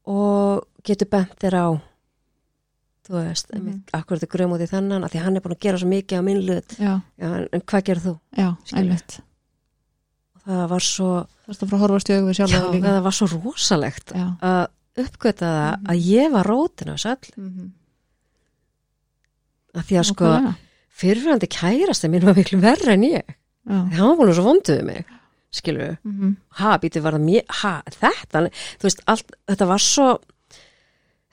[0.05, 1.67] og getur bent þér á
[3.07, 3.83] þú veist, mm Mhm.
[3.93, 6.17] akkur þetta gröm út í þennan, að því hann er búin að gera svo mikið
[6.19, 8.19] á minn hlut, já, já, en, hvað gerir þú?
[8.37, 9.19] já, einmitt
[10.47, 11.11] það var svo,
[11.47, 11.71] Það að
[12.77, 17.11] að það var svo rosalegt Já, að uppgöta það að ég var rótin á þessu
[17.13, 17.67] öll, mhm.
[19.77, 20.55] að því að sko Nákvæmlega.
[21.01, 23.35] fyrirfærandi kærasti mín var miklu verra en ég
[23.67, 25.05] hann var búin svo vonduð mig
[25.57, 26.35] skilur mhm.
[26.59, 30.07] ha, býtu var það mér, ha, þetta þú veist, allt, þetta var svo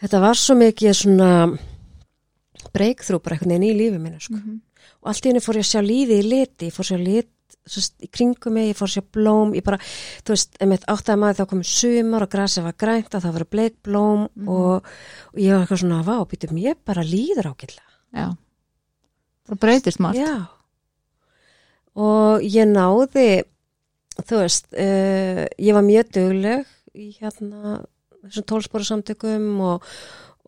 [0.04, 1.30] þetta var svo mikið svona
[3.22, 4.60] bara einhvern veginn í lífi minni, sko Mhm.
[5.02, 6.98] og allt í henni fór ég að sjá lífi í liti, ég fór að sjá
[7.04, 7.30] lit
[7.70, 9.78] veist, í kringum mig, ég fór að sjá blóm ég bara,
[10.24, 13.46] þú veist, einmitt áttaði maður þá komið sumar og grasið var grænt og það var
[13.54, 14.90] bleik blóm og,
[15.32, 17.88] og ég var eitthvað svona, vá, býtu, mér bara líður ágætlega.
[18.14, 18.28] Já.
[19.48, 20.20] Það breytist margt.
[20.20, 20.34] Já.
[21.94, 23.28] Og ég náði,
[24.20, 27.80] þú veist, uh, ég var mjög dugleg í hérna
[28.24, 29.88] þessum tólspóru samtökum og,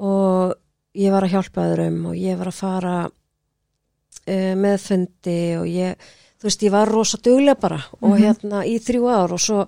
[0.00, 0.54] og
[0.96, 6.08] ég var að hjálpa öðrum og ég var að fara uh, með fundi og ég,
[6.40, 8.22] þú veist, ég var rosa dugleg bara og Mhm.
[8.22, 9.66] hérna í þrjú ár og svo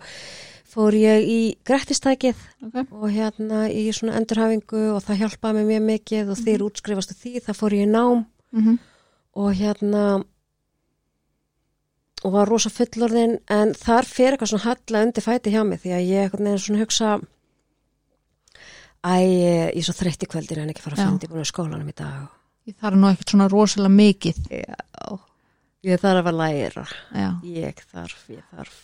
[0.68, 2.84] fór ég í grettistækið okay.
[2.92, 7.32] og hérna í svona endurhafingu og það hjálpaði mér mjög mikið og þeir útskrifastu því,
[7.46, 8.78] það fór ég í nám mm
[9.38, 10.24] og hérna
[12.24, 15.92] og var rosa fullorðin en þar fer eitthvað svona halla undir fæti hjá mig því
[15.94, 17.10] að ég eitthvað neður svona hugsa
[19.06, 21.08] æ, ég er svo þreytt í kvöldir en ekki fara að Já.
[21.12, 22.26] fundi búin í skólanum í dag
[22.68, 25.18] Ég þarf nú ekkert svona rosalega mikið Já,
[25.88, 26.84] ég þarf að læra.
[27.14, 28.78] Já, ég þarf, ég þarf.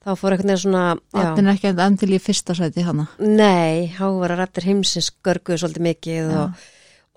[0.00, 0.82] Þá fór eitthvað neður svona
[1.12, 5.84] það er ekki enn til í fyrsta sæti hana nei, hávara rættir heimsins görguðu svolítið
[5.84, 6.62] mikið og,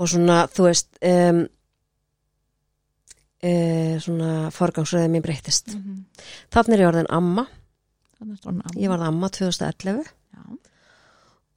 [0.04, 1.40] og svona, þú veist um,
[3.48, 5.78] uh, svona forgangsröðið mér breyttist.
[5.78, 6.02] Mhm.
[6.52, 7.48] Þannig er ég orðin amma,
[8.44, 10.04] svona ég varð amma 2011
[10.34, 10.44] Já,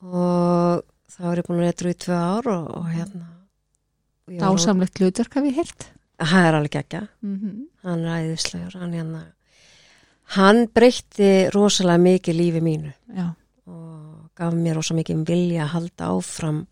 [0.07, 3.27] og þá er ég búin að reytra í tvö ár og, og hérna.
[4.27, 7.67] Var- dásamlegt hlutverk hef ég heyrt Það er alveg ekki, mm -hmm.
[7.83, 9.25] hann er æðislegur, hann hérna
[10.37, 13.35] hann breytti rosalega mikið lífi mínu Já,
[13.67, 16.67] og gaf mér rosalega mikið vilja að halda áfram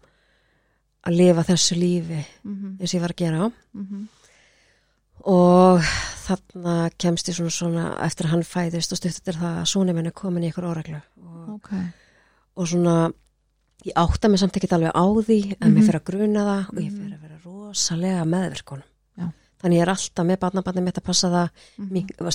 [1.07, 4.07] að lifa þessu lífi mm eins og ég var að gera -hmm.
[5.25, 5.81] og
[6.27, 9.65] þarna kemst ég svona svona eftir að hann fæðist og stutt eftir það að
[9.95, 11.71] minn er komin í ykkur óreglu og ok
[12.57, 13.13] og svona
[13.85, 15.75] ég átta mig samt ekki alveg á því en Mhm.
[15.79, 16.99] mér fyrir að gruna það og ég Mhm.
[17.01, 18.94] fyrir að vera rosalega meðverkunum Já.
[19.65, 21.49] Þannig ég er alltaf með barnabarnið mitt að passa það
[21.79, 21.93] mm -hmm.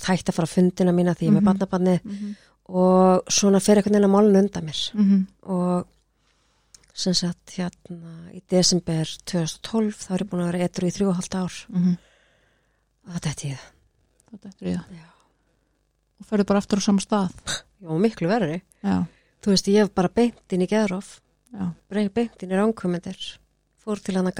[0.09, 1.49] hægt að fara að fundina mína því ég er með Mhm.
[1.51, 2.35] barnabarnið Mhm.
[2.69, 5.27] og svona fyrir einhvern veginn að málun undan mér Mhm.
[5.43, 5.85] og
[6.93, 11.07] sem sagt hérna í desember 2012 þá er ég búin að vera etru í þrjú
[11.09, 11.97] og halvt ár Mhm.
[13.07, 13.13] og
[14.33, 15.05] Þetta er í það Já.
[16.19, 17.31] og ferðu bara aftur á sama stað
[17.81, 19.05] Já, miklu verri Já,
[19.41, 20.67] þú veist ég hef bara beint inn í
[21.53, 21.73] já,
[22.13, 23.37] beint inn í ránkvömyndir
[23.83, 24.35] fór til hann að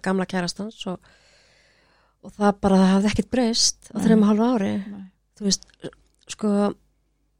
[0.00, 0.98] gamla kærastans og,
[2.24, 4.72] og það bara hafði ekkert breyst á og halva ári.
[4.88, 5.04] Nei.
[5.38, 5.66] þú veist,
[6.30, 6.50] sko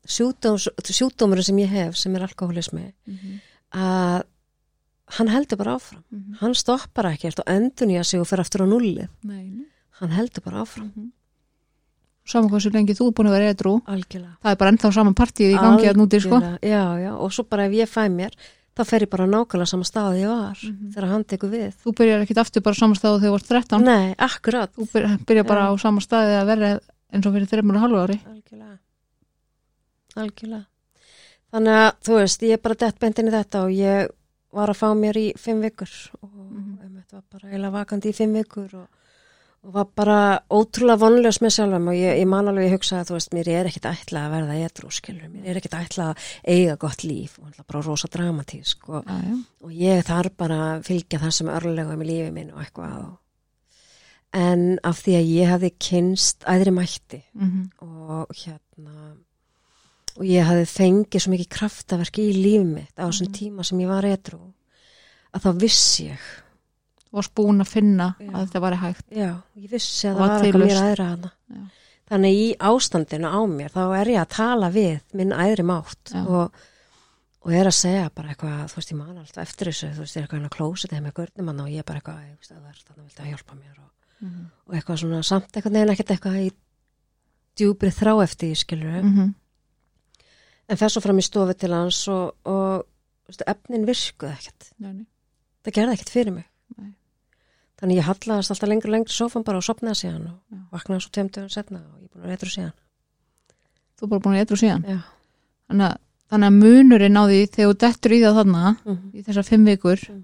[0.06, 3.40] sjúdómurinn sem ég hef sem er alkoholismi Mhm.
[3.72, 4.22] að
[5.16, 6.02] hann heldur bara áfram.
[6.10, 6.36] Mhm.
[6.40, 9.66] hann stoppar ekkert og endur nýja sig og fer aftur á nullið Nei,
[10.00, 11.10] hann heldur bara áfram, Mhm.
[12.26, 14.36] Saman hversu lengi þú er búin að vera edru algjörlega.
[14.42, 16.40] Það er bara ennþá saman partíð í gangi að núti sko.
[16.62, 18.30] Já, já, og svo bara ef ég fæ mér
[18.74, 20.90] þá fer ég bara nákvæmlega sama stað ég var Mhm.
[20.94, 23.84] þegar hann tekur við Þú byrjar ekkit aftur bara sama staðu þegar þú varst 13
[23.84, 25.70] Nei, akkurat Þú byrjar, byrjar bara Já.
[25.70, 26.72] á sama staði að vera
[27.14, 28.78] eins og fyrir þreymur og halvu ári algjörlega
[30.16, 30.66] algjörlega
[31.54, 34.08] þannig að þú veist, ég er bara dett beint inn í þetta og ég
[34.54, 35.90] var að fá mér í fimm vikur
[36.22, 36.78] og mm.
[36.98, 38.88] þetta var bara eiginlega vakandi í fimm vikur og, og
[39.64, 40.16] var bara
[40.52, 43.48] ótrúlega vonljós með sjálfum og ég, ég man alveg að hugsa að þú veist, mér
[43.48, 47.38] er ekkit ætla að verða edru, skilur, mér er ekkit ætla að eiga gott líf
[47.40, 52.02] og bara rosa dramatísk og, Já, já, og ég þarf bara að fylgja þessum örlegum
[52.04, 53.12] í lífi minn og eitthvað og,
[54.34, 58.96] en af því að ég hafði kynst æðri mætti mhm, og hérna
[60.14, 63.36] og ég hafði fengið svo mikið kraftaverk í lífið mitt á þessum Mhm.
[63.40, 64.40] tíma sem ég var edru
[65.34, 66.26] að þá vissi ég
[67.14, 68.28] varst búin að finna Já.
[68.32, 71.62] að þetta var hægt já, ég vissi að það var eitthvað mér aðra hana Já.
[72.10, 76.58] þannig í ástandinu á mér þá er ég að tala við minn æðri mátt og,
[77.44, 80.16] og er að segja bara eitthvað, þú veist, ég man alltaf eftir þessu þú veist,
[80.16, 82.52] ég er eitthvað á klósið þegar með görnum og ég er bara eitthvað, ég veist,
[82.52, 83.90] að það er þannig að hjálpa mér og,
[84.24, 84.44] Mhm.
[84.68, 86.50] og eitthvað svona samt eitthvað neina ekkert eitthvað í
[87.58, 89.34] djúbri þrá eftir, skilur Mhm.
[90.68, 92.86] en fer svo fram í stofu til hans og, og
[93.46, 96.46] efnin virkuð ekkert það gerði ekkert fyrir mig
[96.78, 96.94] Nei.
[97.80, 100.58] Þannig ég hallaðast alltaf lengur og lengur í sófan bara og sopnaði síðan og Já.
[100.72, 102.72] vaknaði svo tveim dögum setna og ég er búin að reytra síðan
[103.98, 104.98] þú er bara búin að eitthvað síðan Já.
[105.68, 105.96] þannig að,
[106.30, 109.10] þannig að munurinn á því þegar þú dettur í það þarna Mhm.
[109.14, 110.22] í þessar fimm vikur Mm.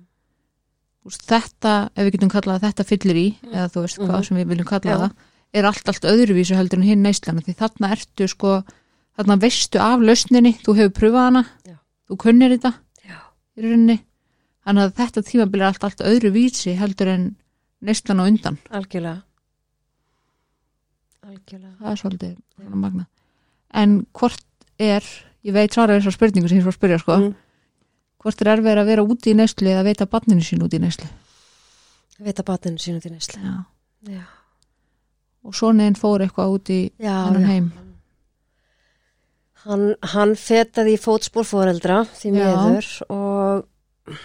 [1.07, 4.25] úst, þetta, ef við getum kallað þetta fyllir í, eða þú veist hvað Mhm.
[4.29, 5.13] sem við viljum kalla það,
[5.55, 8.63] er allt allt öðruvísu heldur en hinn neyslan því þarna ertu sko,
[9.19, 11.77] þarna veistu af lausninni, þú hefur pröfað hana Já.
[12.09, 12.75] þú kunnir þetta
[13.05, 13.17] Já.
[13.57, 14.01] í rauninni,
[14.67, 17.27] þannig að þetta tímabil er allt allt öðruvísi heldur en
[17.81, 19.23] neyslan á undan, algjörlega.
[21.31, 21.75] Algjörlega.
[21.81, 23.07] það er svolítið svona magna,
[23.73, 24.45] en hvort
[24.81, 25.07] er,
[25.47, 27.35] ég veit svara þessar spurningu sem ég svo að spyrja sko, mm.
[28.25, 31.09] hvort er erfið að vera úti í neyslu eða veita barninu sín út í neyslu?
[32.21, 33.41] Vita batinu sínu til neyslu.
[33.41, 33.65] Já.
[34.13, 34.25] já,
[35.45, 37.53] og svonin fór eitthvað út í já, hennan já.
[37.55, 37.71] heim.
[39.61, 44.21] Hann, hann fetaði í fótspór fóreldra því miður og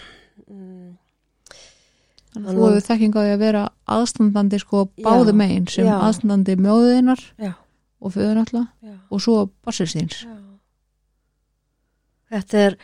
[2.35, 3.63] Þannig að þú hefur þekking á því að vera
[3.95, 5.95] aðstandandi sko báðu Já, megin sem já.
[5.95, 7.53] aðstandandi mjóðinar já,
[7.99, 8.65] og föður já,
[9.09, 10.35] og svo já.
[12.35, 12.77] Þetta er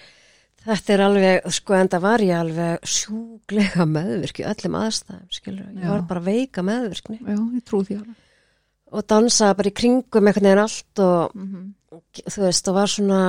[0.62, 5.86] þetta er alveg, sko enda var ég alveg sjúglega meðvirk í öllum aðstæðum, skilur, ég
[5.86, 5.90] Já.
[5.90, 8.20] var bara veika meðvirkni Já, ég trú því alveg
[8.92, 12.02] og dansaði bara í kringum einhvern veginn allt og mm -hmm.
[12.28, 13.22] þú veist, það var svona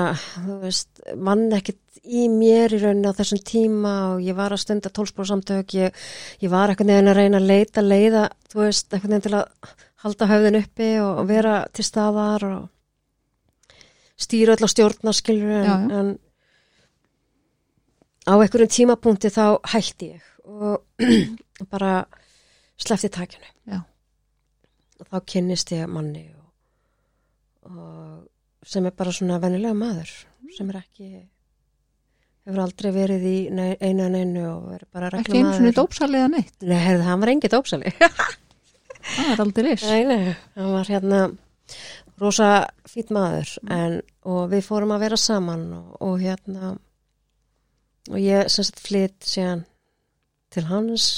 [0.47, 4.63] þú veist, mann ekkit í mér í rauninni á þessum tíma og ég var að
[4.65, 6.03] stunda tólspórsamtök ég,
[6.43, 9.75] ég var einhvern veginn að reyna að leita leiða, þú veist, einhvern veginn til að
[10.03, 12.63] halda höfðin uppi og, og vera til staðar og
[14.19, 16.01] stýra öll á stjórna skilur en, Já, já.
[16.01, 16.09] en
[18.27, 20.83] á einhverjum tímapunkti þá hætti ég og
[21.73, 22.05] bara
[22.83, 23.83] slefti takinu Já.
[24.99, 26.51] og þá kynnist ég manni og,
[27.71, 30.11] og sem er bara svona vennilega maður
[30.57, 31.09] sem er ekki
[32.47, 36.19] hefur aldrei verið í einu en einu og er bara ekki einu svona reglumaður dópsali
[36.21, 36.55] eða neitt?
[36.63, 37.93] Nei, heyrðu, hann var engi dópsali.
[39.13, 41.21] Það er aldrei lis Nei, nei, hann var hérna
[42.23, 42.49] rosa
[42.87, 43.73] fýtt maður Mm.
[43.79, 43.95] en,
[44.31, 46.73] og við fórum að vera saman og, og hérna
[48.11, 49.65] og ég sem sagt flytt síðan
[50.53, 51.09] til hans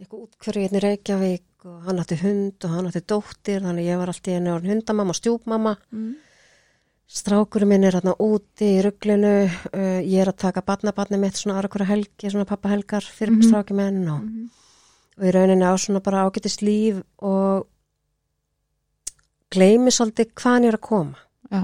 [0.00, 4.00] eitthvað útkverju hérna í Reykjavík og hann átti hund og hann átti dóttir þannig ég
[4.00, 5.74] var alltaf í einu orðin hundamamma og stjúpmamma.
[5.92, 6.14] Mm.
[7.10, 11.56] Strákurinn minn er hérna úti í rugglinu uh, ég er að taka barnabarni mitt svona
[11.58, 13.48] aðra hverja helgi, svona pappahelgar fyrir mm Mhm.
[13.50, 14.50] stráki minn og, Mhm.
[15.18, 17.66] og í rauninni á svona bara ágætist líf og
[19.50, 21.18] gleymi svolítið hvaðan ég er að koma
[21.50, 21.62] já,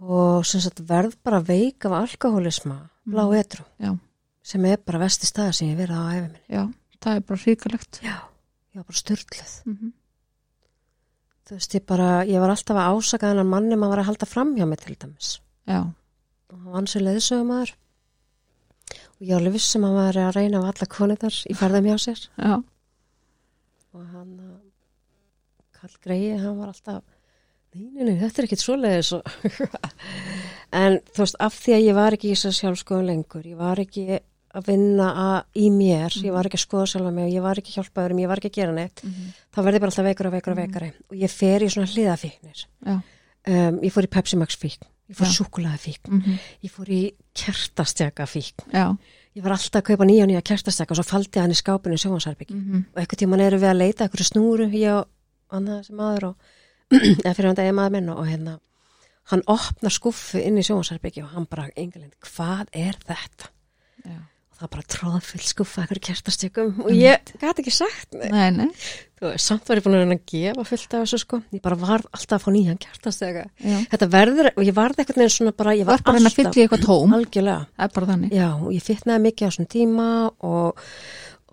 [0.00, 3.34] og sem sagt verð bara veik af alkohólisma, blá Mhm.
[3.40, 3.98] etru Já.
[4.42, 7.38] sem er bara vesti stað sem ég verið á æfi minni já, það er bara
[7.38, 8.16] síkalegt já,
[8.70, 9.92] ég var bara styrluð mm -hmm.
[11.46, 14.28] Þú veist, ég bara, ég var alltaf að ásaka hennar manni maður var að halda
[14.28, 15.32] fram hjá mig til dæmis.
[15.66, 15.80] Já,
[16.50, 17.74] og hann vann sér leiðsögumæður
[19.16, 21.90] og ég var alveg vissum að maður er að reyna af alla konundar í ferðum
[21.90, 22.22] hjá sér.
[22.36, 22.54] Já,
[23.96, 24.56] og hann uh,
[25.78, 27.02] Karl Greið, hann var alltaf
[27.72, 29.12] nei, nei, nei, þetta er ekkit svoleiðis.
[29.16, 29.22] Og
[30.82, 33.60] en þú veist, af því að ég var ekki í þess að sjálfskoðun lengur ég
[33.60, 34.20] var ekki
[34.56, 37.56] að vinna að, í mér, ég var ekki að skoða sjálfa mig og ég var
[37.60, 39.02] ekki að hjálpa öðrum, ég var ekki að gera neitt.
[39.04, 39.32] Mhm.
[39.52, 40.92] þá verði bara alltaf veikar og veikar og veikari.
[41.10, 44.84] Og ég fer í svona hliðafíknir um, ég fór í Pepsi Max fíkn.
[45.08, 48.96] Ég fór í súkulaði fíkn, Mm ég fór í kertastjaka fíkn já.
[49.36, 51.94] ég var alltaf að kaupa nýja og nýja kertastjaka og svo faldi hann í skápinu
[51.94, 55.06] í sjónvarsarbyggi Mm og eitthvað tíman eru við að leita eitthvað snúru ég og
[55.50, 56.36] annað sem maður og
[57.24, 57.90] eða fyrir hann degi maður
[64.56, 68.70] það bara tróðfull skuffa eitthvað kertastökum og ég gæti ekki sagt nei, nei,
[69.16, 71.38] Þú veist, samt var ég búin að reyna að gefa fullt af þessu sko.
[71.56, 73.44] Ég bara var alltaf að fá nýjan kertastöka.
[73.88, 76.52] Þetta verður, og ég varði eitthvað neginn svona bara, ég það var henni að fylla
[76.52, 77.14] í eitthvað tóm.
[77.16, 77.62] Algjörlega.
[77.80, 77.94] Það
[78.36, 80.08] Já, og ég fitnaði mikið á þessum tíma
[80.50, 80.84] og,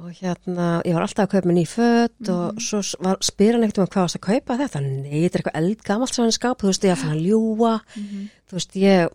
[0.04, 3.56] og hérna, ég var alltaf að kaupa mér ný fött og svo s- var, spyr
[3.56, 6.36] hann ekkert um hvað varst að kaupa þetta, nei, þetta er eitthvað eldgamalt sem hann
[6.36, 9.08] skap, þú veist, ég að fann að ljúa, þú veist, ég,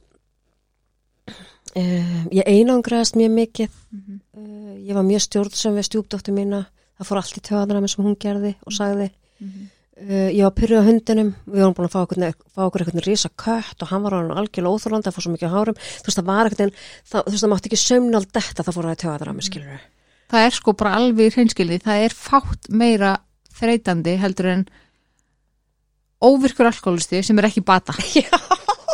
[1.77, 4.20] uh, ég einangraðist mjög mikið, Mhm.
[4.36, 6.66] uh, ég var mjög stjórnsam við stjúpdóttur mína,
[6.99, 7.45] það fór allt í
[7.82, 9.69] með sem hún gerði og sagði, Mhm.
[9.99, 12.19] Uh, ég var pyrruð á hundinum, við vorum búin að fá okkur,
[12.70, 15.57] okkur eitthvað risa kött og hann var hann algjörlega óþúrland, það fór svo mikið á
[15.59, 16.73] hárum, þú veist það var eitthvað,
[17.03, 19.45] það, þú veist það mátti ekki sömnál detta, það fór að tjóða það að mig
[19.49, 19.81] skilur
[20.31, 23.19] það er sko bara alveg hreinskildi það er fátt meira
[23.59, 24.69] þreytandi heldur en
[26.23, 27.95] óvirkur alkoholisti sem er ekki bata.
[28.15, 28.39] Já,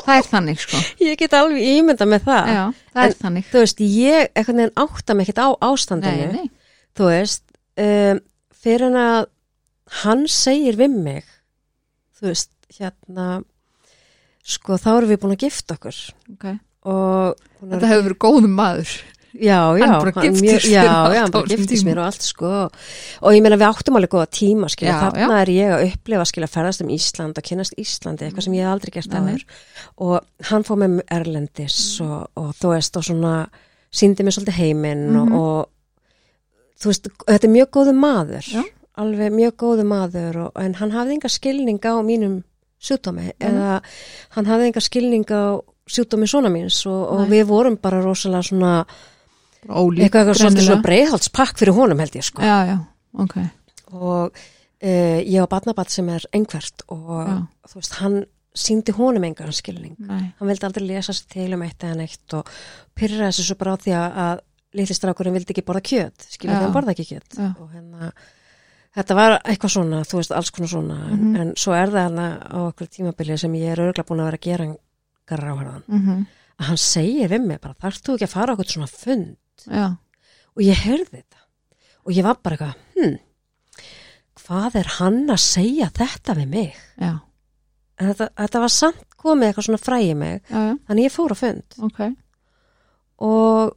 [0.04, 0.80] það er þannig sko.
[1.04, 3.48] Ég get alveg ímynda með það, já, það er þannig.
[3.50, 6.76] þú veist, ég eitthvað neginn átta mig ekkert á ástandinu, nei, nei.
[6.98, 7.44] þú veist,
[7.86, 8.20] um,
[8.64, 9.22] fyrir hann að
[10.02, 11.34] hann segir við mig,
[12.18, 13.28] þú veist, hérna,
[14.44, 16.00] sko þá erum við búin að gifta okkur.
[16.36, 16.60] Okay.
[16.84, 18.96] og þetta hefur verið góðum maður
[19.34, 22.50] Já, já, Hann bara giftist þér já, já, hann bara giftist mér og allt sko.
[23.26, 26.26] Og ég meina við áttum alveg góða tíma skilja, Já, þarna er ég að upplifa
[26.30, 29.42] skilja ferðast um Ísland og kynast Íslandi eitthvað sem ég hef aldrei gert áður.
[29.98, 33.34] Og hann fór með Erlendis og, og þú veist og svona
[33.94, 35.32] síndi mér svolítið heiminn Mhm.
[35.34, 35.68] og, og
[36.80, 38.62] þú veist, þetta er mjög góðu maður Já.
[39.02, 42.42] alveg mjög góðu maður og, en hann hafði enga skilning á mínum
[42.84, 43.80] sjúkdómi eða
[44.36, 45.58] hann hafði enga skilning á
[45.90, 48.84] sjúkdómi svona míns og, við vorum bara rosalega svona
[49.68, 52.44] ólík eitthvað, eitthvað svolítið svona breiðhaldspakk fyrir honum held ég sko.
[52.44, 52.76] Já, já,
[53.24, 53.34] ok.
[53.94, 57.36] Og uh, ég á barnabat sem er einhvert og Já.
[57.70, 58.18] þú veist, hann
[58.54, 59.96] síndi honum engan skilning.
[59.98, 62.50] Nei, hann vildi aldrei lesa sér til um eitt eða neitt og
[62.94, 64.44] pyrraði þessu svo bara á því að, að
[64.78, 67.38] litli strákurinn vildi ekki borða kjöt því hann borða ekki kjöt.
[67.58, 68.12] Og hérna
[68.94, 71.00] þetta var eitthvað svona, þú veist, alls konar svona.
[71.08, 71.34] Mhm.
[71.34, 74.30] en, en svo er það hana á okkur tímabili sem ég er örgulega búin að
[74.30, 74.70] vera að gera
[75.24, 76.24] garra á hann, mm
[76.54, 79.32] að hann segir við mig bara, þarf þú ekki að fara okkur svona fund
[79.66, 79.86] já,
[80.54, 81.40] og ég heyrði þetta.
[82.04, 83.14] Og ég var bara eitthvað, hm
[84.44, 86.74] hvað er hann að segja þetta við mig?
[87.00, 87.12] Já,
[87.96, 91.76] en þetta, þetta var samt komið eitthvað svona fræði mig þannig ég fór á fund.
[91.86, 92.00] Ok.
[93.24, 93.72] Og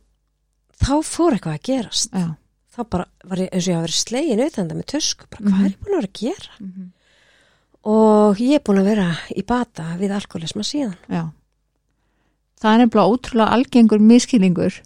[0.81, 2.11] þá fór eitthvað að gerast.
[2.11, 2.27] Já,
[2.75, 5.55] þá bara var ég eins og ég hafa verið slegin auðvitað með tusku, bara hvað
[5.55, 5.65] Mhm.
[5.65, 6.51] er ég búin að vera að gera?
[6.59, 6.91] Mhm,
[7.87, 10.97] og ég er búin að vera í bata við alkoholisma síðan.
[11.07, 11.31] Já.
[12.59, 14.81] Það er nefnilega ótrúlega algengur miskilningur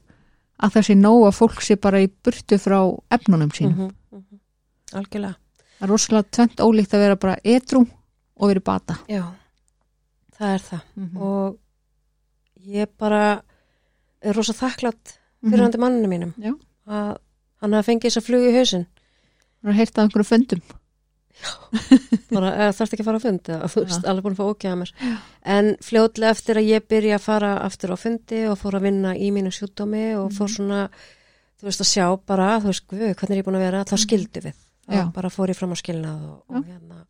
[0.61, 2.77] að það sé nóg að fólk sé bara í burtu frá
[3.11, 3.73] efnunum sínum.
[3.77, 4.39] -hmm, -hmm.
[4.93, 5.35] algjörlega
[5.79, 7.79] Það er rosalega tvent ólíkt að vera bara edru
[8.37, 8.97] og vera í bata.
[9.09, 9.23] já,
[10.37, 11.57] það er það Mm og
[12.67, 13.41] ég bara
[14.21, 16.43] er rosa þakklátt fyrir hann til manninu mínum Mhm.
[16.45, 16.53] Já.
[16.87, 17.17] að
[17.61, 18.85] hann hafa fengið þess að fluga í hausinn
[19.63, 20.61] Það er að einhverju fundum.
[22.31, 24.79] Bara þarfst ekki að fara á fund eða, þú veist, alveg búin að fá ókjæða
[24.81, 24.91] mér.
[25.55, 29.13] En fljótlega eftir að ég byrja að fara aftur á fundi og fór að vinna
[29.15, 30.81] í mínu sjúkdómi og fór svona
[31.61, 33.95] þú veist að sjá bara, þú veist, guð, hvernig er ég búin að vera þá
[34.01, 34.59] skildu við,
[35.13, 37.05] bara fór ég fram á skilnað og, og hérna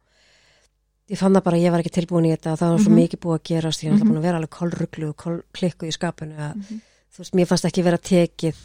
[1.12, 3.00] ég fann það bara að ég var ekki tilbúin í þetta það var svo Mhm.
[3.02, 5.88] mikið búið að gerast, ég er alltaf búin að vera alveg kolruglu og kol, klikku
[5.88, 6.82] í skapinu að, Mhm.
[7.12, 8.56] þú veist, mér fannst ekki vera tekið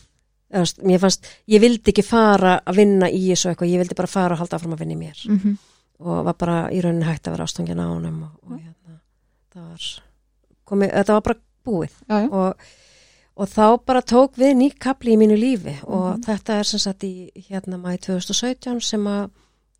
[0.51, 4.35] mér fannst, ég vildi ekki fara að vinna í þessu eitthvað, ég vildi bara fara
[4.35, 5.56] og halda áfram að vinna í mér Mm -hmm.
[5.98, 9.01] og var bara í rauninni hægt að vera ástangin á honum og, og hérna,
[9.55, 10.02] það var
[10.66, 12.28] komið, þetta var bara búið Já, já.
[12.32, 12.55] og,
[13.36, 16.23] og þá bara tók við nýtt kapli í mínu lífi og Mhm.
[16.23, 19.31] þetta er sem sagt í hérna mæ 2017 sem að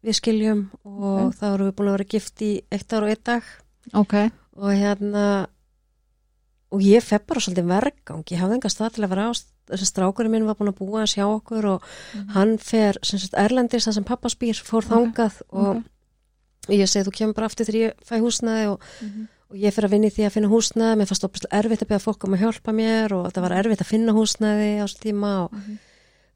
[0.05, 1.35] við skiljum og Ok.
[1.35, 3.43] þá erum við búin að vera gift í eitt ár og eitt dag
[3.95, 4.15] Ok,
[4.57, 5.47] og hérna
[6.73, 9.33] og ég fef bara svolítið vergang ég hafði enga stað til að vera á
[9.67, 11.83] þessi strákurinn minn var búin að búa að sjá okkur og
[12.35, 15.85] hann fer sem sagt erlendis það sem pappa spýr fór Ok, þangað og ok.
[16.75, 19.29] ég segi þú kemur bara aftur þegar ég fæ húsnaði og, Mhm.
[19.51, 21.89] og ég fer að vinna í því að finna húsnaði mér fannst opast erfitt að
[21.93, 24.99] beða fólk um að hjálpa mér og það var erfitt að finna húsnaði á þessu
[25.07, 25.79] tíma og Mhm.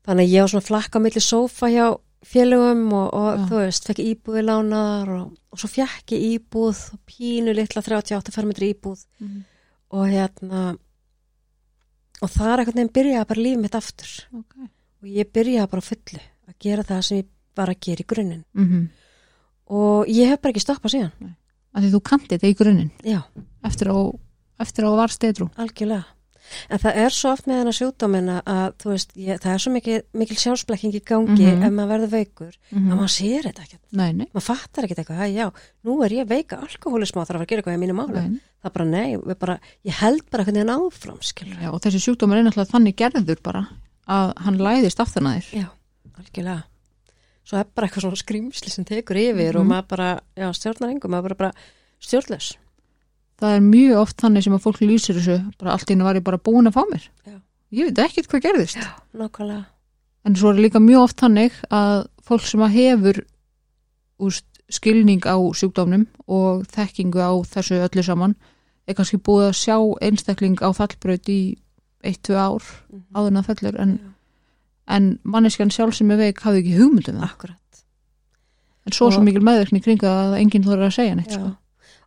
[0.07, 3.85] þannig að ég var svona flakka á milli sófa hjá félögum og, og þú veist,
[3.87, 6.79] fekk íbúði lánaðar og, og svo fekk ég íbúð
[7.09, 9.45] pínu litla 38 fermetri íbúð Mhm.
[9.91, 10.63] Og hérna
[12.21, 14.15] og það er einhvern veginn byrjaði bara líf mitt aftur.
[14.37, 14.55] Ok.
[15.01, 18.45] og ég byrjaði bara fullu að gera það sem ég var að gera í grunninn.
[18.55, 18.89] Mm
[19.71, 21.35] og ég hef bara ekki stoppað síðan.
[21.71, 22.91] Af því þú kanti þetta í grunninn?
[23.07, 23.21] Já,
[23.63, 23.93] eftir
[24.59, 25.47] eftir á var stedru.
[25.57, 26.05] algjörlega
[26.71, 29.73] en það er svo oft með hennar sjúkdómina að þú veist, ég, það er svo
[29.73, 31.63] mikil, mikil sjálfsblekking í gangi Mhm.
[31.65, 32.55] ef maður verður veikur.
[32.73, 33.81] Mm að maður sér þetta ekkert.
[33.93, 35.53] Nei, nei, maður fattar ekkert eitthvað, "Hæ, já,
[35.85, 38.41] nú er ég veika alkohólisma og þarf að að gera eitthvað í mínu nei.
[38.63, 42.01] það er bara nei, bara, ég held bara hvernig hann áfram skilur, Já, og þessi
[42.01, 43.69] sjúkdómur er náttúrulega þannig gerður bara
[44.09, 45.61] að hann læðist aftan að þér.
[45.63, 45.69] já,
[46.19, 46.65] algjörlega.
[47.45, 49.69] Svo er bara eitthvað svona skrýmsli sem tekur yfir og Mhm.
[49.73, 51.53] maður bara, já, stjórnar engum maður bara, bara
[52.01, 52.57] stjórnlaus
[53.41, 56.15] Það er mjög oft þannig sem að fólk lýsir þessu, bara allt í einu var
[56.19, 57.07] ég bara búin að fá mér.
[57.27, 57.37] Já.
[57.73, 58.77] Ég veit ekkert hvað gerðist.
[58.77, 59.65] já, nákvæmlega,
[60.25, 63.21] En svo er líka mjög oft þannig að fólk sem að hefur
[64.21, 68.35] úst, skilning á sjúkdómnum og þekkingu á þessu öllu saman
[68.87, 71.57] er kannski búið að sjá einstakling á fallbraut í
[72.05, 72.63] eitt, tvö ár
[72.93, 73.03] Mhm.
[73.15, 74.15] áður en það fellur en,
[74.87, 77.83] en manneskjan sjálf sem er veik hafði ekki hugmyndum það akkurat
[78.87, 81.39] en svo Og- svo mikil meðverkni kringa að enginn þóra að segja neitt Já.
[81.41, 81.57] sko.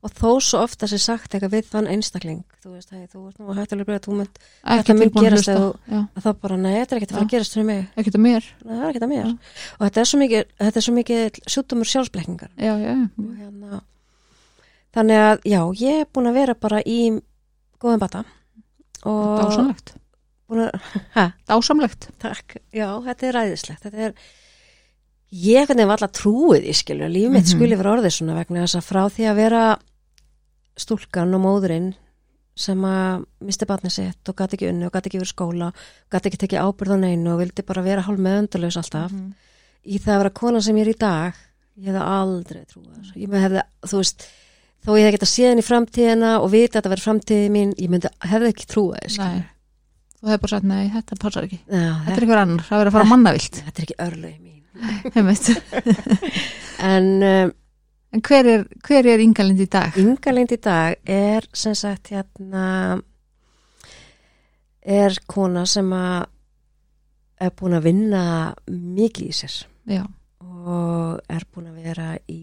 [0.04, 3.40] Og þó svo ofta sé sagt eitthvað við þann einstakling þú veist, hei, þú ert
[3.40, 7.14] nú hættilega breyða þú mynd Þetta að gerast að það bara, nei, þetta er ekkert
[7.14, 7.82] að fara að gerast fyrir mig.
[7.96, 8.50] Ekkert að mér.
[8.66, 9.32] Nei, er ekkert að mér.
[9.78, 12.52] Og þetta er svo mikið, þetta er svo mikið sjúkdómur sjálfsblekkingar.
[12.60, 12.94] Já, já,
[13.40, 13.82] hérna
[14.94, 17.00] þannig að, já, ég er búin að vera bara í
[17.82, 18.24] góðan bata.
[19.10, 19.96] Og dásamlegt.
[20.54, 22.10] Að, dásamlegt.
[22.76, 23.88] Já, þetta er ræðislegt.
[23.88, 24.14] Þetta er
[25.34, 27.56] ég hvernig var alltaf trúið í skilju líf mitt Mhm.
[27.56, 29.64] skuli vera orðið svona vegna þess að frá því að vera
[30.80, 31.94] stúlkan og móðurinn
[32.54, 35.72] sem að misti batnið sitt og gæti ekki unni og gæti ekki verið skóla
[36.14, 39.12] gæti ekki tekið ábyrð á neinu og vildi bara vera hálf meðundurlaus alltaf.
[39.12, 39.34] Mhm.
[39.84, 41.34] í það að vera kona sem ég er í dag
[41.82, 44.28] ég hefði aldrei trúið ég hefði, þú veist,
[44.86, 47.90] þó ég hefði getað séðan í framtíðina og vita að þetta verið framtíði mín ég
[47.90, 49.44] myndi, hefði ekki trúið Nei.
[50.24, 51.58] Þú hefur bara sagt, nei, þetta passar ekki.
[51.68, 54.52] Já, Þetta er ykkur annar, það verður að fara mannavilt þetta er ekki örlögi mín.
[56.94, 57.52] En um,
[58.14, 59.96] En hver er, hver er Ingalind í dag?
[59.98, 63.00] Ingalind í dag er sem sagt hérna
[64.84, 66.26] er kona sem að
[67.44, 68.24] er búin að vinna
[68.70, 69.56] mikið í sér
[69.90, 70.04] Já,
[70.44, 72.42] og er búin að vera í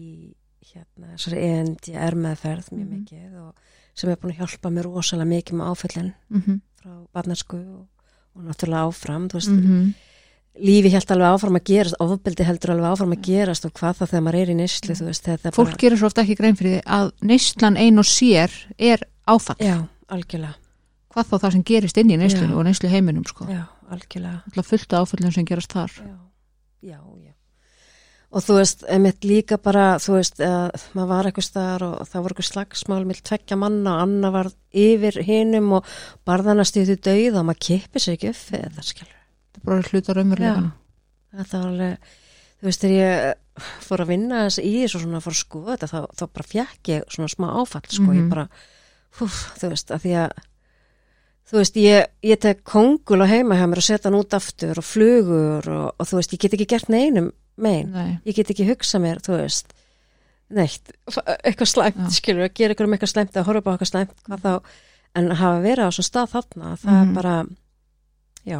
[0.71, 2.99] hérna þessari ENDR meðferð mjög Mhm.
[2.99, 3.53] mikið og
[3.95, 7.87] sem er búin að hjálpa mér rosalega mikið með áföllin mm frá barnarsku og,
[8.35, 9.93] og náttúrulega áfram þú veist, -hmm.
[10.59, 14.11] Lífi hjælt alveg áfram að gerast ofbeldi heldur alveg áfram að gerast og hvað það
[14.11, 17.11] þegar maður er í þú veist, Fólk gerir svo ofta ekki grein fyrir því að
[17.31, 19.57] neyslan ein og sér er áfall.
[19.61, 19.77] Já,
[20.11, 20.57] algjörlega,
[21.11, 22.57] Hvað þá það sem gerist inn í neyslunni Já.
[22.57, 23.47] og neyslu heiminum sko.
[23.51, 24.63] Já, algjörlega.
[24.63, 25.95] Fullt af áföllum sem gerast þar.
[25.99, 26.15] Já,
[26.93, 27.33] já, já.
[28.31, 32.21] Og þú veist, emitt líka bara þú veist, að maður var eitthvað staðar og það
[32.23, 37.41] voru eitthvað slagsmál með tveggja manna og annar var yfir hinum og barðana stýttu dauð
[37.41, 39.20] og maður kippir sér ekki upp þetta skilur
[39.51, 40.71] Þetta er bara hluta raumurlegan
[41.31, 41.97] þetta var alveg,
[42.61, 45.87] þú veist, þegar ég fór að vinna í þessu og svona fór að skoða þetta,
[45.91, 48.17] þá, þá bara fjekk ég svona smá áfall, sko, Mhm.
[48.19, 48.47] ég bara
[49.19, 50.31] húf, þú veist, að því að
[51.51, 54.77] þú veist, ég, ég tek kongul á heima hjá mér og setja hann út aftur
[54.77, 58.49] og flugur og, og þú veist, ég get ekki gert neinum mein, Nei, ég get
[58.51, 59.73] ekki hugsað mér, þú veist
[60.51, 60.91] neitt,
[61.43, 62.09] eitthvað slæmt Já.
[62.11, 64.53] skilur, að gera eitthvað um eitthvað slæmt eða horfa upp á eitthvað slæmt, hvað þá?
[65.15, 67.09] En að hafa verið á svona stað þarna, það Mhm.
[67.09, 67.35] er bara
[68.47, 68.59] já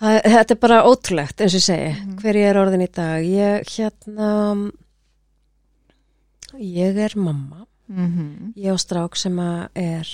[0.00, 2.16] það, þetta er bara ótrúlegt, eins og segi Mhm.
[2.20, 3.24] hver ég er orðin í dag.
[3.24, 4.72] Ég hérna
[6.58, 7.66] ég er mamma.
[7.88, 10.06] Mm ég á strák sem er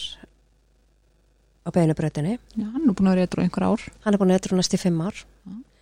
[1.65, 3.81] á beinubröðinni hann er búin að vera eitthvað einhver ár.
[4.05, 5.25] Hann er búin að eitthrunast í fimm ár.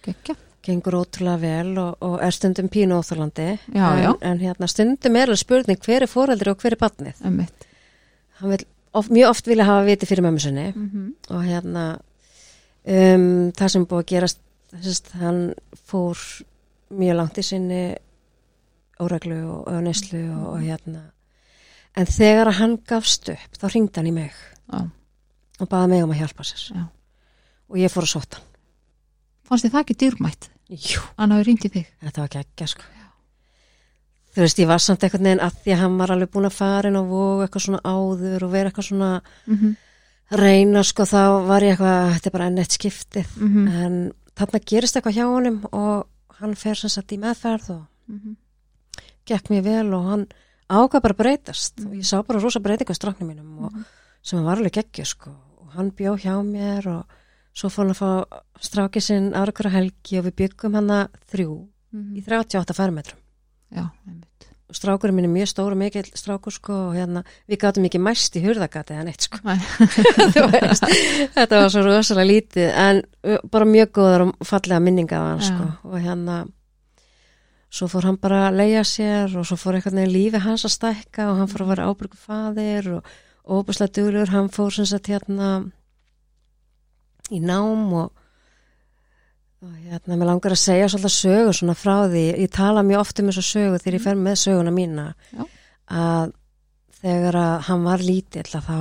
[0.05, 5.17] Gekja gengur ótrúlega vel og, og er stundum pínu óþólandi Já, en, en hérna stundum
[5.17, 7.23] er alveg spurning hver er foreldri og hver er barnið?
[7.25, 7.67] Einmitt.
[8.41, 10.73] Hann vil of, mjög oft vilja hafa viti fyrir mömmu sinni.
[10.75, 11.35] Mm -hmm.
[11.35, 11.85] og hérna
[12.85, 14.41] um, það sem búið að gerast
[14.71, 15.41] þessast, hann
[15.91, 16.21] fór
[16.91, 17.83] mjög langt í sinni
[19.01, 21.03] óreglu og, og neslu og, og hérna.
[21.99, 24.37] En þegar að hann gafst upp þá ringdi hann í mig
[24.71, 24.85] Já,
[25.61, 26.63] og baði mig um að hjálpa sér.
[26.77, 26.85] Já.
[27.71, 28.47] og ég fór að sóta hann.
[29.51, 30.51] Fannst þið það ekki dýrmætt?
[30.71, 31.87] Jú, Hann hafi ringt í þig?
[32.05, 32.85] Þetta var geggja sko.
[34.31, 36.55] Þú veist, ég var samt einhvern veginn að því að hann var alveg búin að
[36.55, 39.73] fara inn á vóg eitthvað svona áður og vera eitthvað svona mm -hmm.
[40.31, 43.33] Reyna sko þá var ég eitthvað, þetta er bara enn eitt skiptið.
[43.41, 43.97] Mm en
[44.41, 46.07] þarna gerist eitthvað hjá honum og
[46.41, 48.37] hann fer sem sagt í meðferð og -hmm.
[49.27, 50.27] gekk mér vel og hann
[50.69, 51.81] ákvað bara breytast.
[51.85, 53.73] Og ég sá bara rosa breytingu á stráknum mínum og
[54.23, 55.31] sem var alveg geggju sko.
[55.61, 57.05] Og hann bjó hjá mér og
[57.53, 58.11] svo fór hann að fá
[58.61, 61.69] stráki sinn aðra hverja helgi og við byggum hann að þrjú
[62.17, 63.19] í 38 fermetrum.
[63.71, 64.30] Já, einmitt
[64.77, 68.39] strákurinn minn er mjög stór og mikill strákur sko og hérna við gátum ekki mæst
[68.39, 69.41] í hurðagati eða neitt sko.
[70.55, 70.87] Veist,
[71.35, 73.03] þetta var svo rosalega lítið en
[73.51, 75.69] bara mjög góðar og fallega minninga af hann sko.
[75.91, 76.39] Og hérna
[77.71, 80.77] svo fór hann bara að leia sér og svo fór eitthvað neginn lífi hans að
[80.77, 83.13] stækka og hann fór að vera ábyrgu faðir og
[83.51, 85.51] óbúslega duglur, hann fór sem sagt hérna
[87.31, 88.20] í nám og
[89.61, 93.21] og hérna, mér langar að segja svolítið sögu svona frá því, ég tala mjög oft
[93.21, 95.07] um þessu sögu þegar ég fer með söguna mína.
[95.37, 95.45] Já.
[95.91, 96.33] að
[97.01, 98.81] þegar að hann var lítill að þá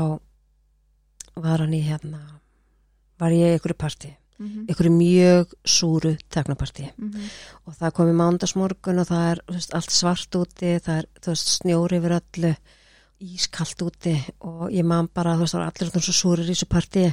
[1.39, 2.19] var hann í hérna
[3.19, 4.65] var ég í einhverju partí mm -hmm.
[4.67, 7.29] einhverju mjög súru teknopartí Mm -hmm.
[7.65, 11.47] og það kom í mándagsmorgun og það er veist, allt svart úti það er veist,
[11.47, 12.55] snjóri yfir öllu
[13.19, 14.15] ískalt úti.
[14.39, 17.05] Og ég man bara þú veist, það var allir svona svo súrir í þessu partí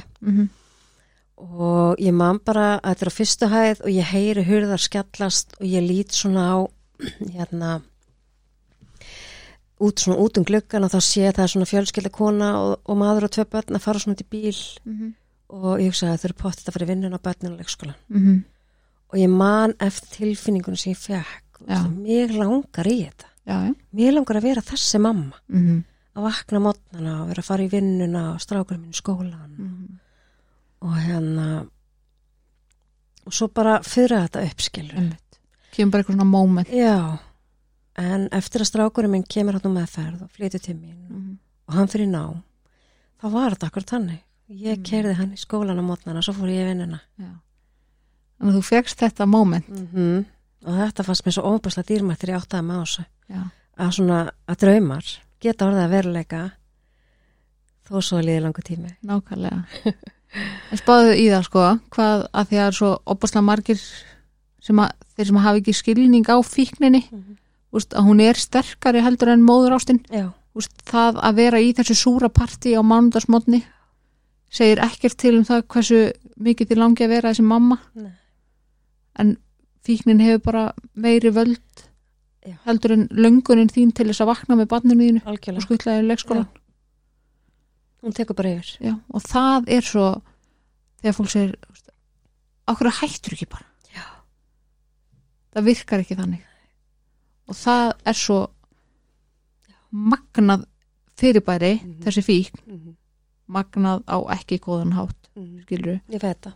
[1.37, 5.53] og ég man bara að þetta er á fyrstu hæð og ég heyri hurðar skjallast
[5.59, 6.57] og ég lít svona á
[7.35, 7.81] hérna
[9.77, 12.47] út svona út um gluggan og þá sé ég að það er svona fjölskylda kona
[12.61, 14.61] og, og maður og tvö börn að fara svona út í bíl.
[15.53, 17.99] Og ég hugsaði að þau eru pottið að fara í vinnun á börnin á leikskólan
[18.09, 18.37] Mhm.
[19.13, 21.85] og ég man eftir tilfinningunum sem ég fekk Já.
[21.87, 23.29] mér langar í þetta.
[23.47, 23.75] Já, já.
[23.95, 25.35] Mér langar að vera þessi mamma.
[25.49, 25.83] Mm
[26.17, 29.99] að vakna mótnana og vera að fara í vinnuna og strákur minn í skólan -hmm.
[30.81, 31.47] Og hérna
[33.27, 35.09] og svo bara fyrir þetta uppskilur
[35.77, 36.69] Kemur bara eitthvað svona moment.
[36.73, 37.17] Já
[37.97, 41.37] en eftir að strákurinn minn kemur hann með ferð og flytur til mín mm
[41.67, 42.21] og hann fyrir ná
[43.19, 44.83] þá var þetta akkur tannig ég Mm.
[44.87, 46.75] keirði hann í skólan á mótnana og svo fór ég í
[48.37, 49.67] Þannig að þú fegst þetta moment.
[49.67, 50.25] Mm
[50.67, 53.03] og þetta fannst mér svo óbærslega dýrmættir ég áttaði með á þessu.
[53.29, 53.41] Já.
[53.77, 55.05] Að svona að draumar
[55.43, 56.39] geta orðið að veruleika
[57.87, 58.95] þó svo liði langu tími.
[59.03, 59.65] Nákvæmlega.
[59.85, 59.93] en
[60.77, 63.81] spáðu í það sko hvað að því að það er svo opaslega margir
[64.67, 67.37] sem að þeir sem hafa ekki skilning á fíkninni Mhm.
[67.73, 71.73] úst, að hún er sterkari heldur en móður ástin já, úst, það að vera í
[71.73, 73.63] þessu súra partí á mánudagsmotni
[74.49, 75.99] segir ekkert til um það hversu
[76.39, 78.11] mikið þið langi að vera þessi mamma Nei.
[79.19, 79.37] en
[79.85, 81.59] fíknin hefur bara meiri völd
[82.47, 82.55] Já.
[82.65, 86.07] heldur en löngunin þín til þess að vakna með barninu þínu og algjörlega skuttlaði í
[86.11, 86.47] leikskólan
[88.03, 88.77] hún tekur bara yfir.
[88.81, 90.07] Já, og það er svo
[91.01, 91.55] þegar fólk segir
[92.67, 93.65] okkur hættur ekki bara?
[93.95, 94.03] Já.
[95.55, 96.43] það virkar ekki þannig.
[97.47, 98.39] Og það er svo
[99.91, 100.65] magnað
[101.17, 102.01] fyrirbæri Mhm.
[102.03, 102.95] þessi fík, mm -hmm.
[103.47, 105.29] magnað á ekki góðan hátt,
[105.63, 106.53] skilur ég veit það.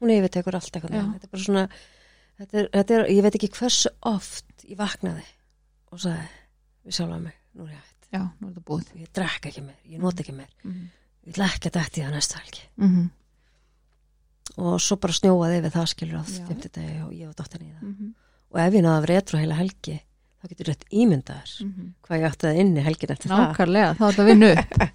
[0.00, 1.68] Hún yfirtekur allt eitthvað þetta er bara svona
[2.38, 5.24] þetta er, þetta er, ég veit ekki hversu oft ég vaknaði
[5.92, 6.28] og sagði
[6.84, 9.62] við sjálfa mig, nú er ég hætt já, nú er það búið ég drekk ekki
[9.62, 10.86] meir, ég nota ekki meir mm
[11.26, 13.06] ég ætla ekki að dætti það næsta helgi -hmm.
[14.62, 16.24] og svo bara snjóaði yfir það skilur á.
[16.24, 18.12] 50 degi og ég var dóttin í það Mm -hmm.
[18.52, 19.96] og ef ég náði af retro heila helgi
[20.36, 21.50] þá getur rétt ímyndaðar
[22.06, 24.90] hvað ég átti það inni helgin eftir nákvæmlega, þá er þetta að vinna upp það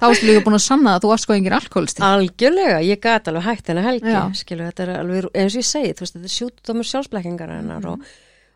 [0.00, 3.28] þá erstu líka búin að sanna að þú varst sko engin alkoholisti algjörlega, ég gat
[3.28, 4.32] alveg hægt hennar helgi Já.
[4.34, 7.78] skilur, þetta er alveg, eins og ég segi þú veist, þetta er sjútdómur sjálfsblekkingar hennar
[7.80, 7.86] Mhm.
[7.92, 8.00] og,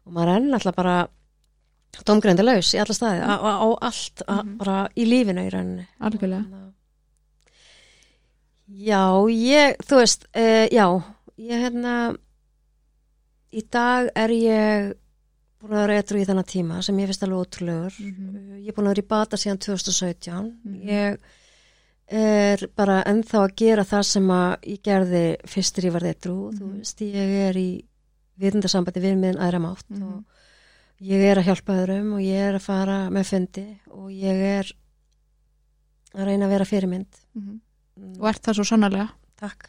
[0.06, 1.08] og maður er náttúrulega bara
[2.04, 4.56] domgrendi laus í alla staði á, á, allt, a, Mhm.
[4.58, 6.44] bara í lífinu í rauninni algjörlega,
[8.66, 10.86] Já, ég, þú veist, uh, já,
[11.36, 12.16] ég hérna,
[13.52, 14.94] í dag er ég
[15.60, 17.98] búin að vera eitthvað í þennan tíma sem ég finnst alveg ótrúlegur.
[18.00, 18.28] Mhm.
[18.34, 20.52] Uh, Ég er búin að vera í bata síðan 2017.
[20.64, 20.88] Mhm.
[20.88, 21.18] Ég
[22.08, 26.56] er bara ennþá að gera það sem að ég gerði fyrstir ég var eitthvað.
[26.58, 26.78] Þú Mhm.
[26.78, 27.84] veist, ég er í
[28.40, 30.02] viðundasambandi við miðin aðra mátt Mhm.
[30.02, 30.24] og
[31.04, 34.72] ég er að hjálpa öðrum og ég er að fara með fundi og ég er
[36.14, 37.22] að reyna að vera fyrirmynd.
[37.34, 37.60] mm
[37.94, 39.68] og ert það svo sannarlega Takk.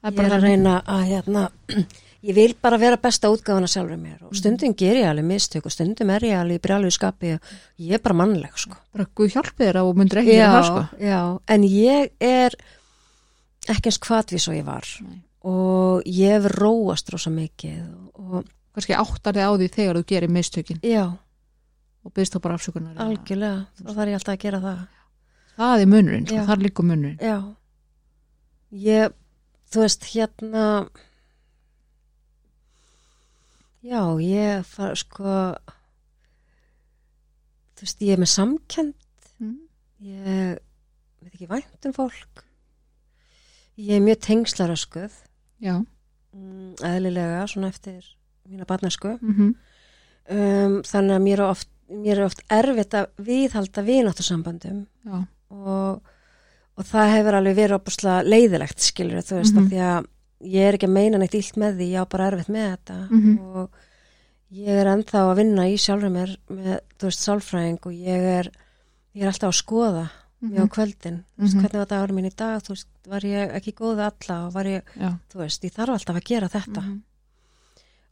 [0.00, 1.42] Ég bara er að reyna að hérna,
[2.28, 5.74] ég vil bara vera besta útgáfana sjálfur mér og stundum ger ég alveg mistök og
[5.74, 7.50] stundum er ég alveg í brjálu skapi og
[7.80, 8.76] ég er bara mannleg sko.
[8.94, 11.20] bara Guð hjálpi þér og myndir ekki það sko já,
[11.54, 12.56] en ég er
[13.70, 15.20] ekki eins hvatvís og ég var Nei.
[15.50, 17.84] og ég hef róast rosa mikið
[18.14, 20.80] og kannski áttar þig á því þegar þú gerir mistökin.
[20.86, 21.04] Já,
[22.04, 24.82] og byrst þá bara afsökunar algjörlega þá þarf ég alltaf að gera það.
[25.60, 26.44] Það er munurinn, sko, Já.
[26.48, 27.18] þar líka munurinn.
[27.20, 27.38] Já,
[28.86, 29.16] ég
[29.70, 30.64] þú veist hérna
[33.86, 35.34] já, ég far sko
[37.78, 39.58] þú veist, ég er með samkend mm.
[40.04, 40.60] ég
[41.20, 42.44] veit ekki vænt um fólk.
[43.80, 45.14] Ég er mjög tengslaröskuð
[45.62, 45.78] já,
[46.34, 48.02] mm, eðlilega, svona eftir
[48.48, 49.54] mína barnesku mm
[50.30, 56.00] um, þannig að mér er oft, mér er oft erfitt að viðhalda vináttarsambandum já, og,
[56.78, 59.64] og það hefur alveg verið opuslega leiðilegt skilur þú veist Mhm.
[59.64, 60.06] af því að
[60.54, 62.98] ég er ekki að meina neitt illt með því ég á bara erfitt með þetta
[63.10, 63.38] Mhm.
[63.40, 63.70] og
[64.52, 68.50] ég er ennþá að vinna í sjálfur mér með, þú veist, sálfræðing og ég er
[69.14, 70.10] ég er alltaf að skoða
[70.40, 70.70] mjög á Mhm.
[70.70, 71.60] kvöldin þú veist, Mhm.
[71.64, 74.64] hvernig var dagur mín í dag þú veist, var ég ekki góð alla og var
[74.64, 77.02] ég, já þú veist, ég þarf alltaf að gera þetta Mhm.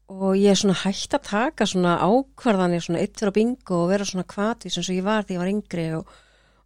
[0.09, 4.06] Og ég er svona hægt að taka svona ákvarðanir svona fyrir á bingo og vera
[4.09, 6.12] svona kvatvís eins og ég var því ég var yngri og,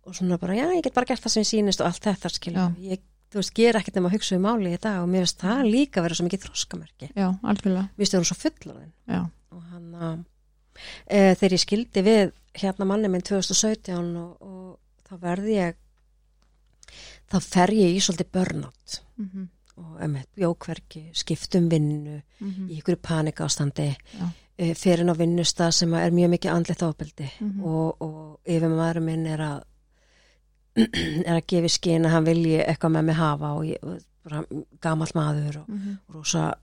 [0.07, 2.33] og svona bara, já, ég get bara gert það sem ég sýnist og allt þetta
[2.33, 3.03] skilja, ég,
[3.33, 5.63] þú veist, ger ekkert nema að hugsa um máli í dag og mér finnst það
[5.73, 7.89] líka vera svo mikið þroskamerki, já, algjörlega.
[7.91, 8.93] Mér finnst það svo fullorðin.
[9.53, 10.21] Og hann að
[11.07, 15.81] e, þegar ég skildi við hérna manni minn 2017 og, og þá verði ég
[17.33, 19.29] þá fer ég í svolítið börnátt mm
[19.77, 22.69] og emitt, bjókverki, skiptum vinnu -hmm.
[22.71, 23.97] í ykkur panikástandi
[24.59, 27.65] e, fyrir inn á vinnustað sem er mjög mikið andlegt ofbeldi Mhm.
[27.65, 29.63] og, og yfir maður minn er að
[31.29, 31.69] er að gefa
[32.07, 34.45] að hann vilji eitthvað með mig hafa og ég, og bara
[34.81, 35.97] gamall maður og, Mhm.
[36.09, 36.55] og rosa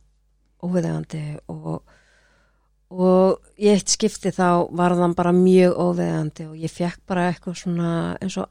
[0.63, 1.83] óviðegandi og,
[2.91, 7.55] og í eitt skipti þá var þann bara mjög óviðegandi og ég fekk bara eitthvað
[7.55, 8.47] svona eins og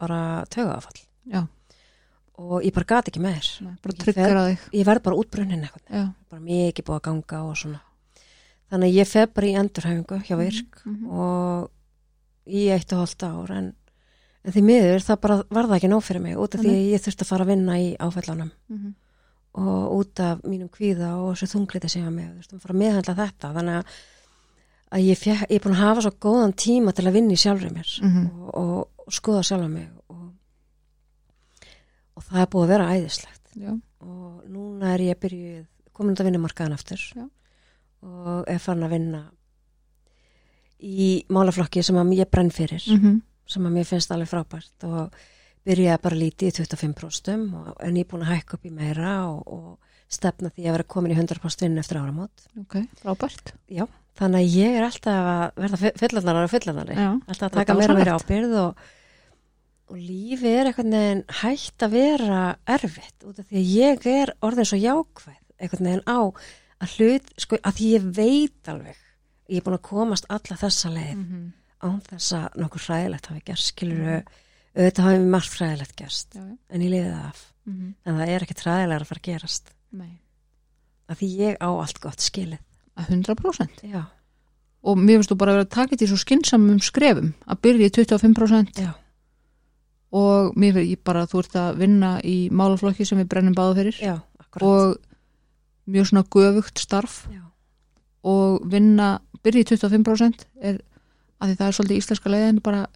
[0.00, 1.00] bara tögafall
[1.32, 1.46] já,
[2.38, 3.20] og ég bara gat ekki
[3.64, 6.12] Nei, bara Ég ég verð bara útbrunnin eitthvað.
[6.30, 7.80] Bara mikið búið að ganga og svona.
[8.70, 11.10] Þannig að ég fef bara í endurhæfingu hjá virk Mhm.
[11.10, 11.70] og
[12.46, 13.50] í eitt og hálft ár.
[13.50, 13.74] En,
[14.44, 16.92] en því miður það bara var það ekki nóg fyrir mig út af því að
[16.92, 18.94] ég þurfti að fara að vinna í áfællanum Mhm.
[19.54, 22.74] og út af mínum kvíða og þessu þungliti sem ég var með þurfti að fara
[22.74, 23.54] að meðhandla þetta.
[23.54, 23.84] Þannig að,
[24.92, 27.36] að ég, fjek, ég er búin að hafa svo góðan tíma til að vinna í
[27.40, 28.26] sjálfri mér Mhm.
[28.42, 29.88] og, og, og skoða sjálfa mig
[32.16, 35.64] og, það er búið að vera æðislegt já, og núna er ég byrjuð
[35.96, 37.24] komin að vinnumarkaðan aftur Já.
[38.06, 39.22] og er farin að vinna
[40.86, 43.22] í málaflokki sem að ég brenn fyrir Mhm.
[43.46, 45.10] sem að mér finnst alveg frábært og
[45.66, 49.78] byrjaði bara lítið í 25% og er nýbúin að hækka upp í meira og, og
[50.08, 52.44] stefna því að vera komin í 100% inn eftir áramót.
[52.60, 53.86] ok, frábært Já,
[54.18, 56.94] þannig að ég er alltaf að verða fullanari og fullanari.
[56.94, 58.76] Já, Alltaf að taka meira meira ábyrð og,
[59.88, 64.32] og lífi er einhvern veginn hægt að vera erfitt út af því að ég er
[64.42, 66.18] orðin svo jákvæð einhvern veginn á
[66.82, 68.96] að hlut, sko, að því ég veit alveg,
[69.48, 71.52] ég er búin að komast alla þessa leið Mhm.
[71.86, 74.22] án þess að nokkuð hræðilegt hafi gerst, skilur
[74.76, 77.94] auðvitað hafi margt hræðilegt gerst já, en ég liði það af, Mhm.
[78.06, 80.20] en það er ekkert hræðilega að fara að gerast, Nei,
[81.08, 82.58] að því ég á allt gott skilið,
[82.98, 84.04] að 100% já,
[84.84, 87.60] og mér finnst þú bara að vera að taka þetta í svo skynnsamum skrefum að
[87.62, 88.94] byrja í 25% já,
[90.12, 93.78] og mér finnst ég bara þú ert að vinna í málaflokki sem við brennum báða
[93.80, 94.00] fyrir.
[94.02, 94.14] Já,
[94.60, 94.96] og
[95.86, 97.24] mjög svona göfugt starf.
[97.32, 97.42] Já,
[98.26, 100.80] og vinna, byrja í 25% er
[101.40, 102.86] að því það er svolítið íslenska leiðin bara,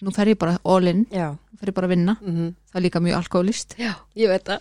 [0.00, 2.16] nú fer ég bara all in, fer ég bara að vinna.
[2.22, 4.60] Mm það er líka mjög alkoholist já, ég veit það.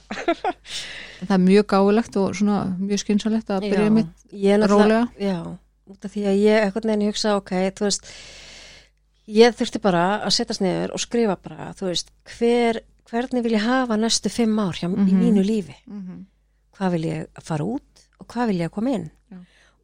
[1.21, 5.03] Það er mjög gáulegt og svona mjög skynsalegt að byrja Já, mitt rólega.
[5.21, 5.37] Já,
[5.87, 8.09] út af því að ég eitthvað neginn hugsa, ok, þú veist
[9.31, 12.81] ég þurfti bara að setjast niður og skrifa bara, þú veist, hver
[13.11, 15.19] hvernig vil ég hafa næstu fimm ár hjá, í Mhm.
[15.21, 16.25] mínu lífi, mm -hmm.
[16.77, 19.37] hvað vil ég fara út og hvað vil ég koma inn Já.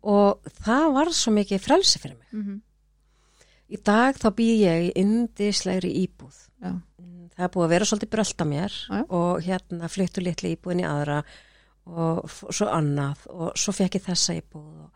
[0.04, 2.28] og það var svo mikið frelsi fyrir mig.
[2.34, 2.62] Mm -hmm.
[3.70, 7.86] Í dag þá býð ég í indislegri íbúð Já, Mm, það er búið að vera
[7.86, 9.06] svolítið brölda mér Já.
[9.10, 11.24] og hérna flyttu litli íbúðin í aðra
[11.86, 14.90] og svo annað og svo fekk ég þessa íbúð og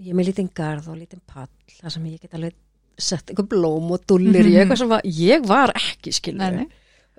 [0.00, 1.48] ég er með lítinn garð og lítinn pall
[1.80, 2.52] þar sem ég get alveg
[2.98, 4.60] sett einhver blóm og dullir í Mhm.
[4.64, 6.66] eitthvað sem var, ég var ekki skilur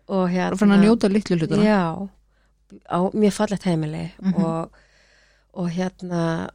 [0.08, 2.10] og hérna fann að njóta litlu hlutuna já,
[2.92, 4.44] á mjög fallegt heimili Mhm.
[4.44, 4.72] og,
[5.54, 6.50] og hérna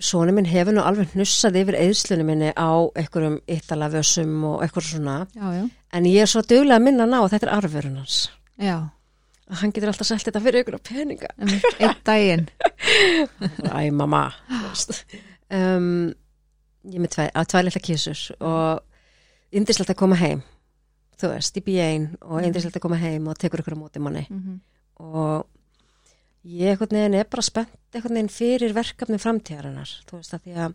[0.00, 5.26] Sónu minn hefur nú alveg hnussað yfir eðslunum minni á einhverjum yttalavössum og eitthvað svona.
[5.34, 7.96] Já, já, en ég er svo duglega að minna hann á að þetta er arfurinn
[7.96, 8.28] hans.
[8.60, 8.76] Já.
[9.50, 11.28] Að hann getur alltaf selt þetta fyrir ykkur á peninga.
[11.80, 12.48] Einn daginn.
[13.74, 14.32] Æ, mamma
[15.50, 16.14] um,
[16.88, 18.80] Ég með tvæ, að tvær litla kísur og
[19.58, 20.42] yndislegt að koma heim.
[21.18, 24.00] Þú veist, ég bý ein og yndislegt að koma heim og tekur ykkur á móti
[24.00, 24.26] manni.
[24.30, 24.58] Mm -hmm.
[24.96, 25.46] og
[26.44, 29.90] ég einhvern veginn er bara spennt einhvern veginn fyrir verkefni framtíðarinnar.
[30.06, 30.74] Þú veist að því að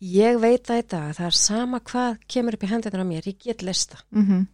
[0.00, 3.26] ég veit að í dag það er sama hvað kemur upp í hendunar á mér,
[3.26, 4.46] ég get lista Mm -hmm.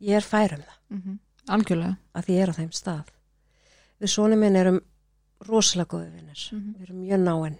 [0.00, 1.18] ég er fær um það.
[1.48, 1.96] Algjörlega.
[2.14, 3.06] Að því ég er á þeim stað.
[4.00, 4.80] Við svona minn erum
[5.48, 6.74] rosalega góði vinnir Mhm.
[6.78, 7.58] við erum mjög náinn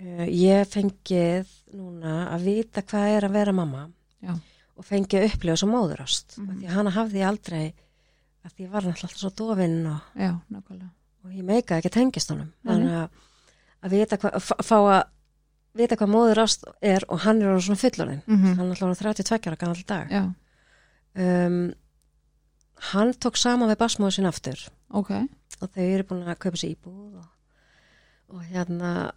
[0.00, 3.88] ég fengið núna að vita hvað er að vera mamma
[4.22, 4.34] Já.
[4.78, 6.46] og fengið að upplifa svo móðurast Mhm.
[6.48, 7.74] mm því að hana hafði ég aldrei
[8.44, 10.30] að því ég var náttúrulega alltaf svo dofinn og, já,
[11.24, 12.52] og ég meikaði ekki að tengist honum.
[12.64, 13.08] Þannig að,
[13.82, 15.04] að vita hvað að fá- að
[15.74, 18.56] vita hvað móðurast er og hann er orðinn svona fullorinn mm -hmm.
[18.56, 20.34] hann er alltaf orðinn 32 ára gammal dag.
[21.14, 21.74] Um,
[22.92, 24.68] hann tók saman við basmóðu sinna aftur.
[24.90, 25.10] Ok.
[25.60, 27.26] Og þau eru búin að kaupa sér íbúð og,
[28.28, 29.12] og hérna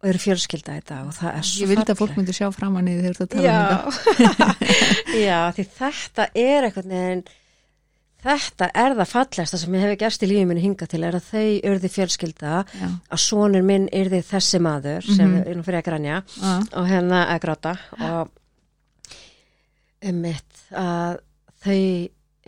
[0.00, 2.48] og eru fjölskylda í dag og það er svo ég vildi að fólk myndi sjá
[2.56, 4.48] framan í því þegar þú að tala um þetta.
[5.28, 7.22] Já, því þetta er einhvern veginn
[8.20, 11.28] þetta er það fallegsta sem ég hefði gerst í lífið minni hingað til er að
[11.30, 15.46] þau urði fjölskylda já, að sonur minn yrði þessi maður sem Mhm.
[15.48, 18.28] er nú fyrir að grænja já, og hérna að gráta og
[20.10, 21.18] um mitt að
[21.64, 21.80] þau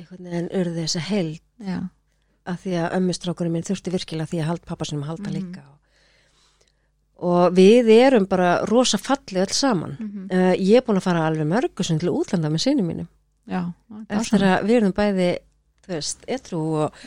[0.00, 1.78] einhvern veginn urði þessi heild já,
[2.48, 5.36] að því að ömmustrákunum minn þurfti virkilega því að hald pappa að halda Mhm.
[5.36, 5.78] líka og,
[7.22, 9.96] og við erum bara rosa fallið öll saman.
[10.00, 10.28] Mhm.
[10.32, 13.08] uh, ég er búin að fara alveg mörgusund til útlanda með sinni mínum.
[13.46, 13.62] Já
[14.12, 15.30] eftir að við erum bæði
[15.82, 16.98] þú veist, etru og,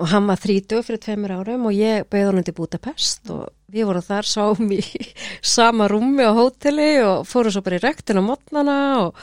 [0.00, 3.88] og hann var 30 fyrir tveimur árum og ég beði honum til Budapest og við
[3.90, 4.80] vorum þar sáum í
[5.54, 9.20] sama rúmi á hóteli og fórum svo bara í rektin á mótnana og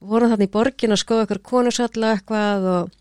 [0.00, 2.96] vorum þarna í borgin að skoða ykkur konusalla eitthvað og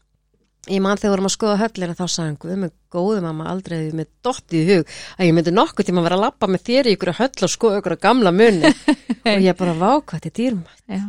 [0.72, 3.76] ég man þegar vorum að skoða höllina þá sagði hann, guð með góðum mamma aldrei
[3.77, 6.65] hefði með dottið í hug að ég myndi nokkuð tíma að vera að lappa með
[6.68, 8.72] þér í ykkur höll og skoða ykkur gamla munni
[9.34, 10.84] og ég bara vákvæði til dýrmætt.
[10.91, 11.06] Já,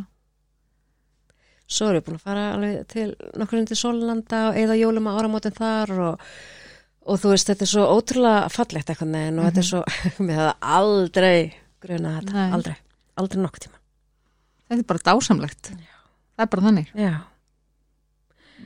[1.69, 3.07] svo erum við búin að fara alveg til
[3.41, 6.29] nokkur undir Sólanda og eða jólum að áramótin þar og,
[7.05, 9.83] og þú veist, þetta er svo ótrúlega fallegt eitthvað neginn og þetta er svo,
[10.25, 11.35] mér hefði aldrei
[11.79, 12.77] gruna þetta, aldrei,
[13.21, 13.81] aldrei nokkuð tíma.
[14.69, 15.73] þetta er bara dásamlegt.
[16.39, 17.13] Það er bara þannig, Já,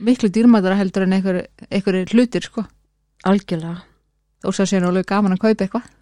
[0.00, 2.64] miklu dýrmætara heldur en einhver, einhver hlutir sko.
[3.24, 3.82] Algjörlega,
[4.44, 5.92] þó svo sé nú alveg gaman að kaupa eitthvað.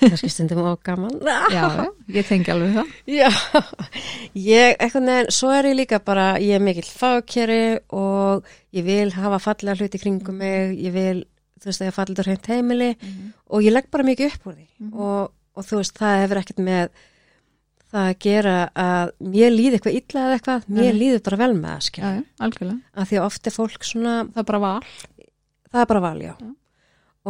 [0.00, 1.14] Kannski stundum og gaman.
[1.54, 1.64] já,
[2.12, 2.94] ég tengi alveg það.
[3.08, 3.28] Já,
[4.36, 7.62] ég, eitthvað neginn, svo er ég líka bara, ég er mikill fagkeri
[7.96, 11.22] og ég vil hafa fallega hluti kringum mig, ég vil,
[11.60, 12.90] þú veist, að ég fallega hreint heimili
[13.50, 14.66] og ég legg bara mikið upp úr því.
[14.80, 14.92] Mhm.
[14.96, 17.06] og, og þú veist, það hefur ekkert með
[17.90, 21.74] það gera að mér líði eitthvað illa eða eitthvað, mér líður bara vel með það,
[21.80, 22.02] já, skil.
[22.04, 24.80] já, algjörlega Af því að oft er fólk svona, það er bara val
[25.70, 26.34] það er bara val, já.
[26.40, 26.50] Já.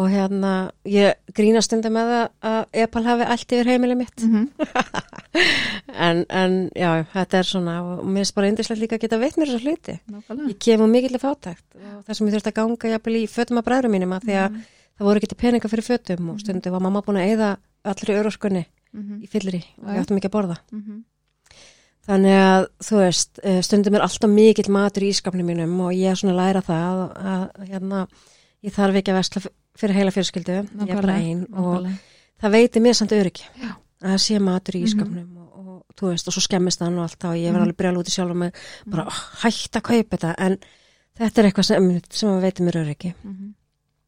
[0.01, 0.51] Og hérna,
[0.87, 4.23] ég grínast stundum með það að Epal hafi allt yfir heimilið mitt.
[4.23, 4.45] mm
[6.01, 9.37] En, en já, þetta er svona, og mér finnst bara eindislegt líka að geta veitt
[9.39, 9.95] mér þessa hluti.
[10.11, 13.61] nákvæmlega Ég kemur mikill fátækt og það sem ég þurfti að ganga jafnvel í fötum
[13.61, 14.65] að bræðrum mínum að því að Mhm.
[15.01, 17.51] það voru ekki peninga fyrir fötum og stundum var mamma búin að eyða
[17.85, 18.15] allri
[18.93, 20.03] öroskunni Mhm, í fyllir í og Já, við já.
[20.05, 20.57] áttum ekki að borða.
[20.73, 21.05] mhm.
[22.01, 26.11] Þannig að þú veist, eh, stundum er alltaf mikill matur í ískapnum mínum og ég
[26.11, 28.09] er svona að læra það að, að hérna,
[28.65, 29.43] ég þarf ekki að vesla
[29.79, 31.87] fyrir heila fjölskyldu, ég er bara einn og
[32.41, 33.77] það veitir mér samt öryggi Já.
[34.03, 37.25] að sé matur í ískapnum og, og þú veist, og svo skemmist hann og allt
[37.25, 37.69] og ég verð Mhm.
[37.69, 38.53] alveg brjál út í sjálf og með
[38.91, 40.59] bara oh, hætt að kaupa þetta en
[41.21, 43.15] þetta er eitthvað sem, sem að veitir mér öryggi.
[43.23, 43.55] Mhm.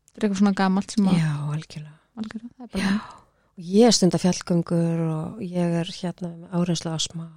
[0.09, 1.99] þetta er eitthvað svona gamalt sem að Já, algjörlega.
[2.19, 3.22] algjörlega, það er bara þannig.
[3.63, 7.29] Ég er stunda fjallgöngur og ég er hérna með áreinslu asma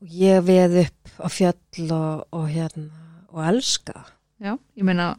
[0.00, 2.90] og ég veð upp á fjöll og, og hérna
[3.30, 4.04] og elska.
[4.40, 5.16] já, ég meina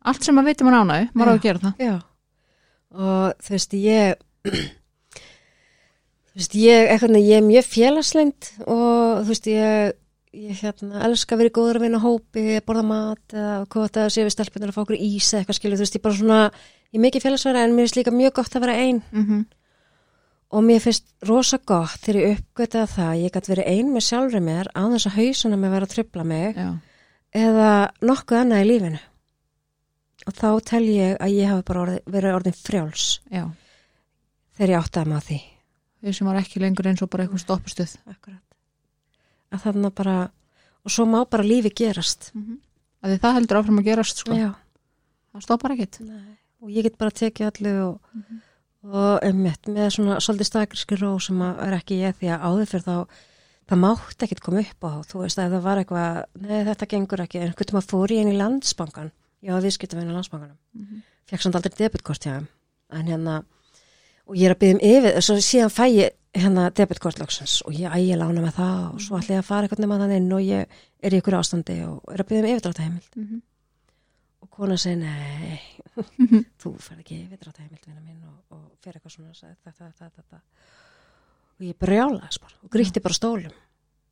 [0.00, 1.96] allt sem að veitum að ánægu, maður á að gera það Já.
[2.90, 4.22] Og þú veist, ég
[6.30, 9.98] þú veist, ég, eitthvað, ég er mjög félagslengt og þú veist, ég
[10.30, 14.12] ég hérna, elska að vera í góður að vinna hópi, borða mat eða hvað það
[14.14, 16.42] sé við stelpunir að fá okkur ís eða eitthvað skilur, þú veist, ég bara svona
[16.90, 19.40] ég er mikið félagsverða en mér finnst líka mjög gott að vera einn mm
[20.50, 24.40] og mér finnst rosa gott þegar ég uppgötaði það, ég gæti verið ein með sjálfri
[24.42, 26.70] mér á þess að hausuna mig vera að trubla mig já,
[27.38, 27.70] eða
[28.02, 29.02] nokkuð annað í lífinu.
[30.28, 33.44] Og þá tel ég að ég hafi bara orði, verið orðin frjáls já,
[34.58, 35.38] þegar ég áttaði maður því.
[36.00, 38.42] Þau sem var ekki lengur eins og bara eitthvað stoppustuð Akkurat.
[39.52, 40.18] að þarna bara
[40.80, 42.32] og svo má bara lífi gerast.
[42.34, 42.58] Mm -hmm.
[43.04, 44.34] að því það heldur áfram að gerast sko.
[45.30, 46.39] Það stoppar ekkit Nei.
[46.62, 48.40] Og ég get bara tekið allu og, Mhm.
[48.94, 52.84] og einmitt með svona svolítið stakriski ró sem er ekki ég því að áður fyrir
[52.84, 53.06] þá
[53.70, 57.20] það mátti ekkit koma upp á þú veist að það var eitthvað, nei þetta gengur
[57.20, 59.10] ekki en hvernig maður fór í landsbankan
[59.42, 61.02] já viðskiptavinn í landsbankanum mm -hmm.
[61.30, 62.46] fekk samt aldrei debitkort hjá
[62.92, 63.44] en hérna
[64.26, 67.90] og ég er að byggja um yfir svo síðan fæ ég hérna debitkortlöksins og ég
[67.92, 70.40] ægi lána með það og svo ætla ég að fara eitthvað nema þannig inn og
[70.40, 70.66] ég
[71.02, 73.42] er í ykkur ástandi og er að byggja um yfirdráttaheimild Mhm.
[74.42, 75.60] og kona segi nei
[76.60, 80.40] þú fer ekki yfirdráttaheimild vinna mín og, og fer eitthvað svona þetta, þetta, þetta
[81.60, 83.56] og ég brjálaðis bara og gríti bara stólum.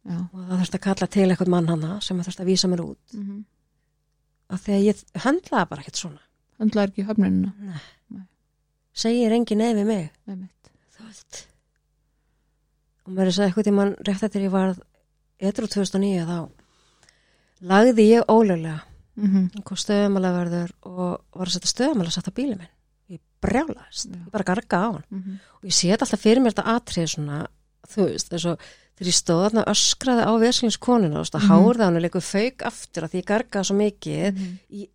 [0.09, 2.83] Já, og það þurfti að kalla til eitthvað mann hana sem þurfti að vísa mér
[2.85, 3.15] út.
[3.15, 4.59] Mm -hmm.
[4.65, 6.21] því að ég höndlaði bara ekkert svona.
[6.59, 7.81] Höndlaði ekki höfnunina nei.
[8.09, 8.27] Nei.
[8.93, 10.11] segir engin nei við mig.
[10.27, 11.49] Þú veist.
[13.07, 14.81] Og mér er að segja eitthvað tímann rétt eftir ég varð
[15.39, 16.51] eitthvað 2009 þá
[17.61, 18.81] lagði ég ólega
[19.19, 22.75] mm hvað stöðumalega verður og var að setja stöðumalega satt á bílið minn
[23.11, 24.19] ég brjálaðist, Já.
[24.25, 25.39] ég bara garga á hann -hmm.
[25.59, 27.47] og ég þetta alltaf fyrir mér þetta atrið svona,
[27.89, 28.59] þú veist, þess að
[28.99, 31.51] þegar ég stóð þarna og öskraði á veslingskonuna að Mhm.
[31.51, 34.59] hárða hann og leikur fauk aftur að því ég gargaði svo mikið Mhm.
[34.71, 34.89] ég,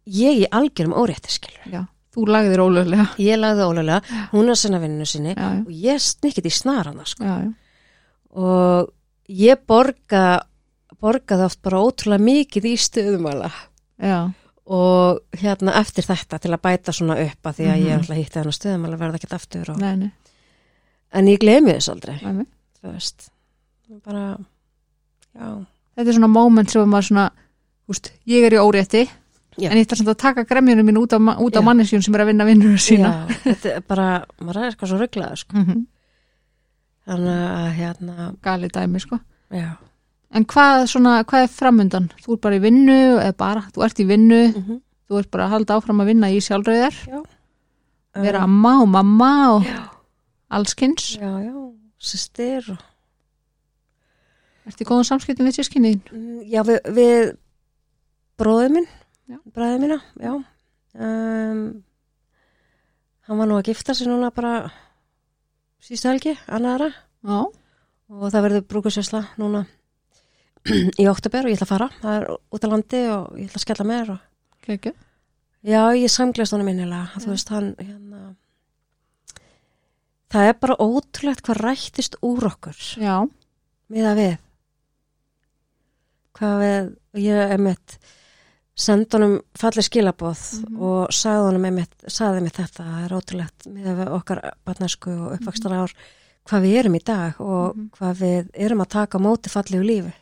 [0.43, 4.01] í algjörum órétti skilur já, þú lagðir ólöglega ég lagði ólega,
[4.31, 7.23] hún að sinna vinninu sinni já, já, og ég snikkit í snarana sko.
[7.23, 7.53] já.
[8.35, 8.89] og
[9.29, 10.43] ég borga
[11.01, 13.51] borgaði oft bara ótrúlega mikið í stöðumala
[14.03, 14.19] já.
[14.65, 17.85] og hérna eftir þetta til að bæta svona upp að því að Mhm.
[17.87, 19.79] ég ætla að hitta þennan stöðumala verða ekkert aftur og...
[19.81, 20.11] Nei, nei,
[21.13, 22.45] en ég glemi þess aldrei nei,
[22.81, 23.29] þú veist
[24.05, 24.37] bara,
[25.35, 25.65] já
[25.95, 27.27] þetta er svona moment sem maður svona
[27.91, 29.03] úst, ég er í órétti
[29.59, 29.69] Já.
[29.69, 31.61] en ég samt að taka gremjunum mín út á, á Já.
[31.61, 34.97] mannesjún sem er að vinna vinnur sína Já, þetta er bara, maður er eitthvað svo
[34.97, 35.57] rugglaður sko.
[35.57, 35.83] mm -hmm.
[37.05, 39.19] þannig að hérna, gali dæmi sko
[39.51, 39.69] já
[40.33, 42.09] en hvað, svona, hvað er framundan?
[42.23, 44.41] þú ert bara í vinnu eða bara, þú ert í vinnu.
[44.47, 44.79] Mm -hmm.
[45.09, 47.23] þú ert bara að halda áfram að vinna í sjálfröðar já.
[48.15, 49.89] Vera amma og mamma og já,
[50.49, 51.53] allskins já, já,
[51.99, 52.77] sýstir og
[54.67, 57.37] ert í góðum samskiptum við sískinniðin Mm, Já, við, við
[58.37, 58.87] bróðið minn,
[59.29, 59.37] Já.
[59.53, 60.33] bræðið mína, já.
[60.95, 61.83] Um,
[63.27, 64.71] hann var nú að gifta sig núna bara
[65.81, 66.91] síðustu helgi, annara,
[67.23, 67.43] já,
[68.09, 69.65] og það verður brúkusjösla núna
[71.01, 71.89] í oktober og ég ætla að fara.
[72.01, 74.21] Það er út á landi og ég ætla að skella mér og
[74.67, 74.93] kekju
[75.63, 78.35] já, ég samglast honum innilega, þú veist, hann, hérna,
[80.33, 82.79] það er bara ótrúlegt hvað rættist úr okkur.
[82.99, 83.15] Já,
[83.93, 84.33] miða við
[86.33, 86.87] hvað við
[87.27, 87.97] ég emitt
[88.73, 90.79] sendi honum fallið skilaboð Mhm.
[90.81, 95.75] og sagði honum emitt sagði emitt þetta, það er ótrúlegt við okkar barnesku og uppvakstar
[95.77, 95.93] ár
[96.49, 97.89] hvað við erum í dag og Mhm.
[97.99, 100.13] hvað við erum að taka móti fallegu lífi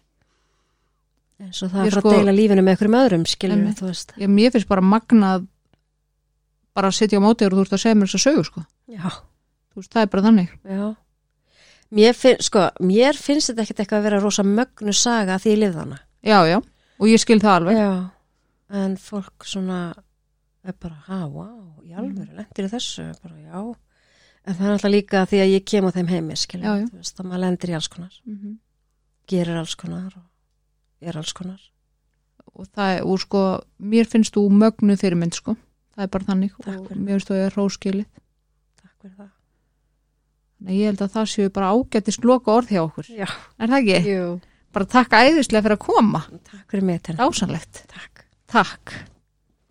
[1.41, 3.80] eins og það Ég er sko- að deila lífinu með einhverjum öðrum skilur Einmitt.
[3.81, 4.13] þú veist.
[4.18, 5.47] Ég, mér finnst bara magnað
[6.76, 8.65] bara að sitja á móti og þú ert að segja mér þess að sögu sko.
[8.88, 9.09] Já,
[9.73, 10.49] þú veist, það er bara þannig.
[10.63, 10.95] Já.
[11.91, 15.59] Mér, finn, sko, mér finnst þetta ekkert eitthvað að vera rosa mögnu saga því ég
[15.59, 16.57] lifði hana já, já,
[17.01, 17.76] og ég skil það alveg.
[17.81, 18.11] Já,
[18.80, 19.80] en fólk svona
[20.63, 23.76] er bara, ha, wow, í alvöru, lendir í þessu, bara, já.
[24.47, 26.97] En það er alltaf líka því að ég kem á þeim heimi, skilja, Já, þú
[27.01, 28.55] veist, að maður lendir í alls konar, Mhm.
[29.27, 30.23] gerir alls konar og
[31.02, 31.60] er alls konar.
[32.56, 33.41] og það er, og sko,
[33.80, 35.56] mér finnst þú mögnu fyrirmynd, sko
[35.95, 38.07] það er bara þannig og mér finnst þú að hróskilið
[38.82, 39.30] Takk fyrir það.
[40.61, 43.80] Nei, ég held að það séu bara ágættist loka orð hjá okkur, Já, er það
[43.82, 44.11] ekki?
[44.14, 44.28] jú.
[44.72, 47.18] Bara takk æðislega fyrir að koma Takk fyrir mig, tenni.
[47.19, 48.26] Dásanlegt, Takk.
[48.48, 48.94] takk